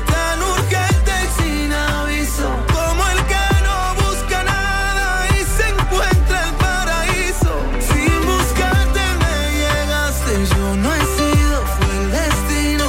Tan 0.06 0.42
urgente 0.42 1.12
sin 1.38 1.72
aviso. 1.72 2.48
Como 2.72 3.02
el 3.08 3.20
que 3.30 3.46
no 3.66 3.78
busca 4.04 4.42
nada 4.42 5.26
y 5.36 5.38
se 5.56 5.68
encuentra 5.68 6.48
el 6.48 6.54
paraíso. 6.54 7.52
Sin 7.88 8.12
buscarte 8.26 9.02
me 9.22 9.36
llegaste, 9.62 10.32
yo 10.54 10.76
no 10.76 10.94
he 10.94 11.04
sido, 11.18 11.56
fue 11.76 11.92
el 12.00 12.10
destino. 12.10 12.86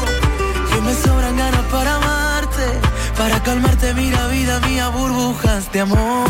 Que 0.69 0.81
me 0.81 0.93
sobran 0.93 1.37
ganas 1.37 1.65
para 1.71 1.95
amarte, 1.95 2.67
para 3.17 3.41
calmarte, 3.43 3.93
mira 3.93 4.27
vida 4.27 4.59
mía, 4.61 4.89
burbujas 4.89 5.71
de 5.71 5.81
amor. 5.81 6.27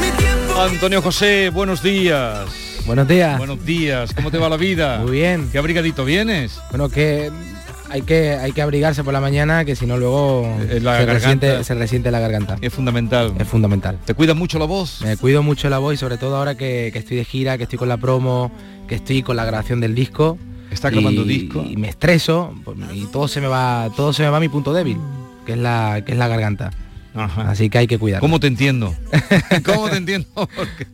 Mi 0.00 0.60
Antonio 0.60 1.02
José, 1.02 1.50
buenos 1.50 1.82
días. 1.82 2.57
Buenos 2.88 3.06
días. 3.06 3.36
Buenos 3.36 3.66
días. 3.66 4.14
¿Cómo 4.14 4.30
te 4.30 4.38
va 4.38 4.48
la 4.48 4.56
vida? 4.56 5.00
Muy 5.00 5.10
bien. 5.10 5.50
¿Qué 5.52 5.58
abrigadito 5.58 6.06
vienes? 6.06 6.58
Bueno, 6.70 6.88
que 6.88 7.30
hay 7.90 8.00
que 8.00 8.30
hay 8.32 8.52
que 8.52 8.62
abrigarse 8.62 9.04
por 9.04 9.12
la 9.12 9.20
mañana, 9.20 9.66
que 9.66 9.76
si 9.76 9.84
no 9.84 9.98
luego 9.98 10.46
Eh, 10.70 10.80
la 10.82 10.96
se, 11.00 11.04
resiente, 11.04 11.64
se 11.64 11.74
resiente 11.74 12.10
la 12.10 12.18
garganta. 12.18 12.56
Es 12.62 12.72
fundamental. 12.72 13.34
Es 13.38 13.46
fundamental. 13.46 13.98
¿Te 14.06 14.14
cuida 14.14 14.32
mucho 14.32 14.58
la 14.58 14.64
voz? 14.64 15.02
Me 15.02 15.18
cuido 15.18 15.42
mucho 15.42 15.68
la 15.68 15.76
voz 15.76 15.92
y 15.92 15.96
sobre 15.98 16.16
todo 16.16 16.36
ahora 16.36 16.54
que, 16.54 16.88
que 16.90 16.98
estoy 16.98 17.18
de 17.18 17.26
gira, 17.26 17.58
que 17.58 17.64
estoy 17.64 17.78
con 17.78 17.90
la 17.90 17.98
promo, 17.98 18.50
que 18.88 18.94
estoy 18.94 19.22
con 19.22 19.36
la 19.36 19.44
grabación 19.44 19.80
del 19.80 19.94
disco. 19.94 20.38
Está 20.70 20.88
grabando 20.88 21.24
disco. 21.24 21.62
Y 21.68 21.76
me 21.76 21.90
estreso 21.90 22.54
y 22.94 23.04
todo 23.04 23.28
se 23.28 23.42
me 23.42 23.48
va, 23.48 23.90
todo 23.96 24.14
se 24.14 24.22
me 24.22 24.30
va 24.30 24.38
a 24.38 24.40
mi 24.40 24.48
punto 24.48 24.72
débil, 24.72 24.96
que 25.44 25.52
es 25.52 25.58
la, 25.58 26.02
que 26.06 26.12
es 26.12 26.18
la 26.18 26.26
garganta. 26.26 26.70
Así 27.24 27.70
que 27.70 27.78
hay 27.78 27.86
que 27.86 27.98
cuidar. 27.98 28.20
¿Cómo 28.20 28.40
te 28.40 28.46
entiendo? 28.46 28.94
¿Cómo 29.64 29.88
te 29.88 29.96
entiendo? 29.96 30.28
Porque 30.34 30.86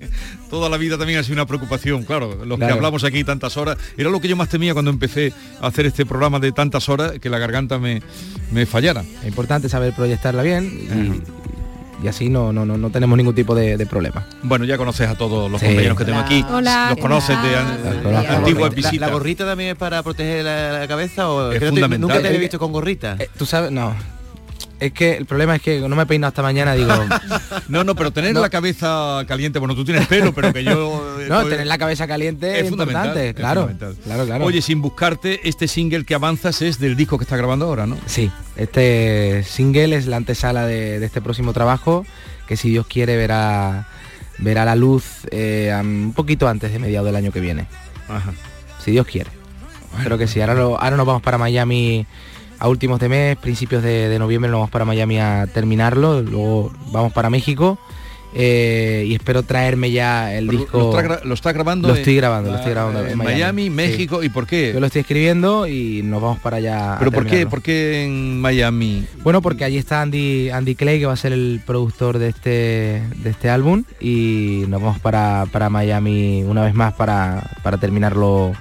toda 0.50 0.68
la 0.68 0.76
vida 0.76 0.96
también 0.98 1.18
ha 1.18 1.22
sido 1.22 1.34
una 1.34 1.46
preocupación. 1.46 2.04
Claro, 2.04 2.44
los 2.44 2.58
que 2.58 2.64
hablamos 2.64 3.04
aquí 3.04 3.24
tantas 3.24 3.56
horas, 3.56 3.76
era 3.96 4.10
lo 4.10 4.20
que 4.20 4.28
yo 4.28 4.36
más 4.36 4.48
temía 4.48 4.72
cuando 4.72 4.90
empecé 4.90 5.32
a 5.60 5.66
hacer 5.66 5.86
este 5.86 6.06
programa 6.06 6.38
de 6.38 6.52
tantas 6.52 6.88
horas, 6.88 7.12
que 7.20 7.28
la 7.30 7.38
garganta 7.38 7.78
me, 7.78 8.02
me 8.52 8.66
fallara. 8.66 9.02
Es 9.22 9.28
importante 9.28 9.68
saber 9.68 9.92
proyectarla 9.94 10.42
bien 10.42 11.22
y, 12.00 12.04
y 12.04 12.08
así 12.08 12.28
no, 12.28 12.52
no, 12.52 12.64
no, 12.66 12.76
no 12.76 12.90
tenemos 12.90 13.16
ningún 13.16 13.34
tipo 13.34 13.54
de, 13.54 13.76
de 13.76 13.86
problema. 13.86 14.26
Bueno, 14.42 14.64
ya 14.64 14.76
conoces 14.76 15.08
a 15.08 15.14
todos 15.16 15.50
los 15.50 15.60
Sí. 15.60 15.66
compañeros 15.66 15.96
que 15.98 16.04
tengo 16.04 16.18
aquí. 16.18 16.44
Hola. 16.50 16.88
Los 16.90 16.98
conoces 16.98 17.36
de 17.42 17.56
an- 17.56 17.78
Hola. 18.04 18.36
antiguas 18.36 18.70
La- 18.70 18.74
visitas. 18.76 19.00
¿La, 19.00 19.10
gorrita 19.10 19.46
también 19.46 19.70
es 19.70 19.76
para 19.76 20.02
proteger 20.02 20.44
la, 20.44 20.80
la 20.80 20.88
cabeza 20.88 21.28
o 21.30 21.50
Es 21.52 21.60
fundamental. 21.60 22.00
nunca 22.00 22.20
te 22.20 22.26
había 22.28 22.38
Eh, 22.38 22.42
visto 22.42 22.58
con 22.58 22.72
gorrita? 22.72 23.16
Tú 23.38 23.46
sabes, 23.46 23.70
no. 23.70 23.94
Es 24.80 24.92
que 24.92 25.16
el 25.16 25.24
problema 25.24 25.56
es 25.56 25.62
que 25.62 25.80
no 25.80 25.94
me 25.96 26.02
he 26.02 26.06
peinado 26.06 26.28
hasta 26.28 26.42
mañana, 26.42 26.74
digo. 26.74 26.92
No, 27.68 27.84
no, 27.84 27.94
pero 27.94 28.10
tener 28.12 28.34
la 28.34 28.50
cabeza 28.50 29.22
caliente, 29.26 29.58
bueno, 29.58 29.74
tú 29.74 29.84
tienes 29.84 30.06
pelo, 30.06 30.34
pero 30.34 30.52
que 30.52 30.64
yo... 30.64 31.16
no, 31.28 31.44
tener 31.46 31.66
la 31.66 31.78
cabeza 31.78 32.06
caliente 32.06 32.58
es, 32.58 32.64
es 32.64 32.68
fundamental, 32.68 33.06
importante, 33.06 33.28
es 33.30 33.34
claro, 33.36 33.60
fundamental. 33.68 33.96
claro, 34.04 34.26
claro. 34.26 34.44
Oye, 34.44 34.60
sin 34.60 34.82
buscarte, 34.82 35.48
este 35.48 35.68
single 35.68 36.04
que 36.04 36.14
avanzas 36.14 36.60
es 36.60 36.78
del 36.78 36.96
disco 36.96 37.16
que 37.18 37.24
está 37.24 37.36
grabando 37.36 37.66
ahora, 37.66 37.86
¿no? 37.86 37.96
Sí, 38.06 38.30
este 38.56 39.44
single 39.44 39.96
es 39.96 40.06
la 40.06 40.16
antesala 40.16 40.66
de, 40.66 40.98
de 41.00 41.06
este 41.06 41.20
próximo 41.22 41.52
trabajo, 41.52 42.04
que 42.48 42.56
si 42.56 42.68
Dios 42.70 42.86
quiere 42.86 43.16
verá, 43.16 43.86
verá 44.38 44.64
la 44.64 44.74
luz 44.76 45.04
eh, 45.30 45.72
un 45.80 46.12
poquito 46.14 46.48
antes 46.48 46.72
de 46.72 46.78
mediados 46.78 47.06
del 47.06 47.16
año 47.16 47.32
que 47.32 47.40
viene. 47.40 47.66
Ajá. 48.08 48.32
Si 48.84 48.90
Dios 48.90 49.06
quiere. 49.06 49.30
Creo 50.02 50.18
que 50.18 50.26
sí. 50.26 50.40
Ahora, 50.40 50.54
lo- 50.54 50.78
ahora 50.80 50.96
nos 50.96 51.06
vamos 51.06 51.22
para 51.22 51.38
Miami 51.38 52.04
a 52.58 52.68
últimos 52.68 53.00
de 53.00 53.08
mes, 53.08 53.36
principios 53.36 53.82
de, 53.82 54.08
de 54.08 54.18
noviembre 54.18 54.50
nos 54.50 54.58
vamos 54.58 54.70
para 54.70 54.84
Miami 54.84 55.18
a 55.18 55.46
terminarlo, 55.52 56.22
luego 56.22 56.72
vamos 56.92 57.12
para 57.12 57.28
México 57.30 57.78
eh, 58.36 59.04
y 59.06 59.14
espero 59.14 59.44
traerme 59.44 59.92
ya 59.92 60.34
el 60.34 60.46
Pero 60.48 60.58
disco. 60.58 60.78
Lo, 60.78 60.90
está 60.98 61.08
gra- 61.08 61.22
lo 61.24 61.34
está 61.34 61.52
grabando. 61.52 61.86
Lo 61.86 61.94
en- 61.94 62.00
estoy 62.00 62.16
grabando, 62.16 62.50
lo 62.50 62.56
estoy 62.56 62.72
grabando 62.72 63.00
en 63.04 63.10
en 63.12 63.18
Miami, 63.18 63.34
Miami, 63.34 63.70
México. 63.70 64.24
¿Y 64.24 64.28
por 64.28 64.44
qué? 64.46 64.72
Yo 64.74 64.80
lo 64.80 64.86
estoy 64.86 65.02
escribiendo 65.02 65.68
y 65.68 66.02
nos 66.02 66.20
vamos 66.20 66.40
para 66.40 66.56
allá. 66.56 66.96
¿Pero 66.98 67.12
por 67.12 67.26
qué? 67.26 67.46
¿Por 67.46 67.62
qué 67.62 68.04
en 68.04 68.40
Miami? 68.40 69.06
Bueno, 69.22 69.40
porque 69.40 69.64
allí 69.64 69.78
está 69.78 70.02
Andy, 70.02 70.50
Andy 70.50 70.74
Clay, 70.74 70.98
que 70.98 71.06
va 71.06 71.12
a 71.12 71.16
ser 71.16 71.32
el 71.32 71.60
productor 71.64 72.18
de 72.18 72.28
este, 72.30 72.50
de 73.22 73.30
este 73.30 73.50
álbum, 73.50 73.84
y 74.00 74.64
nos 74.66 74.82
vamos 74.82 74.98
para, 74.98 75.46
para 75.52 75.70
Miami 75.70 76.42
una 76.42 76.62
vez 76.64 76.74
más 76.74 76.92
para, 76.94 77.52
para 77.62 77.78
terminarlo 77.78 78.52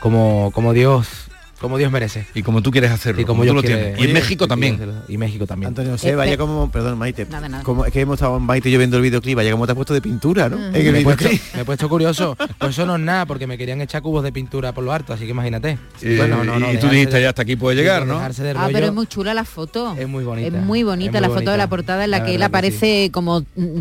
como, 0.00 0.50
como 0.54 0.72
Dios 0.72 1.27
como 1.60 1.76
Dios 1.78 1.90
merece. 1.90 2.26
Y 2.34 2.42
como 2.42 2.62
tú 2.62 2.70
quieres 2.70 2.90
hacerlo, 2.90 3.20
y 3.20 3.24
como, 3.24 3.40
como 3.42 3.42
tú 3.42 3.44
Dios 3.44 3.56
lo 3.56 3.62
quiere- 3.62 3.82
tienes. 3.94 4.00
Y 4.00 4.04
en 4.08 4.12
México 4.12 4.46
también. 4.48 4.78
Y 5.08 5.16
México 5.18 5.46
también. 5.46 5.68
Antonio 5.68 5.92
José, 5.92 6.14
vaya 6.14 6.36
como, 6.36 6.70
perdón 6.70 6.98
Maite, 6.98 7.26
Nada, 7.30 7.48
nada. 7.48 7.62
como 7.64 7.84
es 7.84 7.92
que 7.92 8.00
hemos 8.00 8.14
estado 8.14 8.38
Maite 8.40 8.68
y 8.68 8.72
yo 8.72 8.78
viendo 8.78 8.96
el 8.96 9.02
videoclip, 9.02 9.36
vaya 9.36 9.50
como 9.52 9.66
te 9.66 9.72
has 9.72 9.76
puesto 9.76 9.94
de 9.94 10.00
pintura, 10.00 10.48
¿no? 10.48 10.56
En 10.56 10.74
el 10.74 10.92
me, 10.92 11.00
he 11.00 11.02
puesto, 11.02 11.24
videoclip. 11.24 11.54
me 11.54 11.60
he 11.60 11.64
puesto 11.64 11.88
curioso. 11.88 12.36
Pues 12.58 12.70
eso 12.70 12.86
no 12.86 12.96
es 12.96 13.02
nada, 13.02 13.26
porque 13.26 13.46
me 13.46 13.58
querían 13.58 13.80
echar 13.80 14.02
cubos 14.02 14.22
de 14.24 14.32
pintura 14.32 14.72
por 14.72 14.84
lo 14.84 14.92
alto, 14.92 15.12
así 15.12 15.24
que 15.24 15.30
imagínate. 15.30 15.78
Eh, 16.02 16.14
Bueno, 16.16 16.44
no, 16.44 16.58
no, 16.58 16.72
y 16.72 16.76
tú 16.78 16.88
dijiste 16.88 17.16
de- 17.16 17.22
ya 17.22 17.30
hasta 17.30 17.42
aquí 17.42 17.56
puede 17.56 17.76
llegar, 17.76 18.06
¿no? 18.06 18.18
Ah, 18.18 18.28
rollo. 18.28 18.72
pero 18.72 18.86
es 18.86 18.92
muy 18.92 19.06
chula 19.06 19.34
la 19.34 19.44
foto. 19.44 19.94
Es 19.98 20.08
muy 20.08 20.24
bonita. 20.24 20.58
Es 20.58 20.64
muy 20.64 20.82
bonita 20.82 21.18
Es 21.18 21.22
muy 21.22 21.28
la 21.28 21.34
foto 21.40 21.50
de 21.50 21.56
la 21.56 21.68
portada 21.68 22.04
en 22.04 22.10
la, 22.10 22.18
La 22.18 22.24
que 22.24 22.32
él 22.32 22.38
que 22.38 22.44
aparece 22.44 23.10
como 23.12 23.40
mm, 23.56 23.80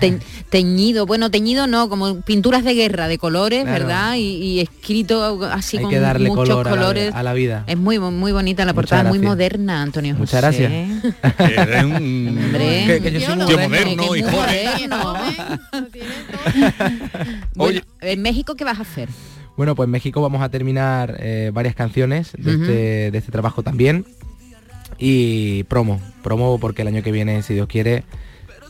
te- 0.00 0.18
teñido, 0.50 1.06
bueno, 1.06 1.30
teñido 1.30 1.66
no, 1.66 1.88
como 1.88 2.20
pinturas 2.20 2.64
de 2.64 2.74
guerra, 2.74 3.08
de 3.08 3.18
colores, 3.18 3.64
Claro. 3.64 3.86
¿verdad? 3.86 4.14
Y, 4.16 4.20
y 4.36 4.60
escrito 4.60 5.44
así 5.44 5.76
Hay 5.78 5.82
con 5.82 5.90
que 5.90 6.00
darle 6.00 6.28
muchos 6.28 6.48
color 6.48 6.68
colores. 6.68 7.14
A 7.18 7.22
la 7.22 7.32
vida. 7.32 7.64
Es 7.66 7.76
muy 7.78 7.98
muy 7.98 8.32
bonita 8.32 8.64
la 8.64 8.74
portada, 8.74 9.04
muy 9.04 9.18
moderna, 9.18 9.82
Antonio 9.82 10.12
José. 10.16 10.20
Muchas 10.20 10.40
gracias. 10.42 10.72
Eres 11.38 11.84
un- 11.84 12.38
Hombre. 12.44 12.84
Que- 12.86 13.00
que 13.02 13.12
yo 13.12 13.20
soy 13.20 13.36
muy 13.36 13.46
Tío 13.46 13.56
moderno. 13.56 13.68
moderno 13.68 13.92
y 13.92 14.06
muy 14.06 14.22
joven. 14.22 14.90
moderno. 14.90 15.14
Bueno, 17.54 17.80
en 18.00 18.22
México 18.22 18.54
qué 18.54 18.64
vas 18.64 18.78
a 18.78 18.82
hacer? 18.82 19.08
Bueno, 19.56 19.74
pues 19.74 19.86
en 19.86 19.90
México 19.92 20.20
vamos 20.20 20.42
a 20.42 20.48
terminar 20.50 21.16
eh, 21.18 21.50
varias 21.54 21.74
canciones 21.74 22.32
de, 22.36 22.52
este, 22.52 23.10
de 23.10 23.18
este 23.18 23.32
trabajo 23.32 23.62
también. 23.62 24.04
Y 24.98 25.64
promo, 25.64 26.00
promo 26.22 26.58
porque 26.58 26.82
el 26.82 26.88
año 26.88 27.02
que 27.02 27.12
viene, 27.12 27.42
si 27.42 27.54
Dios 27.54 27.66
quiere, 27.66 28.04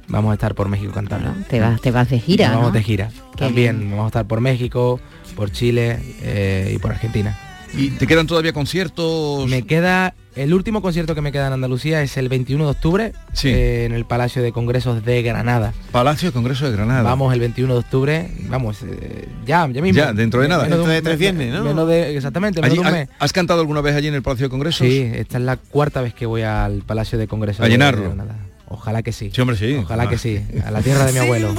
vamos 0.09 0.31
a 0.31 0.35
estar 0.35 0.55
por 0.55 0.69
México 0.69 0.93
cantando. 0.93 1.35
Te 1.49 1.61
vas, 1.61 1.81
te 1.81 1.91
vas 1.91 2.09
de 2.11 2.21
gira, 2.21 2.47
Nos 2.49 2.57
vamos 2.59 2.73
¿no? 2.73 2.79
de 2.79 2.83
gira. 2.85 3.11
Qué 3.37 3.45
también 3.45 3.91
vamos 3.91 4.05
a 4.05 4.09
estar 4.09 4.27
por 4.27 4.41
México, 4.41 5.01
por 5.35 5.51
Chile 5.51 5.99
eh, 6.23 6.73
y 6.75 6.79
por 6.79 6.93
Argentina. 6.93 7.37
¿Y 7.75 7.91
te 7.91 8.07
quedan 8.07 8.27
todavía 8.27 8.53
conciertos? 8.53 9.47
Me 9.49 9.63
queda, 9.63 10.15
el 10.35 10.55
último 10.55 10.81
concierto 10.83 11.15
que 11.15 11.21
me 11.21 11.33
queda 11.33 11.49
en 11.49 11.53
Andalucía 11.55 12.01
es 12.03 12.17
el 12.17 12.29
21 12.29 12.65
de 12.65 12.71
octubre 12.71 13.13
eh, 13.45 13.85
en 13.87 13.93
el 13.93 14.05
Palacio 14.07 14.43
de 14.43 14.53
Congresos 14.53 15.05
de 15.05 15.23
Granada. 15.23 15.75
Palacio 15.93 16.29
de 16.29 16.33
Congreso 16.33 16.65
de 16.67 16.73
Granada. 16.73 17.03
Vamos 17.03 17.35
el 17.35 17.41
21 17.41 17.73
de 17.75 17.79
octubre, 17.81 18.31
vamos, 18.49 18.79
eh, 18.83 19.29
ya, 19.45 19.69
ya 19.71 19.83
mismo. 19.83 19.97
Ya, 19.99 20.13
dentro 20.13 20.41
de 20.41 20.49
nada. 20.49 20.65
Menos 20.65 20.79
Dentro 20.79 20.93
un- 20.93 20.97
de 20.97 21.03
tres 21.03 21.19
viernes, 21.19 21.53
¿no? 21.53 21.65
menos 21.65 21.89
de- 21.89 22.17
exactamente, 22.17 22.61
Allí- 22.61 22.77
menos 22.79 22.85
de 22.85 22.91
un 22.93 22.99
mes. 23.01 23.09
¿Has 23.19 23.33
cantado 23.33 23.61
alguna 23.61 23.81
vez 23.83 23.95
allí 23.95 24.09
en 24.09 24.15
el 24.15 24.23
Palacio 24.23 24.47
de 24.47 24.51
Congresos? 24.51 24.87
Sí, 24.87 25.11
esta 25.15 25.39
es 25.39 25.45
la 25.45 25.57
cuarta 25.57 26.01
vez 26.01 26.15
que 26.15 26.25
voy 26.27 26.43
al 26.43 26.83
Palacio 26.83 27.19
de 27.19 27.27
Congresos. 27.29 27.61
¿A 27.61 27.65
de 27.65 27.71
llenarlo? 27.71 28.05
Granada. 28.05 28.37
Ojalá 28.69 29.03
que 29.03 29.13
sí. 29.13 29.31
Sí, 29.35 29.41
hombre, 29.41 29.57
sí. 29.57 29.75
Ojalá 29.75 30.05
Ah. 30.05 30.09
que 30.09 30.19
sí. 30.19 30.41
A 30.65 30.71
la 30.71 30.81
tierra 30.83 31.05
de 31.07 31.13
mi 31.13 31.19
abuelo. 31.27 31.55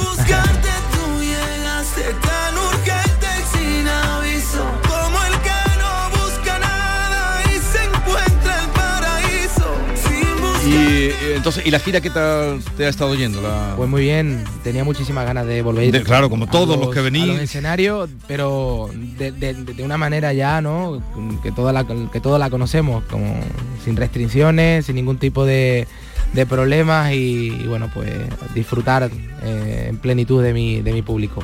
Y 10.67 10.73
eh, 10.73 11.13
entonces, 11.35 11.65
¿y 11.65 11.71
la 11.71 11.79
gira 11.79 12.01
qué 12.01 12.09
tal 12.09 12.59
te 12.75 12.85
ha 12.85 12.89
estado 12.89 13.15
yendo? 13.15 13.41
La... 13.41 13.73
Pues 13.77 13.89
muy 13.89 14.01
bien, 14.01 14.43
tenía 14.63 14.83
muchísimas 14.83 15.25
ganas 15.25 15.45
de 15.47 15.61
volver. 15.61 15.91
De- 15.91 16.03
claro, 16.03 16.29
como 16.29 16.47
todos 16.47 16.77
los 16.77 16.93
que 16.93 16.99
venís. 17.01 17.25
los 17.25 17.39
escenarios, 17.39 18.09
pero 18.27 18.89
de, 19.17 19.31
de- 19.31 19.53
de 19.53 19.83
una 19.83 19.97
manera 19.97 20.33
ya, 20.33 20.59
¿no? 20.61 21.01
Que 21.41 21.51
toda 21.51 21.71
la 21.71 21.85
que 22.11 22.19
toda 22.19 22.37
la 22.37 22.49
conocemos, 22.49 23.03
como 23.09 23.39
sin 23.85 23.95
restricciones, 23.95 24.85
sin 24.87 24.95
ningún 24.95 25.17
tipo 25.17 25.45
de, 25.45 25.87
de 26.33 26.45
problemas 26.45 27.13
y, 27.13 27.47
y, 27.61 27.65
bueno, 27.67 27.89
pues 27.93 28.09
disfrutar 28.53 29.09
eh, 29.43 29.85
en 29.89 29.97
plenitud 29.97 30.43
de 30.43 30.53
mi 30.53 30.81
de 30.81 30.91
mi 30.91 31.01
público. 31.01 31.43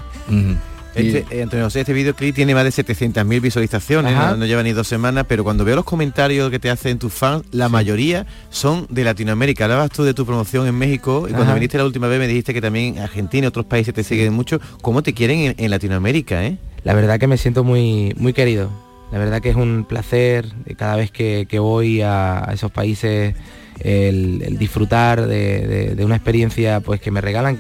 Este, 0.95 1.25
eh, 1.31 1.43
Antonio 1.43 1.65
José, 1.65 1.81
este 1.81 1.93
videoclip 1.93 2.35
tiene 2.35 2.53
más 2.53 2.63
de 2.63 2.69
700.000 2.69 3.41
visualizaciones, 3.41 4.15
no, 4.15 4.37
no 4.37 4.45
lleva 4.45 4.61
ni 4.63 4.73
dos 4.73 4.87
semanas, 4.87 5.25
pero 5.27 5.43
cuando 5.43 5.65
veo 5.65 5.75
los 5.75 5.85
comentarios 5.85 6.51
que 6.51 6.59
te 6.59 6.69
hacen 6.69 6.99
tus 6.99 7.13
fans, 7.13 7.43
la 7.51 7.69
mayoría 7.69 8.25
son 8.49 8.85
de 8.89 9.03
Latinoamérica. 9.03 9.65
Hablabas 9.65 9.91
tú 9.91 10.03
de 10.03 10.13
tu 10.13 10.25
promoción 10.25 10.67
en 10.67 10.75
México 10.75 11.27
y 11.29 11.33
cuando 11.33 11.53
viniste 11.53 11.77
la 11.77 11.85
última 11.85 12.07
vez 12.07 12.19
me 12.19 12.27
dijiste 12.27 12.53
que 12.53 12.61
también 12.61 12.99
Argentina 12.99 13.45
y 13.45 13.47
otros 13.47 13.65
países 13.65 13.93
te 13.93 14.03
siguen 14.03 14.33
mucho. 14.33 14.59
¿Cómo 14.81 15.01
te 15.01 15.13
quieren 15.13 15.39
en, 15.39 15.55
en 15.57 15.71
Latinoamérica, 15.71 16.45
eh? 16.45 16.57
La 16.83 16.93
verdad 16.93 17.19
que 17.19 17.27
me 17.27 17.37
siento 17.37 17.63
muy, 17.63 18.13
muy 18.17 18.33
querido. 18.33 18.69
La 19.11 19.19
verdad 19.19 19.41
que 19.41 19.49
es 19.49 19.55
un 19.55 19.85
placer 19.87 20.47
eh, 20.65 20.75
cada 20.75 20.95
vez 20.95 21.11
que, 21.11 21.45
que 21.49 21.59
voy 21.59 22.01
a, 22.01 22.49
a 22.49 22.53
esos 22.53 22.71
países 22.71 23.35
el, 23.83 24.57
disfrutar 24.57 25.27
de, 25.27 25.95
una 26.03 26.15
experiencia 26.15 26.79
pues 26.79 27.01
que 27.01 27.11
me 27.11 27.21
regalan 27.21 27.57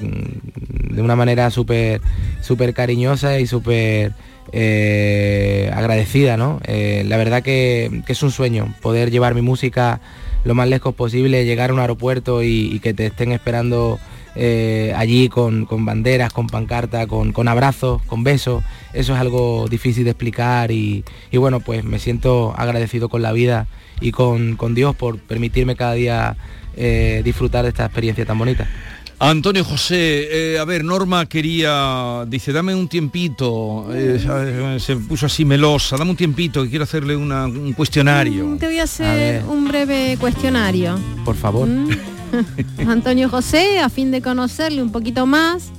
de 0.89 1.01
una 1.01 1.15
manera 1.15 1.49
súper 1.49 2.01
súper 2.41 2.73
cariñosa 2.73 3.39
y 3.39 3.47
súper 3.47 4.13
eh, 4.51 5.71
agradecida, 5.73 6.37
¿no? 6.37 6.59
Eh, 6.65 7.03
la 7.07 7.17
verdad 7.17 7.41
que, 7.41 8.03
es 8.07 8.23
un 8.23 8.31
sueño 8.31 8.73
poder 8.81 9.09
llevar 9.09 9.33
mi 9.35 9.41
música 9.41 9.99
lo 10.43 10.53
más 10.55 10.67
lejos 10.67 10.93
posible, 10.93 11.45
llegar 11.45 11.69
a 11.69 11.73
un 11.73 11.79
aeropuerto 11.79 12.43
y, 12.43 12.79
que 12.79 12.93
te 12.93 13.07
estén 13.07 13.31
esperando 13.31 13.99
eh, 14.35 14.93
allí 14.95 15.29
con, 15.29 15.65
banderas, 15.69 16.33
con 16.33 16.47
pancarta, 16.47 17.07
con, 17.07 17.31
con 17.31 17.47
abrazos, 17.47 18.01
con 18.03 18.23
besos. 18.23 18.63
Eso 18.93 19.13
es 19.13 19.19
algo 19.19 19.67
difícil 19.69 20.03
de 20.03 20.11
explicar 20.11 20.71
y, 20.71 21.05
y 21.31 21.37
bueno, 21.37 21.61
pues 21.61 21.83
me 21.83 21.97
siento 21.97 22.53
agradecido 22.57 23.09
con 23.09 23.21
la 23.21 23.31
vida 23.31 23.67
y 24.03 24.11
con, 24.11 24.55
con 24.57 24.75
Dios 24.75 24.95
por 24.95 25.17
permitirme 25.17 25.75
cada 25.75 25.93
día 25.93 26.35
eh, 26.75 27.21
disfrutar 27.23 27.63
de 27.63 27.69
esta 27.69 27.85
experiencia 27.85 28.25
tan 28.25 28.37
bonita. 28.37 28.67
Antonio 29.19 29.63
José, 29.63 30.55
eh, 30.55 30.59
a 30.59 30.65
ver, 30.65 30.83
Norma 30.83 31.25
quería, 31.27 32.25
dice, 32.27 32.51
dame 32.51 32.75
un 32.75 32.89
tiempito, 32.89 33.87
eh, 33.93 34.77
se 34.79 34.97
puso 34.97 35.27
así 35.27 35.45
melosa, 35.45 35.95
dame 35.95 36.11
un 36.11 36.17
tiempito, 36.17 36.61
que 36.63 36.69
quiero 36.69 36.83
hacerle 36.83 37.15
una- 37.15 37.45
un 37.45 37.71
cuestionario. 37.71 38.57
Te 38.59 38.65
voy 38.65 38.79
a 38.79 38.83
hacer 38.83 39.43
un 39.45 39.65
breve 39.67 40.17
cuestionario. 40.19 40.99
Por 41.23 41.35
favor. 41.37 41.69
Antonio 42.87 43.29
José, 43.29 43.79
a 43.79 43.89
fin 43.89 44.11
de 44.11 44.21
conocerle 44.21 44.81
un 44.81 44.91
poquito 44.91 45.25
más, 45.25 45.71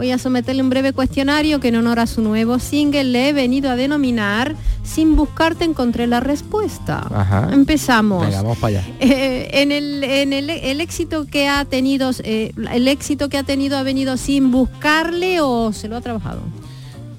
voy 0.00 0.12
a 0.12 0.16
someterle 0.16 0.62
un 0.62 0.70
breve 0.70 0.94
cuestionario 0.94 1.60
que 1.60 1.68
en 1.68 1.76
honor 1.76 1.98
a 1.98 2.06
su 2.06 2.22
nuevo 2.22 2.58
single 2.58 3.04
le 3.04 3.28
he 3.28 3.32
venido 3.34 3.70
a 3.70 3.76
denominar 3.76 4.56
Sin 4.82 5.14
buscarte 5.14 5.66
encontré 5.66 6.06
la 6.06 6.20
respuesta. 6.20 7.06
Ajá. 7.14 7.50
Empezamos. 7.52 8.24
Venga, 8.24 8.40
vamos 8.40 8.56
para 8.56 8.78
allá. 8.78 8.88
Eh, 9.00 9.60
en 9.60 9.72
el, 9.72 10.02
en 10.02 10.32
el, 10.32 10.48
el 10.48 10.80
éxito 10.80 11.26
que 11.26 11.48
ha 11.48 11.66
tenido, 11.66 12.12
eh, 12.24 12.52
el 12.72 12.88
éxito 12.88 13.28
que 13.28 13.36
ha 13.36 13.42
tenido 13.42 13.76
ha 13.76 13.82
venido 13.82 14.16
sin 14.16 14.50
buscarle 14.50 15.42
o 15.42 15.74
se 15.74 15.86
lo 15.88 15.96
ha 15.96 16.00
trabajado. 16.00 16.40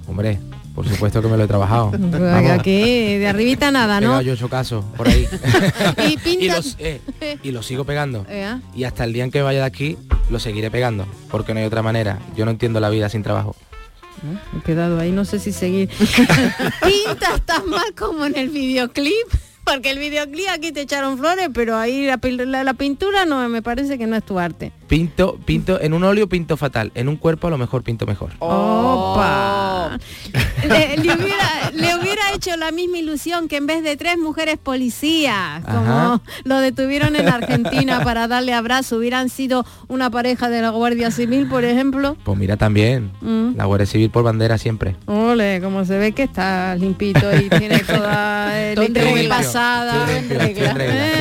Hombre, 0.08 0.40
por 0.84 0.92
supuesto 0.92 1.22
que 1.22 1.28
me 1.28 1.38
lo 1.38 1.44
he 1.44 1.48
trabajado. 1.48 1.92
Aquí 2.54 3.18
de 3.18 3.28
arribita 3.28 3.70
nada, 3.72 4.02
¿no? 4.02 4.08
pegado 4.08 4.22
yo 4.24 4.34
ocho 4.34 4.50
casos 4.50 4.84
por 4.98 5.08
ahí. 5.08 5.28
Y 6.10 6.18
pinta. 6.18 6.56
los, 6.58 6.76
eh, 6.80 7.02
y 7.44 7.52
lo 7.52 7.62
sigo 7.62 7.84
pegando. 7.86 8.26
Eh, 8.30 8.56
Y 8.76 8.84
hasta 8.86 9.04
el 9.04 9.14
día 9.14 9.24
en 9.24 9.32
que 9.32 9.42
vaya 9.44 9.60
de 9.60 9.66
aquí, 9.66 9.98
lo 10.32 10.40
seguiré 10.40 10.72
pegando. 10.72 11.06
Porque 11.30 11.54
no 11.54 11.60
hay 11.60 11.66
otra 11.68 11.84
manera. 11.84 12.18
Yo 12.36 12.46
no 12.46 12.52
entiendo 12.52 12.80
la 12.80 12.90
vida 12.90 13.10
sin 13.10 13.22
trabajo. 13.22 13.56
Me 14.54 14.60
he 14.60 14.64
quedado 14.64 15.00
ahí, 15.00 15.12
no 15.12 15.24
sé 15.26 15.38
si 15.40 15.52
seguir. 15.52 15.90
Pinta 16.82 17.38
tan 17.46 17.70
mal 17.70 17.94
como 17.98 18.26
en 18.26 18.36
el 18.38 18.50
videoclip. 18.50 19.28
Porque 19.64 19.92
el 19.92 20.00
videoclip 20.00 20.48
aquí 20.52 20.72
te 20.72 20.82
echaron 20.82 21.18
flores, 21.20 21.50
pero 21.54 21.78
ahí 21.78 22.08
la- 22.08 22.64
la 22.64 22.74
pintura 22.74 23.26
no 23.26 23.48
me 23.48 23.62
parece 23.62 23.98
que 24.00 24.08
no 24.08 24.16
es 24.16 24.24
tu 24.24 24.40
arte. 24.40 24.72
Pinto, 24.88 25.38
pinto, 25.46 25.80
en 25.80 25.94
un 25.94 26.04
óleo 26.04 26.28
pinto 26.28 26.58
fatal. 26.58 26.92
En 26.96 27.08
un 27.08 27.16
cuerpo 27.16 27.46
a 27.48 27.52
lo 27.52 27.58
mejor 27.60 27.84
pinto 27.84 28.06
mejor. 28.08 28.32
Opa. 28.40 29.71
Le, 30.64 30.96
le 30.98 31.14
hubiera, 31.14 31.72
le 31.74 32.01
hubiera 32.22 32.36
hecho 32.36 32.58
la 32.58 32.72
misma 32.72 32.98
ilusión 32.98 33.48
que 33.48 33.58
en 33.58 33.66
vez 33.68 33.84
de 33.84 33.98
tres 33.98 34.18
mujeres 34.18 34.58
policías, 34.58 35.64
como 35.66 35.80
Ajá. 35.92 36.22
lo 36.44 36.58
detuvieron 36.60 37.16
en 37.16 37.28
Argentina 37.28 38.04
para 38.04 38.28
darle 38.28 38.54
abrazo, 38.54 38.98
hubieran 38.98 39.30
sido 39.30 39.66
una 39.88 40.10
pareja 40.10 40.50
de 40.50 40.62
la 40.62 40.70
Guardia 40.70 41.12
Civil, 41.12 41.48
por 41.48 41.64
ejemplo. 41.64 42.16
Pues 42.24 42.38
mira 42.38 42.58
también. 42.58 43.12
Mm. 43.22 43.56
La 43.56 43.66
Guardia 43.66 43.86
Civil 43.88 44.10
por 44.10 44.24
bandera 44.24 44.58
siempre. 44.58 44.96
Ole, 45.06 45.60
como 45.62 45.86
se 45.86 45.98
ve 45.98 46.12
que 46.12 46.24
está 46.24 46.76
limpito 46.76 47.28
y 47.36 47.50
tiene 47.50 47.80
toda 47.84 48.72
higiene 48.74 49.02
regla. 49.04 49.38
pasada. 49.38 50.08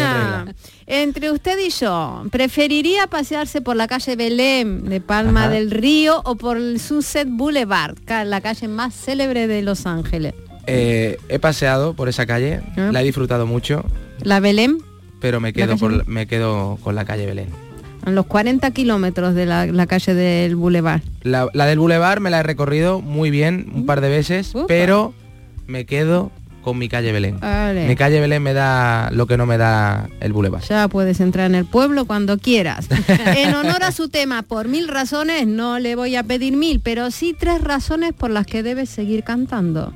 Ah, 0.02 0.44
Entre 0.86 1.30
usted 1.30 1.58
y 1.58 1.70
yo, 1.70 2.24
¿preferiría 2.30 3.06
pasearse 3.06 3.60
por 3.60 3.76
la 3.76 3.86
calle 3.86 4.16
Belén 4.16 4.88
de 4.88 5.00
Palma 5.00 5.42
Ajá. 5.44 5.50
del 5.50 5.70
Río 5.70 6.20
o 6.24 6.36
por 6.36 6.56
el 6.56 6.80
Sunset 6.80 7.28
Boulevard, 7.30 7.96
la 8.24 8.40
calle 8.40 8.68
más 8.68 8.94
célebre 8.94 9.46
de 9.46 9.62
Los 9.62 9.86
Ángeles? 9.86 10.34
Eh, 10.66 11.18
he 11.28 11.38
paseado 11.38 11.94
por 11.94 12.08
esa 12.08 12.26
calle, 12.26 12.60
Ah. 12.76 12.90
la 12.92 13.00
he 13.00 13.04
disfrutado 13.04 13.46
mucho, 13.46 13.84
La 14.22 14.40
Belén, 14.40 14.78
pero 15.20 15.40
me 15.40 15.52
quedo, 15.52 15.68
calle 15.68 15.80
por, 15.80 15.90
Belén? 15.92 16.04
me 16.08 16.26
quedo 16.26 16.78
con 16.82 16.94
la 16.94 17.04
calle 17.04 17.26
Belén. 17.26 17.48
a 18.04 18.10
los 18.10 18.26
40 18.26 18.70
kilómetros 18.70 19.34
de 19.34 19.46
la, 19.46 19.66
la 19.66 19.86
calle 19.86 20.14
del 20.14 20.56
Boulevard. 20.56 21.02
La, 21.22 21.48
la 21.52 21.66
del 21.66 21.78
Boulevard 21.78 22.20
me 22.20 22.30
la 22.30 22.40
he 22.40 22.42
recorrido 22.42 23.00
muy 23.00 23.30
bien 23.30 23.70
un 23.74 23.86
par 23.86 24.00
de 24.00 24.08
veces, 24.08 24.52
pero 24.68 25.12
me 25.66 25.84
quedo 25.86 26.30
con 26.62 26.76
mi 26.76 26.88
calle 26.90 27.10
Belén. 27.12 27.40
Vale. 27.40 27.86
Mi 27.88 27.96
calle 27.96 28.20
Belén 28.20 28.42
me 28.42 28.52
da 28.52 29.10
lo 29.12 29.26
que 29.26 29.38
no 29.38 29.46
me 29.46 29.56
da 29.56 30.08
el 30.20 30.32
Boulevard. 30.34 30.62
Ya 30.64 30.88
puedes 30.88 31.18
entrar 31.20 31.46
en 31.46 31.54
el 31.54 31.64
pueblo 31.64 32.04
cuando 32.04 32.36
quieras. 32.38 32.86
En 33.36 33.54
honor 33.54 33.82
a 33.82 33.92
su 33.92 34.08
tema, 34.10 34.42
por 34.42 34.68
mil 34.68 34.86
razones, 34.88 35.46
no 35.46 35.78
le 35.78 35.96
voy 35.96 36.16
a 36.16 36.22
pedir 36.22 36.56
mil, 36.56 36.80
pero 36.80 37.10
sí 37.10 37.34
tres 37.38 37.62
razones 37.62 38.12
por 38.12 38.28
las 38.30 38.46
que 38.46 38.62
debes 38.62 38.90
seguir 38.90 39.24
cantando. 39.24 39.94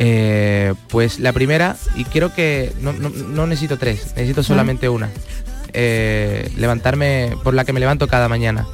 Eh, 0.00 0.74
pues 0.88 1.18
la 1.18 1.32
primera, 1.32 1.76
y 1.96 2.04
creo 2.04 2.32
que 2.32 2.72
no, 2.80 2.92
no- 2.92 3.08
no 3.10 3.46
necesito 3.48 3.76
tres, 3.78 4.06
necesito 4.14 4.42
solamente 4.44 4.88
una. 4.88 5.10
Eh, 5.72 6.50
levantarme, 6.56 7.32
por 7.42 7.52
la 7.54 7.64
que 7.64 7.72
me 7.72 7.80
levanto 7.80 8.06
cada 8.06 8.28
mañana, 8.28 8.64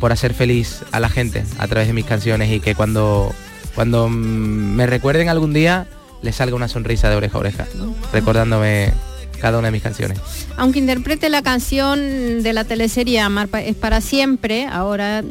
por 0.00 0.10
hacer 0.10 0.32
feliz 0.34 0.80
a 0.90 1.00
la 1.00 1.08
gente 1.10 1.44
a 1.58 1.68
través 1.68 1.86
de 1.86 1.92
mis 1.92 2.06
canciones 2.06 2.50
y 2.50 2.60
que 2.60 2.74
cuando, 2.74 3.32
cuando 3.74 4.08
me 4.08 4.86
recuerden 4.86 5.28
algún 5.28 5.52
día, 5.52 5.86
les 6.22 6.36
salga 6.36 6.56
una 6.56 6.68
sonrisa 6.68 7.10
de 7.10 7.16
oreja 7.16 7.36
a 7.36 7.40
oreja, 7.40 7.66
recordándome 8.12 8.92
cada 9.40 9.58
una 9.58 9.68
de 9.68 9.72
mis 9.72 9.82
canciones. 9.82 10.18
Aunque 10.56 10.78
interprete 10.78 11.28
la 11.28 11.42
canción 11.42 12.42
de 12.42 12.52
la 12.54 12.64
teleserie 12.64 13.20
Amar 13.20 13.48
es 13.62 13.76
para 13.76 14.00
siempre, 14.00 14.66
ahora, 14.66 15.22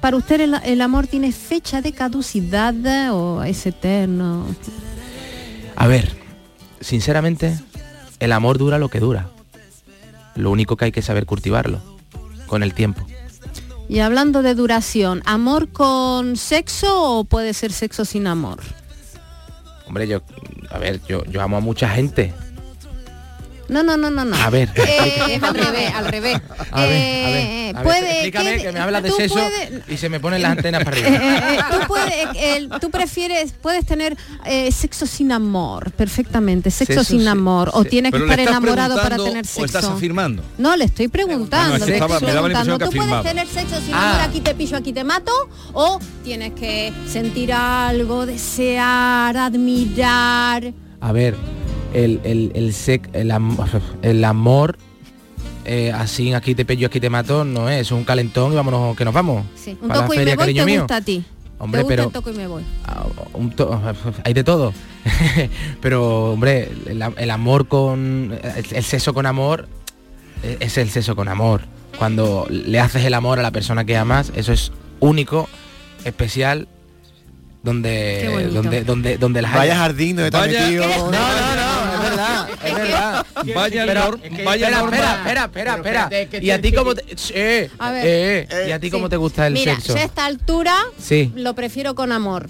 ¿para 0.00 0.16
usted 0.16 0.40
el, 0.40 0.54
el 0.64 0.80
amor 0.80 1.06
tiene 1.06 1.32
fecha 1.32 1.82
de 1.82 1.92
caducidad 1.92 2.74
o 3.12 3.42
es 3.42 3.66
eterno? 3.66 4.46
A 5.76 5.86
ver, 5.86 6.16
sinceramente, 6.80 7.58
el 8.20 8.32
amor 8.32 8.58
dura 8.58 8.78
lo 8.78 8.88
que 8.88 9.00
dura. 9.00 9.28
Lo 10.34 10.50
único 10.50 10.76
que 10.76 10.86
hay 10.86 10.92
que 10.92 11.02
saber 11.02 11.26
cultivarlo, 11.26 11.80
con 12.46 12.62
el 12.62 12.74
tiempo. 12.74 13.04
Y 13.88 14.00
hablando 14.00 14.42
de 14.42 14.54
duración, 14.54 15.22
¿amor 15.24 15.70
con 15.70 16.36
sexo 16.36 17.18
o 17.18 17.24
puede 17.24 17.54
ser 17.54 17.72
sexo 17.72 18.04
sin 18.04 18.26
amor? 18.26 18.60
Hombre, 19.86 20.06
yo, 20.06 20.20
a 20.70 20.78
ver, 20.78 21.00
yo, 21.08 21.24
yo 21.24 21.40
amo 21.40 21.56
a 21.56 21.60
mucha 21.60 21.88
gente. 21.88 22.34
No, 23.68 23.82
no, 23.82 23.96
no, 23.96 24.10
no, 24.10 24.24
no. 24.24 24.36
A 24.36 24.50
ver, 24.50 24.70
Eh, 24.74 25.34
es 25.34 25.42
al 25.42 25.54
revés, 25.54 25.94
al 25.94 26.06
revés. 26.06 26.40
A 26.70 26.82
ver, 26.82 26.92
a 26.92 27.30
Eh, 27.30 27.32
ver, 27.32 27.76
a 27.76 27.82
ver, 27.82 27.84
puede 27.84 28.10
explícame 28.12 28.56
que, 28.56 28.62
que- 28.62 28.72
me 28.72 28.80
hablas 28.80 29.02
de 29.02 29.08
tú 29.10 29.16
sexo 29.16 29.34
puedes- 29.34 29.82
y 29.88 29.96
se 29.98 30.08
me 30.08 30.20
ponen 30.20 30.42
las 30.42 30.52
antenas 30.52 30.84
para 30.84 30.96
Eh, 30.98 31.04
arriba. 31.06 31.18
eh, 31.52 31.58
eh, 31.58 31.62
tú, 31.70 31.86
puedes, 31.86 32.80
tú 32.80 32.90
prefieres, 32.90 33.52
puedes 33.60 33.84
tener 33.84 34.16
eh, 34.46 34.72
sexo 34.72 35.06
sin 35.06 35.32
amor, 35.32 35.90
perfectamente, 35.92 36.70
sexo, 36.70 36.94
Sexo 36.94 37.04
sin 37.18 37.28
amor, 37.28 37.70
o 37.74 37.84
tienes 37.84 38.12
que 38.12 38.18
estar 38.18 38.40
enamorado 38.40 38.96
para 38.96 39.16
tener 39.16 39.44
o 39.44 39.48
sexo. 39.48 39.64
estás 39.64 39.84
afirmando? 39.84 40.42
No, 40.56 40.74
le 40.76 40.84
estoy 40.86 41.08
preguntando, 41.08 41.78
no, 41.78 41.84
estaba- 41.84 42.14
estoy 42.14 42.28
me 42.28 42.34
daba 42.34 42.48
la 42.48 42.54
preguntando. 42.62 42.72
impresión 42.74 42.78
que 42.78 42.98
¿Tú 42.98 43.06
puedes 43.06 43.22
tener 43.24 43.46
sexo 43.48 43.84
sin 43.84 43.94
Ah. 43.94 44.10
amor, 44.14 44.20
aquí 44.28 44.40
te 44.40 44.54
pillo, 44.54 44.76
aquí 44.78 44.92
te 44.92 45.04
mato? 45.04 45.32
¿O 45.74 45.98
tienes 46.24 46.52
que 46.54 46.92
sentir 47.06 47.52
algo, 47.52 48.24
desear, 48.26 49.36
admirar? 49.36 50.72
A 51.00 51.12
ver, 51.12 51.36
el, 51.94 52.20
el, 52.24 52.52
el, 52.54 52.72
sec- 52.72 53.08
el, 53.12 53.30
am- 53.30 53.56
el 54.02 54.24
amor, 54.24 54.78
eh, 55.64 55.92
así 55.92 56.32
aquí 56.32 56.54
te 56.54 56.64
pello, 56.64 56.86
aquí 56.88 57.00
te 57.00 57.10
mato, 57.10 57.44
no 57.44 57.68
es, 57.68 57.80
es 57.82 57.92
un 57.92 58.04
calentón 58.04 58.52
y 58.52 58.56
vámonos 58.56 58.96
que 58.96 59.04
nos 59.04 59.14
vamos. 59.14 59.44
Sí, 59.56 59.70
un 59.80 59.88
Para 59.88 60.00
la 60.00 60.06
toco 60.06 60.14
y 60.14 60.16
feria, 60.18 60.32
me 60.32 60.36
voy, 60.36 60.42
cariño 60.44 60.62
te 60.64 60.70
mío. 60.70 60.80
gusta 60.82 60.96
a 60.96 61.00
ti. 61.00 61.24
Hombre, 61.60 61.80
te 61.80 61.82
gusta 61.84 61.92
pero- 61.96 62.04
el 62.04 62.12
toco 62.12 62.30
y 62.30 62.34
me 62.34 62.46
voy. 62.46 62.62
un 63.34 63.50
to- 63.50 63.80
hay 64.24 64.32
de 64.34 64.44
todo. 64.44 64.72
pero, 65.80 66.32
hombre, 66.32 66.70
el, 66.86 67.02
el 67.16 67.30
amor 67.30 67.66
con... 67.68 68.38
El, 68.56 68.64
el 68.76 68.84
sexo 68.84 69.12
con 69.14 69.26
amor 69.26 69.68
eh, 70.42 70.56
es 70.60 70.78
el 70.78 70.90
sexo 70.90 71.16
con 71.16 71.28
amor. 71.28 71.62
Cuando 71.98 72.46
le 72.50 72.78
haces 72.80 73.04
el 73.04 73.14
amor 73.14 73.38
a 73.38 73.42
la 73.42 73.50
persona 73.50 73.84
que 73.84 73.96
amas, 73.96 74.30
eso 74.36 74.52
es 74.52 74.70
único, 75.00 75.48
especial, 76.04 76.68
donde 77.64 78.48
donde 78.52 78.84
donde 78.84 79.18
donde 79.18 79.42
las 79.42 79.52
Vaya 79.52 79.76
jardín 79.76 80.14
donde 80.14 80.26
está 80.28 80.38
Vaya- 80.40 80.60
metido. 80.60 80.86
No, 80.86 81.10
no, 81.10 81.10
no, 81.10 81.67
verdad, 82.18 82.48
es 82.64 82.74
verdad. 82.74 83.26
Vaya 83.54 83.86
Pero- 83.86 84.00
nor- 84.10 84.20
es 84.22 84.36
que- 84.36 84.44
vaya 84.44 84.66
espera, 84.66 84.80
norma. 84.82 84.96
espera, 84.96 85.44
espera, 85.44 85.74
espera, 85.76 86.02
espera. 86.10 86.40
¿Y 86.44 86.50
a 86.50 86.60
ti 86.60 86.72
cómo 86.72 86.94
te, 86.94 87.04
eh, 87.34 87.70
A 87.78 87.90
ver. 87.90 88.02
eh, 88.06 88.66
¿Y 88.68 88.72
a 88.72 88.80
ti 88.80 88.90
cómo 88.90 89.06
Sí. 89.06 89.10
te 89.10 89.16
gusta 89.16 89.46
el 89.46 89.52
Mira, 89.54 89.74
sexo? 89.76 89.94
yo 89.94 90.00
a 90.00 90.04
esta 90.04 90.24
altura 90.26 90.74
Sí. 91.00 91.32
lo 91.34 91.54
prefiero 91.54 91.94
con 91.94 92.12
amor. 92.12 92.48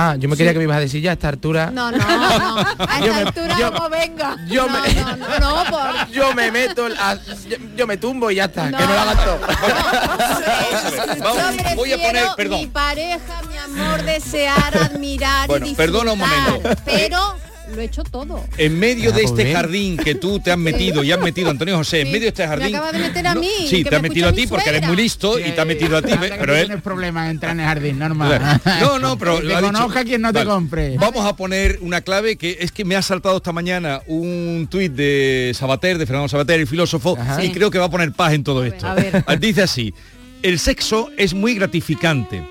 Ah, 0.00 0.14
yo 0.16 0.28
me 0.28 0.36
Sí. 0.36 0.38
quería 0.38 0.52
que 0.52 0.58
me 0.58 0.64
ibas 0.64 0.76
a 0.76 0.80
decir 0.80 1.02
ya 1.02 1.10
a 1.10 1.14
esta 1.14 1.28
altura. 1.28 1.70
No, 1.72 1.90
no, 1.90 1.98
no. 1.98 2.04
A 2.88 3.00
esta 3.00 3.18
altura 3.18 3.56
yo- 3.58 3.72
como 3.72 3.88
venga. 3.88 4.36
yo 4.46 4.68
no, 4.68 4.80
me- 4.80 4.94
no, 4.94 5.16
no, 5.16 5.38
no, 5.64 5.64
por... 5.70 6.08
Yo 6.12 6.34
me 6.34 6.52
meto, 6.52 6.86
a- 7.00 7.14
yo, 7.48 7.56
yo 7.76 7.86
me 7.88 7.96
tumbo 7.96 8.30
y 8.30 8.36
ya 8.36 8.44
está, 8.44 8.70
No. 8.70 8.78
que 8.78 8.86
me 8.86 8.92
lo 8.92 9.00
hagan 9.00 9.16
todo. 9.16 9.38
Vamos, 11.20 11.56
Yo 11.70 11.74
voy 11.76 11.92
a 11.92 11.96
poner, 11.98 12.24
perdón. 12.36 12.60
Mi 12.60 12.66
pareja, 12.68 13.42
mi 13.50 13.56
amor, 13.58 14.02
desear, 14.04 14.76
admirar 14.78 15.48
Bueno, 15.48 15.66
y 15.66 15.74
perdona 15.74 16.12
un 16.12 16.18
momento. 16.20 16.60
Pero 16.84 17.36
lo 17.74 17.80
he 17.80 17.84
hecho 17.84 18.02
todo. 18.04 18.44
En 18.56 18.78
medio 18.78 19.10
Ah, 19.12 19.16
de 19.16 19.22
este 19.24 19.44
bien. 19.44 19.56
jardín 19.56 19.96
que 19.96 20.14
tú 20.14 20.40
te 20.40 20.50
has 20.50 20.58
metido 20.58 21.02
y 21.04 21.12
has 21.12 21.20
metido, 21.20 21.50
Antonio 21.50 21.76
José, 21.76 22.00
en 22.02 22.08
medio 22.08 22.20
de 22.22 22.28
este 22.28 22.42
Me 22.42 22.48
jardín. 22.48 22.74
acaba 22.76 22.92
de 22.92 22.98
meter 22.98 23.26
a 23.26 23.34
mí. 23.34 23.48
Sí, 23.68 23.84
te 23.84 23.94
ha 23.96 24.00
me 24.00 24.08
metido 24.08 24.28
a 24.28 24.32
ti 24.32 24.46
porque 24.46 24.68
eres 24.70 24.86
muy 24.86 24.96
listo 24.96 25.38
y 25.38 25.50
te 25.52 25.60
ha 25.60 25.64
metido 25.64 25.96
a 25.96 26.02
ti, 26.02 26.12
¿ves? 26.20 26.32
pero 26.38 26.54
él... 26.56 26.66
tienes 26.66 26.82
problemas 26.82 27.24
en 27.26 27.30
entrar 27.32 27.52
en 27.52 27.60
el 27.60 27.66
jardín, 27.66 27.98
normal. 27.98 28.60
No, 28.80 28.98
no, 28.98 29.18
pero 29.18 29.40
te 29.40 29.52
conozca 29.60 30.04
quien 30.04 30.22
no 30.22 30.32
te 30.32 30.38
Vale. 30.40 30.50
compre. 30.50 30.96
Vamos 30.98 31.24
a 31.26 31.36
poner 31.36 31.78
una 31.82 32.00
clave 32.00 32.36
que 32.36 32.58
es 32.60 32.72
que 32.72 32.84
me 32.84 32.96
ha 32.96 33.02
saltado 33.02 33.36
esta 33.38 33.52
mañana 33.52 34.00
un 34.06 34.66
tuit 34.70 34.92
de 34.92 35.52
Sabater, 35.54 35.98
de 35.98 36.06
Fernando 36.06 36.28
Sabater, 36.28 36.60
el 36.60 36.66
filósofo, 36.66 37.16
y 37.40 37.46
Sí. 37.46 37.52
creo 37.52 37.70
que 37.70 37.78
va 37.78 37.86
a 37.86 37.90
poner 37.90 38.12
paz 38.12 38.32
en 38.32 38.44
todo 38.44 38.64
esto. 38.64 38.86
a 38.86 38.94
ver. 38.94 39.24
Dice 39.40 39.62
así, 39.62 39.94
el 40.42 40.58
sexo 40.58 41.10
es 41.16 41.34
muy 41.34 41.54
gratificante, 41.54 42.42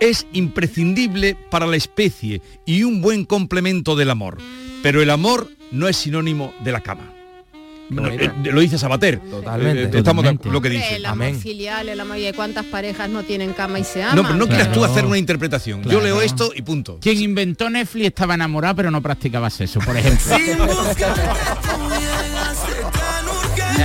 es 0.00 0.26
imprescindible 0.32 1.36
para 1.50 1.66
la 1.66 1.76
especie 1.76 2.42
y 2.64 2.84
un 2.84 3.00
buen 3.00 3.24
complemento 3.24 3.96
del 3.96 4.10
amor, 4.10 4.38
pero 4.82 5.02
el 5.02 5.10
amor 5.10 5.50
no 5.70 5.88
es 5.88 5.96
sinónimo 5.96 6.54
de 6.64 6.72
la 6.72 6.80
cama. 6.80 7.12
Eh, 7.88 8.30
lo 8.52 8.60
dice 8.60 8.78
Sabater. 8.78 9.20
Totalmente. 9.20 9.82
Eh, 9.82 9.98
estamos 9.98 10.24
Totalmente. 10.24 10.50
lo 10.50 10.60
que 10.60 10.70
dice. 10.70 10.96
El 10.96 11.06
amor 11.06 11.26
Amén. 11.26 11.40
filial, 11.40 11.88
el 11.88 12.00
amor 12.00 12.18
y 12.18 12.32
cuántas 12.32 12.64
parejas 12.64 13.08
no 13.08 13.22
tienen 13.22 13.52
cama 13.52 13.78
y 13.78 13.84
se 13.84 14.02
aman. 14.02 14.16
No, 14.16 14.22
pero 14.22 14.34
no 14.34 14.48
quieras 14.48 14.72
tú 14.72 14.84
hacer 14.84 15.04
una 15.04 15.18
interpretación. 15.18 15.82
Yo 15.84 16.00
leo 16.00 16.20
esto 16.20 16.50
y 16.54 16.62
punto. 16.62 16.98
Quien 17.00 17.20
inventó 17.20 17.70
Netflix 17.70 18.06
estaba 18.06 18.34
enamorado 18.34 18.76
pero 18.76 18.90
no 18.90 19.00
practicaba 19.00 19.50
sexo, 19.50 19.78
por 19.80 19.96
ejemplo. 19.96 20.36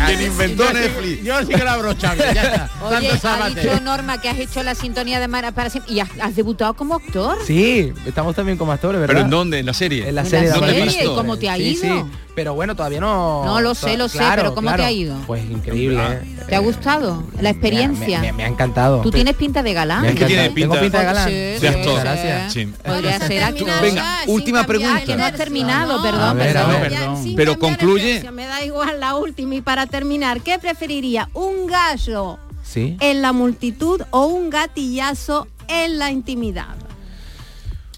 Quien 0.08 0.22
inventó 0.22 0.64
Yo 0.64 0.70
sí- 0.70 0.76
Netflix. 0.76 1.24
Yo 1.24 1.39
sí 1.42 1.48
que 1.48 1.64
la 1.64 1.78
brocha, 1.78 2.16
ya 2.16 2.32
está. 2.32 2.70
Oye, 2.84 3.10
Tanto 3.22 3.44
ha 3.44 3.50
dicho 3.50 3.80
Norma 3.82 4.20
que 4.22 4.30
has 4.30 4.39
hecho 4.39 4.64
la 4.64 4.76
sintonía 4.76 5.20
de 5.20 5.28
Mara 5.28 5.52
para 5.52 5.70
siempre 5.70 5.94
y 5.94 6.00
has, 6.00 6.10
has 6.22 6.36
debutado 6.36 6.74
como 6.74 6.96
actor. 6.96 7.38
Sí, 7.46 7.92
estamos 8.06 8.36
también 8.36 8.58
como 8.58 8.72
actores, 8.72 9.00
¿verdad? 9.00 9.14
¿Pero 9.14 9.26
en 9.26 9.30
dónde? 9.32 9.60
¿En 9.60 9.66
la 9.66 9.74
serie? 9.74 10.08
En 10.08 10.16
la 10.16 10.22
¿En 10.22 10.28
serie 10.28 10.50
la 10.50 10.60
de 10.60 10.89
serie? 10.92 11.06
¿Y 11.06 11.16
cómo 11.16 11.38
te 11.38 11.50
ha 11.50 11.56
Sí, 11.56 11.64
ido? 11.64 11.82
sí. 11.82 12.12
Pero 12.34 12.54
bueno, 12.54 12.78
todavía 12.78 13.02
no... 13.02 13.44
No, 13.44 13.60
lo 13.60 13.76
sé, 13.76 13.98
lo 13.98 14.08
sé, 14.08 14.20
pero 14.36 14.56
¿cómo 14.56 14.74
te 14.74 14.82
ha 14.86 14.89
ido? 14.92 15.18
Pues 15.28 15.44
increíble, 15.52 16.02
¿eh? 16.02 16.22
¿Te 16.48 16.56
ha 16.56 16.60
gustado 16.60 17.24
la 17.42 17.50
experiencia? 17.50 18.20
Me, 18.22 18.28
me- 18.32 18.38
me 18.38 18.44
ha 18.46 18.48
encantado. 18.48 19.02
Tú 19.02 19.12
tienes 19.12 19.36
pinta 19.36 19.62
de 19.62 19.74
galán. 19.74 20.06
Ha 20.06 20.12
encantado. 20.12 20.28
tienes 20.28 20.56
Tengo 20.56 20.74
pinta- 20.76 20.80
pinta 20.82 21.00
de 21.00 21.06
galán. 21.06 21.28
Sí, 21.30 21.54
sí, 21.60 21.68
actor. 21.68 21.94
sí. 21.96 22.00
Gracias. 22.02 22.54
Sí. 22.54 22.66
Podría 22.86 23.20
ser 23.20 23.44
actor. 23.44 23.82
Venga, 23.82 24.18
última 24.28 24.64
pregunta. 24.66 25.02
Que 25.02 25.16
no 25.18 25.26
has 25.26 25.34
terminado, 25.34 26.02
perdón, 26.02 26.22
A 26.22 26.34
ver, 26.34 26.58
a 26.58 26.66
perdón. 26.66 26.82
ver. 26.82 26.92
Perdón. 26.94 27.24
Sin 27.24 27.36
Pero 27.36 27.60
concluye- 27.60 28.32
Me 28.32 28.46
da 28.46 28.64
igual 28.64 29.00
la 29.02 29.16
última 29.16 29.56
y 29.56 29.62
para 29.62 29.81
terminar, 29.88 30.42
¿qué 30.42 30.60
preferiría? 30.60 31.30
¿Un 31.34 31.68
gallo 31.68 32.38
Sí. 32.64 32.98
en 33.00 33.22
la 33.22 33.32
multitud 33.34 34.02
o 34.12 34.26
un 34.28 34.50
gatillazo 34.50 35.48
en 35.68 35.98
la 36.00 36.12
intimidad? 36.12 36.76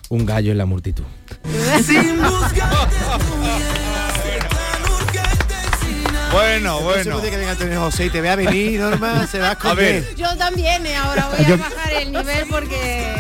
Un 0.09 0.25
gallo 0.25 0.51
en 0.51 0.57
la 0.57 0.65
multitud. 0.65 1.03
Bueno, 6.31 6.77
se 6.79 6.83
bueno. 6.83 7.17
puede 7.17 7.29
que 7.29 7.37
venga 7.37 7.51
Antonio 7.51 7.79
José 7.81 8.05
y 8.05 8.09
te 8.09 8.19
vea 8.21 8.35
venir, 8.35 8.79
Norma, 8.79 9.27
se 9.27 9.37
va 9.39 9.47
a 9.47 9.49
A 9.51 9.53
esconder. 9.53 10.03
ver. 10.03 10.15
Yo 10.15 10.35
también, 10.35 10.85
eh, 10.85 10.95
ahora 10.95 11.29
voy 11.29 11.45
Yo- 11.45 11.53
a 11.55 11.57
bajar 11.57 11.93
el 11.93 12.11
nivel 12.11 12.45
porque... 12.49 13.13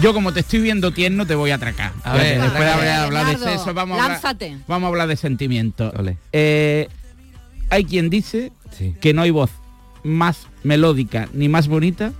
Yo 0.00 0.12
como 0.14 0.32
te 0.32 0.40
estoy 0.40 0.60
viendo 0.60 0.92
tierno 0.92 1.26
te 1.26 1.34
voy 1.34 1.50
a 1.50 1.56
atracar. 1.56 1.92
A 2.04 2.14
ver, 2.14 2.40
después 2.40 2.62
de 2.82 2.90
hablado 2.92 3.30
de 3.30 3.38
sexo 3.38 3.74
vamos 3.74 3.98
a 3.98 4.02
hablar, 4.04 4.20
lánzate. 4.22 4.56
vamos 4.66 4.86
a 4.86 4.88
hablar 4.88 5.08
de 5.08 5.16
sentimientos. 5.16 5.92
Eh, 6.32 6.88
hay 7.72 7.84
quien 7.84 8.10
dice 8.10 8.52
Sí. 8.70 8.94
que 9.00 9.12
no 9.14 9.22
hay 9.22 9.30
voz 9.30 9.50
más 10.04 10.46
melódica 10.64 11.28
ni 11.34 11.48
más 11.48 11.68
bonita 11.68 12.12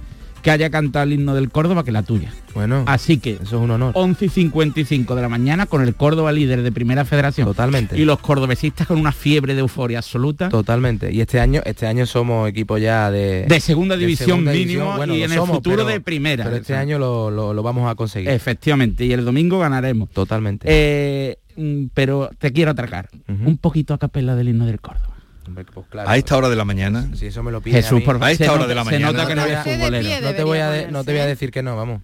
que 0.43 0.51
haya 0.51 0.71
cantado 0.71 1.05
el 1.05 1.13
himno 1.13 1.35
del 1.37 1.51
Córdoba 1.51 1.85
que 1.85 1.93
la 1.93 2.03
tuya. 2.03 2.33
Bueno, 2.53 2.83
Así 2.89 3.19
que 3.19 3.35
eso 3.35 3.43
es 3.45 3.53
un 3.53 3.71
honor. 3.71 3.93
11 3.95 4.25
y 4.25 4.29
55 4.29 5.15
de 5.15 5.23
la 5.23 5.29
mañana 5.29 5.67
con 5.67 5.83
el 5.83 5.95
Córdoba 5.95 6.33
líder 6.33 6.63
de 6.63 6.73
Primera 6.73 7.05
Federación 7.05 7.47
Totalmente. 7.47 7.97
y 7.99 8.05
los 8.05 8.19
cordobesistas 8.19 8.89
con 8.89 8.99
una 8.99 9.13
fiebre 9.13 9.55
de 9.55 9.61
euforia 9.61 9.99
absoluta 9.99 10.49
Totalmente. 10.49 11.13
Y 11.13 11.21
este 11.21 11.39
año, 11.39 11.63
este 11.65 11.87
año 11.87 12.07
somos 12.07 12.49
equipo 12.49 12.77
ya 12.77 13.11
de, 13.13 13.47
de 13.49 13.61
segunda 13.61 13.97
división 13.97 14.27
segunda 14.29 14.51
mínimo 14.53 14.69
división. 14.69 14.97
Bueno, 14.97 15.15
y 15.15 15.23
en 15.23 15.33
el 15.33 15.39
futuro 15.41 15.77
pero- 15.77 15.87
de 15.89 16.01
primera. 16.01 16.45
Pero 16.45 16.57
este 16.57 16.75
año 16.75 16.99
lo, 16.99 17.31
lo- 17.31 17.55
lo 17.55 17.63
vamos 17.63 17.89
a 17.91 17.95
conseguir. 17.95 18.29
Efectivamente, 18.31 19.05
y 19.07 19.13
el 19.13 19.25
domingo 19.25 19.61
ganaremos. 19.61 20.11
Totalmente. 20.11 20.67
Eh, 20.69 21.39
mm, 21.57 21.87
pero 21.95 22.31
te 22.39 22.53
quiero 22.53 22.73
atracar. 22.73 23.09
Un 23.29 23.57
poquito 23.59 23.95
a 23.95 23.99
capela 23.99 24.35
del 24.35 24.49
himno 24.49 24.67
del 24.67 24.81
Córdoba. 24.81 25.12
Hombre, 25.47 25.64
pues 25.64 25.86
claro. 25.88 26.09
A 26.09 26.16
esta 26.16 26.36
hora 26.36 26.49
de 26.49 26.57
la 26.57 26.64
mañana. 26.64 27.09
Si 27.14 27.26
eso 27.26 27.43
me 27.43 27.51
lo 27.51 27.61
pide 27.61 27.82
Jesús, 27.82 28.03
por 28.03 28.14
favor. 28.16 28.28
A 28.28 28.30
esta 28.32 28.45
se 28.45 28.51
hora 28.51 28.59
nota- 28.61 28.68
de 28.68 28.74
la 28.76 28.84
Se 28.84 28.90
mañana. 28.93 29.12
nota 29.12 29.26
que 29.26 29.34
no 29.34 29.43
eres 29.45 29.64
de 29.64 29.74
futbolero. 29.76 30.20
no 30.28 30.34
te 30.34 30.45
voy 30.45 30.59
a 30.59 30.70
de- 30.70 30.90
no 30.93 31.05
te 31.05 31.12
voy 31.12 31.20
a 31.20 31.26
decir 31.26 31.51
que 31.51 31.62
no, 31.62 31.76
vamos. 31.76 32.01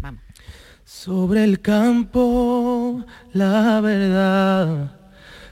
Vamos. 0.00 0.20
Sobre 0.84 1.44
el 1.44 1.60
campo, 1.60 3.04
la 3.34 3.80
verdad. 3.80 4.92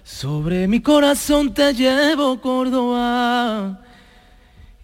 Sobre 0.02 0.68
mi 0.68 0.80
corazón 0.80 1.52
te 1.52 1.74
llevo, 1.74 2.40
Córdoba. 2.40 3.80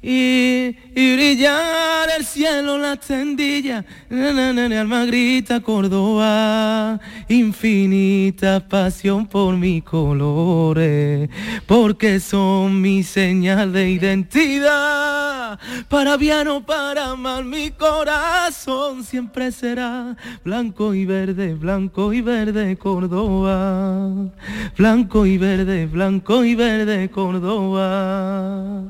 Y, 0.05 0.75
brillar 0.97 2.09
el 2.19 2.25
cielo, 2.25 2.77
la 2.77 2.97
tendilla, 2.97 3.85
na, 4.11 4.53
na, 4.53 4.81
alma 4.81 5.05
grita 5.05 5.61
Córdoba, 5.61 6.99
infinita 7.29 8.67
pasión 8.69 9.29
por 9.29 9.57
mis 9.57 9.85
colores, 9.85 11.31
porque 11.67 12.19
son 12.19 12.81
mi 12.81 13.05
señal 13.05 13.73
de 13.73 13.91
identidad, 13.91 15.61
para 15.89 16.17
bien 16.17 16.49
o 16.49 16.67
para 16.67 17.15
mal 17.15 17.45
mi 17.45 17.71
corazón 17.71 19.05
siempre 19.05 19.53
será 19.53 20.17
blanco 20.45 20.95
y 20.95 21.07
verde, 21.07 21.55
blanco 21.55 22.13
y 22.13 22.23
verde 22.23 22.77
Córdoba, 22.77 24.33
blanco 24.77 25.27
y 25.27 25.39
verde, 25.39 25.87
blanco 25.87 26.45
y 26.45 26.57
verde 26.57 27.09
Córdoba. 27.09 28.83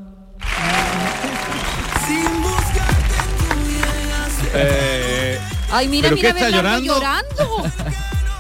Eh, 4.55 5.39
Ay, 5.71 5.89
mira, 5.89 6.11
¿Pero 6.11 6.17
mira, 6.17 6.33
Bernardo 6.33 6.57
llorando? 6.81 6.95
llorando. 6.95 7.73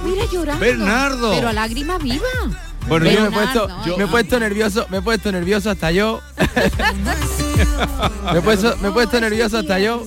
Mira 0.04 0.24
llorando. 0.30 0.60
Bernardo. 0.64 1.30
Pero 1.32 1.48
a 1.48 1.52
lágrima 1.52 1.98
viva. 1.98 2.26
Bueno, 2.88 3.10
yo, 3.10 3.20
me, 3.20 3.26
he 3.28 3.30
puesto, 3.30 3.68
yo- 3.86 3.96
me 3.96 4.04
he 4.04 4.06
puesto 4.06 4.40
nervioso, 4.40 4.86
me 4.90 4.98
he 4.98 5.02
puesto 5.02 5.32
nervioso 5.32 5.70
hasta 5.70 5.90
yo. 5.90 6.20
me, 8.32 8.38
he 8.38 8.42
puesto, 8.42 8.76
me 8.82 8.88
he 8.88 8.90
puesto 8.90 9.20
nervioso 9.20 9.58
hasta 9.58 9.78
yo. 9.78 10.04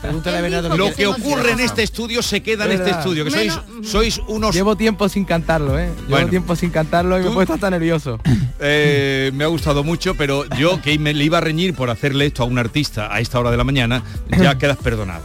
Pregúntale 0.00 0.36
a 0.36 0.40
Él 0.40 0.42
Bernardo 0.42 0.68
dijo 0.70 0.76
lo 0.76 0.94
que 0.94 1.06
ocurre 1.06 1.52
en 1.52 1.60
este 1.60 1.82
estudio 1.82 2.22
se 2.22 2.42
queda 2.42 2.66
en 2.66 2.72
Es 2.72 2.80
este 2.80 2.92
estudio, 2.92 3.24
que 3.24 3.30
sois, 3.30 3.58
sois 3.82 4.20
unos... 4.28 4.54
Llevo 4.54 4.76
tiempo 4.76 5.08
sin 5.08 5.24
cantarlo, 5.24 5.78
¿eh? 5.78 5.90
Llevo 5.96 6.08
Bueno. 6.10 6.28
tiempo 6.28 6.54
sin 6.56 6.70
cantarlo 6.70 7.18
y 7.18 7.22
me 7.22 7.30
he 7.30 7.32
puesto 7.32 7.54
hasta 7.54 7.70
nervioso. 7.70 8.18
Eh, 8.64 9.32
me 9.34 9.42
ha 9.42 9.48
gustado 9.48 9.82
mucho, 9.82 10.14
pero 10.14 10.44
yo 10.50 10.80
que 10.80 10.96
me 10.96 11.12
le 11.12 11.24
iba 11.24 11.38
a 11.38 11.40
reñir 11.40 11.74
por 11.74 11.90
hacerle 11.90 12.26
esto 12.26 12.44
a 12.44 12.46
un 12.46 12.58
artista 12.60 13.12
a 13.12 13.18
esta 13.18 13.40
hora 13.40 13.50
de 13.50 13.56
la 13.56 13.64
mañana, 13.64 14.04
ya 14.40 14.56
quedas 14.58 14.76
perdonado. 14.76 15.24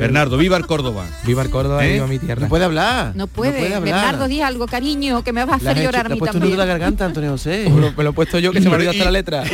Bernardo, 0.00 0.36
viva 0.36 0.56
el 0.56 0.66
Córdoba. 0.66 1.06
Viva 1.24 1.42
el 1.42 1.50
Córdoba 1.50 1.84
¿Eh? 1.84 1.90
y 1.90 1.92
viva 1.94 2.06
mi 2.06 2.18
tierra. 2.18 2.42
No 2.42 2.48
puede 2.48 2.64
hablar. 2.64 3.12
No 3.14 3.26
puede. 3.26 3.64
hablar. 3.66 3.82
Bernardo, 3.82 4.28
di 4.28 4.40
algo, 4.42 4.66
cariño, 4.66 5.22
que 5.22 5.32
me 5.32 5.44
vas 5.44 5.52
a 5.52 5.56
hacer 5.56 5.72
hecho- 5.78 5.82
llorar 5.86 6.06
a 6.06 6.08
le 6.08 6.12
has 6.12 6.16
mí 6.16 6.18
puesto 6.18 6.36
un 6.38 6.40
también. 6.42 6.52
en 6.52 6.58
la 6.58 6.64
garganta, 6.66 7.04
Antonio 7.06 7.30
José. 7.30 7.66
Me 7.74 7.80
lo, 7.80 7.92
me 7.92 8.04
lo 8.04 8.10
he 8.10 8.12
puesto 8.12 8.38
yo 8.38 8.52
que 8.52 8.60
se 8.62 8.68
me 8.68 8.74
olvidó 8.74 8.90
hasta 8.90 9.04
la 9.04 9.10
letra. 9.10 9.44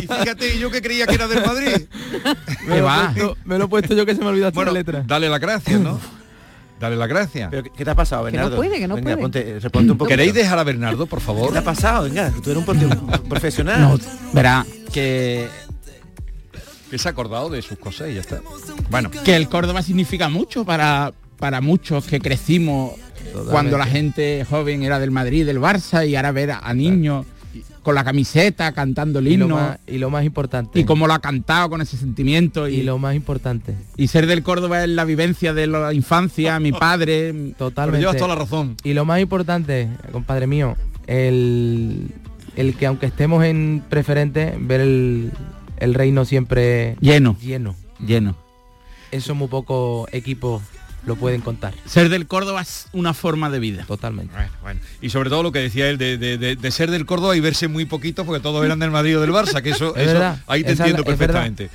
Y 0.00 0.06
fíjate, 0.06 0.58
yo 0.58 0.70
que 0.70 0.80
creía 0.82 1.06
que 1.06 1.14
era 1.14 1.28
del 1.28 1.44
Madrid. 1.44 1.86
me, 2.66 2.68
lo 2.68 2.74
he 2.76 2.80
va. 2.80 3.10
puesto, 3.12 3.36
me 3.44 3.58
lo 3.58 3.64
he 3.64 3.68
puesto 3.68 3.94
yo 3.94 4.06
que 4.06 4.14
se 4.14 4.20
me 4.20 4.26
olvidó 4.28 4.46
hasta 4.48 4.56
Bueno, 4.56 4.72
la 4.72 4.78
letra. 4.78 5.02
dale 5.06 5.28
la 5.28 5.38
gracia, 5.38 5.78
¿no? 5.78 6.00
Dale 6.80 6.96
la 6.96 7.06
gracia. 7.06 7.48
Pero, 7.50 7.62
¿qué- 7.62 7.70
¿Qué 7.70 7.84
te 7.84 7.90
ha 7.90 7.94
pasado, 7.94 8.24
Que 8.26 8.32
no 8.32 8.36
Bernardo? 8.38 8.56
puede, 8.56 8.78
que 8.78 8.88
no 8.88 8.94
Venga, 8.96 9.12
puede. 9.12 9.22
ponte, 9.22 9.60
reponte 9.60 9.92
un 9.92 9.98
poco. 9.98 10.08
¿Queréis 10.08 10.34
dejar 10.34 10.58
a 10.58 10.64
Bernardo, 10.64 11.06
por 11.06 11.20
¿Qué 11.20 11.24
favor? 11.24 11.52
te 11.52 11.58
ha 11.58 11.62
pasado? 11.64 12.04
Venga, 12.04 12.30
tú 12.42 12.50
eres 12.50 12.56
un 12.56 12.66
profe- 12.66 13.20
profesional. 13.28 13.80
No, 13.80 13.98
verá 14.32 14.66
que, 14.92 15.48
Que 16.90 16.98
se 16.98 17.08
ha 17.08 17.10
acordado 17.12 17.48
de 17.50 17.62
sus 17.62 17.78
cosas 17.78 18.10
y 18.10 18.14
ya 18.14 18.20
está. 18.20 18.40
Bueno, 18.90 19.10
que 19.10 19.34
el 19.36 19.48
Córdoba 19.48 19.82
significa 19.82 20.28
mucho 20.28 20.64
para, 20.64 21.12
para 21.38 21.60
muchos 21.60 22.06
que 22.06 22.20
crecimos 22.20 22.92
cuando 23.50 23.78
la 23.78 23.86
gente 23.86 24.44
joven 24.48 24.82
era 24.82 24.98
del 25.00 25.10
Madrid, 25.10 25.46
del 25.46 25.58
Barça 25.60 26.06
y 26.08 26.14
ahora 26.14 26.30
ver 26.32 26.50
a, 26.52 26.58
a 26.58 26.74
niños 26.74 27.26
con 27.82 27.94
la 27.94 28.02
camiseta 28.04 28.72
cantando 28.72 29.18
el 29.18 29.28
Y 29.28 29.36
lo, 29.36 29.44
himno 29.44 29.56
más, 29.56 29.78
y 29.86 29.98
lo 29.98 30.08
más 30.10 30.24
importante. 30.24 30.78
y 30.80 30.84
cómo 30.84 31.06
lo 31.06 31.12
ha 31.12 31.18
cantado 31.18 31.68
con 31.68 31.82
ese 31.82 31.96
sentimiento 31.98 32.66
y, 32.68 32.76
y 32.76 32.82
lo 32.82 32.98
más 32.98 33.14
importante. 33.14 33.74
y 33.96 34.08
ser 34.08 34.26
del 34.26 34.42
Córdoba 34.42 34.82
es 34.84 34.88
la 34.90 35.04
vivencia 35.04 35.52
de 35.52 35.66
la 35.66 35.92
infancia, 35.92 36.58
mi 36.60 36.72
padre. 36.72 37.32
pero 37.32 37.54
Totalmente. 37.56 38.00
llevas 38.00 38.16
toda 38.16 38.28
la 38.28 38.34
razón. 38.36 38.76
Y 38.84 38.94
lo 38.94 39.04
más 39.04 39.20
importante, 39.20 39.88
compadre 40.12 40.46
mío, 40.46 40.76
el, 41.06 42.08
el 42.56 42.74
que 42.74 42.86
aunque 42.86 43.06
estemos 43.06 43.44
en 43.44 43.82
preferente, 43.88 44.54
ver 44.58 44.80
el, 44.80 45.30
el 45.78 45.94
reino 45.94 46.24
siempre 46.24 46.96
Lleno, 47.00 47.36
lleno. 47.40 47.76
lleno. 48.04 48.36
Eso 49.10 49.34
muy 49.34 49.48
pocos 49.48 50.08
equipos 50.12 50.62
lo 51.06 51.16
pueden 51.16 51.42
contar. 51.42 51.74
Ser 51.84 52.08
del 52.08 52.26
Córdoba 52.26 52.62
es 52.62 52.86
una 52.94 53.12
forma 53.12 53.50
de 53.50 53.58
vida. 53.58 53.84
Totalmente. 53.86 54.32
Bueno, 54.34 54.50
bueno. 54.62 54.80
Y 55.02 55.10
sobre 55.10 55.28
todo 55.28 55.42
lo 55.42 55.52
que 55.52 55.58
decía 55.58 55.90
él 55.90 55.98
de, 55.98 56.16
de- 56.16 56.38
de- 56.38 56.56
de 56.56 56.70
ser 56.70 56.90
del 56.90 57.04
Córdoba 57.04 57.36
y 57.36 57.40
verse 57.40 57.68
muy 57.68 57.84
poquito 57.84 58.24
porque 58.24 58.40
todos 58.40 58.64
eran 58.64 58.78
del 58.78 58.90
Madrid 58.90 59.18
o 59.18 59.20
del 59.20 59.30
Barça, 59.30 59.60
que 59.60 59.70
eso, 59.70 59.94
Es 59.96 60.04
eso 60.04 60.12
verdad. 60.14 60.38
ahí 60.46 60.64
te 60.64 60.70
entiendo 60.72 60.98
la- 61.00 61.04
perfectamente. 61.04 61.68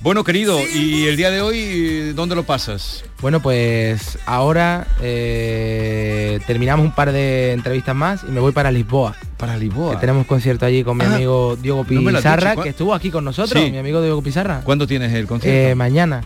Bueno, 0.00 0.24
querido, 0.24 0.58
y 0.74 1.04
el 1.04 1.16
día 1.18 1.30
de 1.30 1.42
hoy, 1.42 2.12
¿dónde 2.14 2.34
lo 2.34 2.44
pasas? 2.44 3.04
Bueno, 3.20 3.40
pues 3.42 4.18
ahora 4.24 4.86
eh, 5.02 6.40
terminamos 6.46 6.86
un 6.86 6.92
par 6.94 7.12
de 7.12 7.52
entrevistas 7.52 7.94
más 7.94 8.22
y 8.26 8.30
me 8.30 8.40
voy 8.40 8.52
para 8.52 8.72
Lisboa. 8.72 9.14
Para 9.40 9.54
Que 9.54 9.60
Lisboa. 9.60 9.98
tenemos 9.98 10.26
concierto 10.26 10.66
allí 10.66 10.84
con 10.84 10.98
mi 10.98 11.04
Ah, 11.04 11.14
amigo 11.16 11.56
Diego 11.60 11.78
no 11.88 12.10
Pizarra, 12.10 12.50
dicho, 12.50 12.54
¿cuá- 12.56 12.62
que 12.64 12.68
estuvo 12.70 12.94
aquí 12.94 13.10
con 13.10 13.24
nosotros, 13.24 13.62
Sí. 13.64 13.70
mi 13.70 13.78
amigo 13.78 14.02
Diego 14.02 14.20
Pizarra. 14.22 14.60
¿Cuándo 14.62 14.86
tienes 14.86 15.12
el 15.14 15.26
concierto? 15.26 15.70
Eh, 15.70 15.74
mañana. 15.74 16.22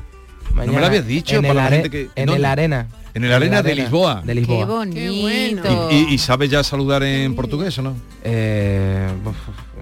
me 0.55 0.67
lo 0.67 0.85
habías 0.87 1.07
dicho 1.07 1.37
en 1.37 1.43
para 1.43 1.51
el, 1.53 1.57
la 1.57 1.69
gente 1.71 1.91
que- 1.91 2.11
en 2.17 2.29
el 2.29 2.45
arena. 2.45 2.89
En 3.15 3.23
el 3.25 3.33
arena 3.33 3.63
de 3.63 3.75
Lisboa. 3.77 4.21
De 4.23 4.35
Qué 4.35 4.41
Lisboa. 4.41 4.67
bonito. 4.67 5.89
¿Y, 5.91 5.95
y, 5.95 6.15
y 6.15 6.19
sabes 6.19 6.51
ya 6.51 6.63
saludar 6.65 7.03
en 7.05 7.35
portugués 7.37 7.79
o 7.79 7.83
no? 7.83 7.95
Eh, 8.25 9.09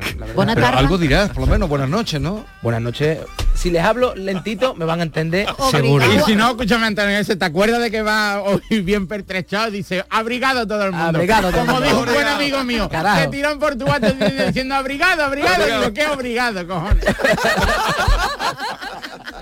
uf, 0.03 0.15
la 0.15 0.21
verdad- 0.21 0.35
Buena 0.35 0.55
Pero 0.55 0.67
tarde. 0.67 0.79
algo 0.81 0.99
dirás, 0.99 1.29
por 1.31 1.41
lo 1.41 1.47
menos, 1.47 1.69
buenas 1.69 1.89
noches, 1.89 2.21
¿no? 2.21 2.45
Buenas 2.63 2.83
noches. 2.83 3.19
Si 3.55 3.71
les 3.71 3.85
hablo 3.85 4.15
lentito, 4.17 4.75
me 4.75 4.85
van 4.85 5.01
a 5.01 5.03
entender 5.05 5.47
Obrigado. 5.51 5.71
seguro. 5.71 6.13
Y 6.15 6.19
si 6.21 6.35
no, 6.35 6.51
escúchame 6.51 6.87
Antonio, 6.87 7.17
ese, 7.19 7.37
¿te 7.37 7.45
acuerdas 7.45 7.81
de 7.81 7.91
que 7.91 8.03
va 8.03 8.41
hoy 8.43 8.61
bien 8.83 9.07
pertrechado? 9.07 9.71
Dice, 9.71 10.05
abrigado 10.11 10.67
todo 10.67 10.85
el 10.85 10.93
mundo. 10.93 11.07
Abrigado 11.09 11.51
todo 11.51 11.61
el 11.61 11.67
Como 11.67 11.81
dijo 11.81 11.99
un 12.01 12.05
buen 12.07 12.27
Abrigado. 12.27 12.37
amigo 12.37 12.65
mío, 12.65 12.89
Carajo. 12.89 13.21
que 13.23 13.29
tiró 13.29 13.51
en 13.53 13.59
Portugal 13.59 14.01
diciendo 14.47 14.75
abrigado, 14.75 15.23
abrigado. 15.25 15.55
Abrigado. 15.55 15.81
Digo, 15.83 15.95
¿qué 15.95 16.07
obrigado, 16.09 16.67
cojones? 16.67 17.05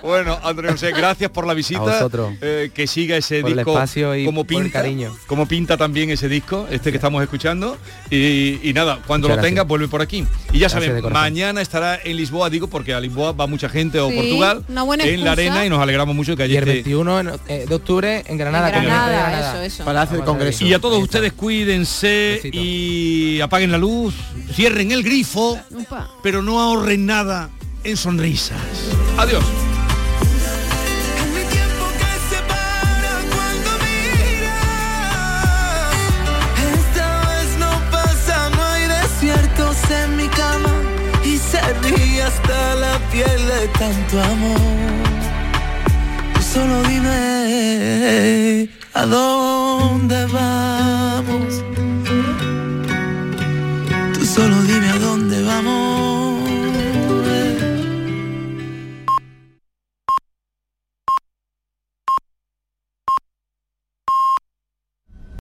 Bueno, 0.02 0.38
Antonio 0.42 0.72
José, 0.72 0.92
gracias 0.92 1.30
por 1.30 1.46
la 1.46 1.54
visita. 1.54 1.80
A 1.80 1.84
vosotros. 1.84 2.34
Eh, 2.40 2.70
que 2.74 2.86
siga 2.86 3.16
ese 3.16 3.40
Por 3.42 3.50
el 3.50 3.56
disco 3.58 3.72
espacio 3.72 4.14
y 4.16 4.24
como 4.24 4.44
por 4.44 4.56
el 4.56 4.62
pinta, 4.64 4.78
cariño. 4.80 5.16
como 5.26 5.46
pinta 5.46 5.76
también 5.76 6.10
ese 6.10 6.28
disco, 6.28 6.66
este 6.70 6.90
que 6.90 6.96
estamos 6.96 7.22
escuchando. 7.22 7.76
Y, 8.10 8.58
y 8.68 8.72
nada, 8.72 9.00
cuando 9.06 9.28
Muchas 9.28 9.36
lo 9.36 9.42
gracias. 9.42 9.50
tenga, 9.50 9.62
vuelve 9.64 9.88
por 9.88 10.00
aquí. 10.02 10.26
Y 10.52 10.58
ya 10.58 10.68
saben, 10.68 11.02
mañana 11.12 11.60
estará 11.60 11.98
en 12.02 12.16
Lisboa, 12.16 12.48
digo, 12.50 12.66
porque 12.68 12.94
a 12.94 13.00
Lisboa 13.00 13.32
va 13.32 13.46
mucha 13.46 13.68
gente 13.68 14.00
o 14.00 14.08
Sí, 14.10 14.16
Portugal 14.16 14.64
una 14.68 14.82
buena 14.82 15.04
en 15.04 15.24
la 15.24 15.32
arena 15.32 15.64
y 15.66 15.68
nos 15.68 15.80
alegramos 15.80 16.14
mucho 16.14 16.36
que 16.36 16.44
haya 16.44 16.58
el 16.58 16.68
este- 16.68 16.74
21 16.82 17.20
en- 17.20 17.30
eh, 17.48 17.66
de 17.68 17.74
octubre 17.74 18.24
en 18.26 18.38
Granada. 18.38 18.68
En 18.70 18.84
Granada, 18.84 19.10
Granada. 19.20 19.50
eso, 19.50 19.62
eso. 19.62 19.84
Palacio 19.84 20.16
del 20.16 20.24
Congreso. 20.24 20.64
Y 20.64 20.72
a 20.74 20.78
todos 20.78 21.02
ustedes 21.02 21.32
cuídense 21.32 22.40
y 22.52 23.40
apaguen 23.40 23.70
la 23.70 23.78
luz, 23.78 24.14
cierren 24.54 24.90
el 24.92 25.02
grifo, 25.02 25.58
Upa. 25.70 26.10
pero 26.22 26.42
no 26.42 26.60
ahorren 26.60 27.06
nada 27.06 27.50
en 27.84 27.96
sonrisas. 27.96 28.58
Adiós. 29.16 29.44
Hasta 42.30 42.74
la 42.76 42.98
piel 43.10 43.40
de 43.52 43.68
tanto 43.78 44.22
amor. 44.22 44.60
Tú 46.34 46.42
solo 46.42 46.82
dime 46.82 48.68
a 48.94 49.06
dónde 49.06 50.26
vamos. 50.26 51.62
Tú 54.14 54.24
solo 54.24 54.56
dime 54.62 54.88
a 54.90 54.98
dónde 54.98 55.42
vamos. 55.42 56.09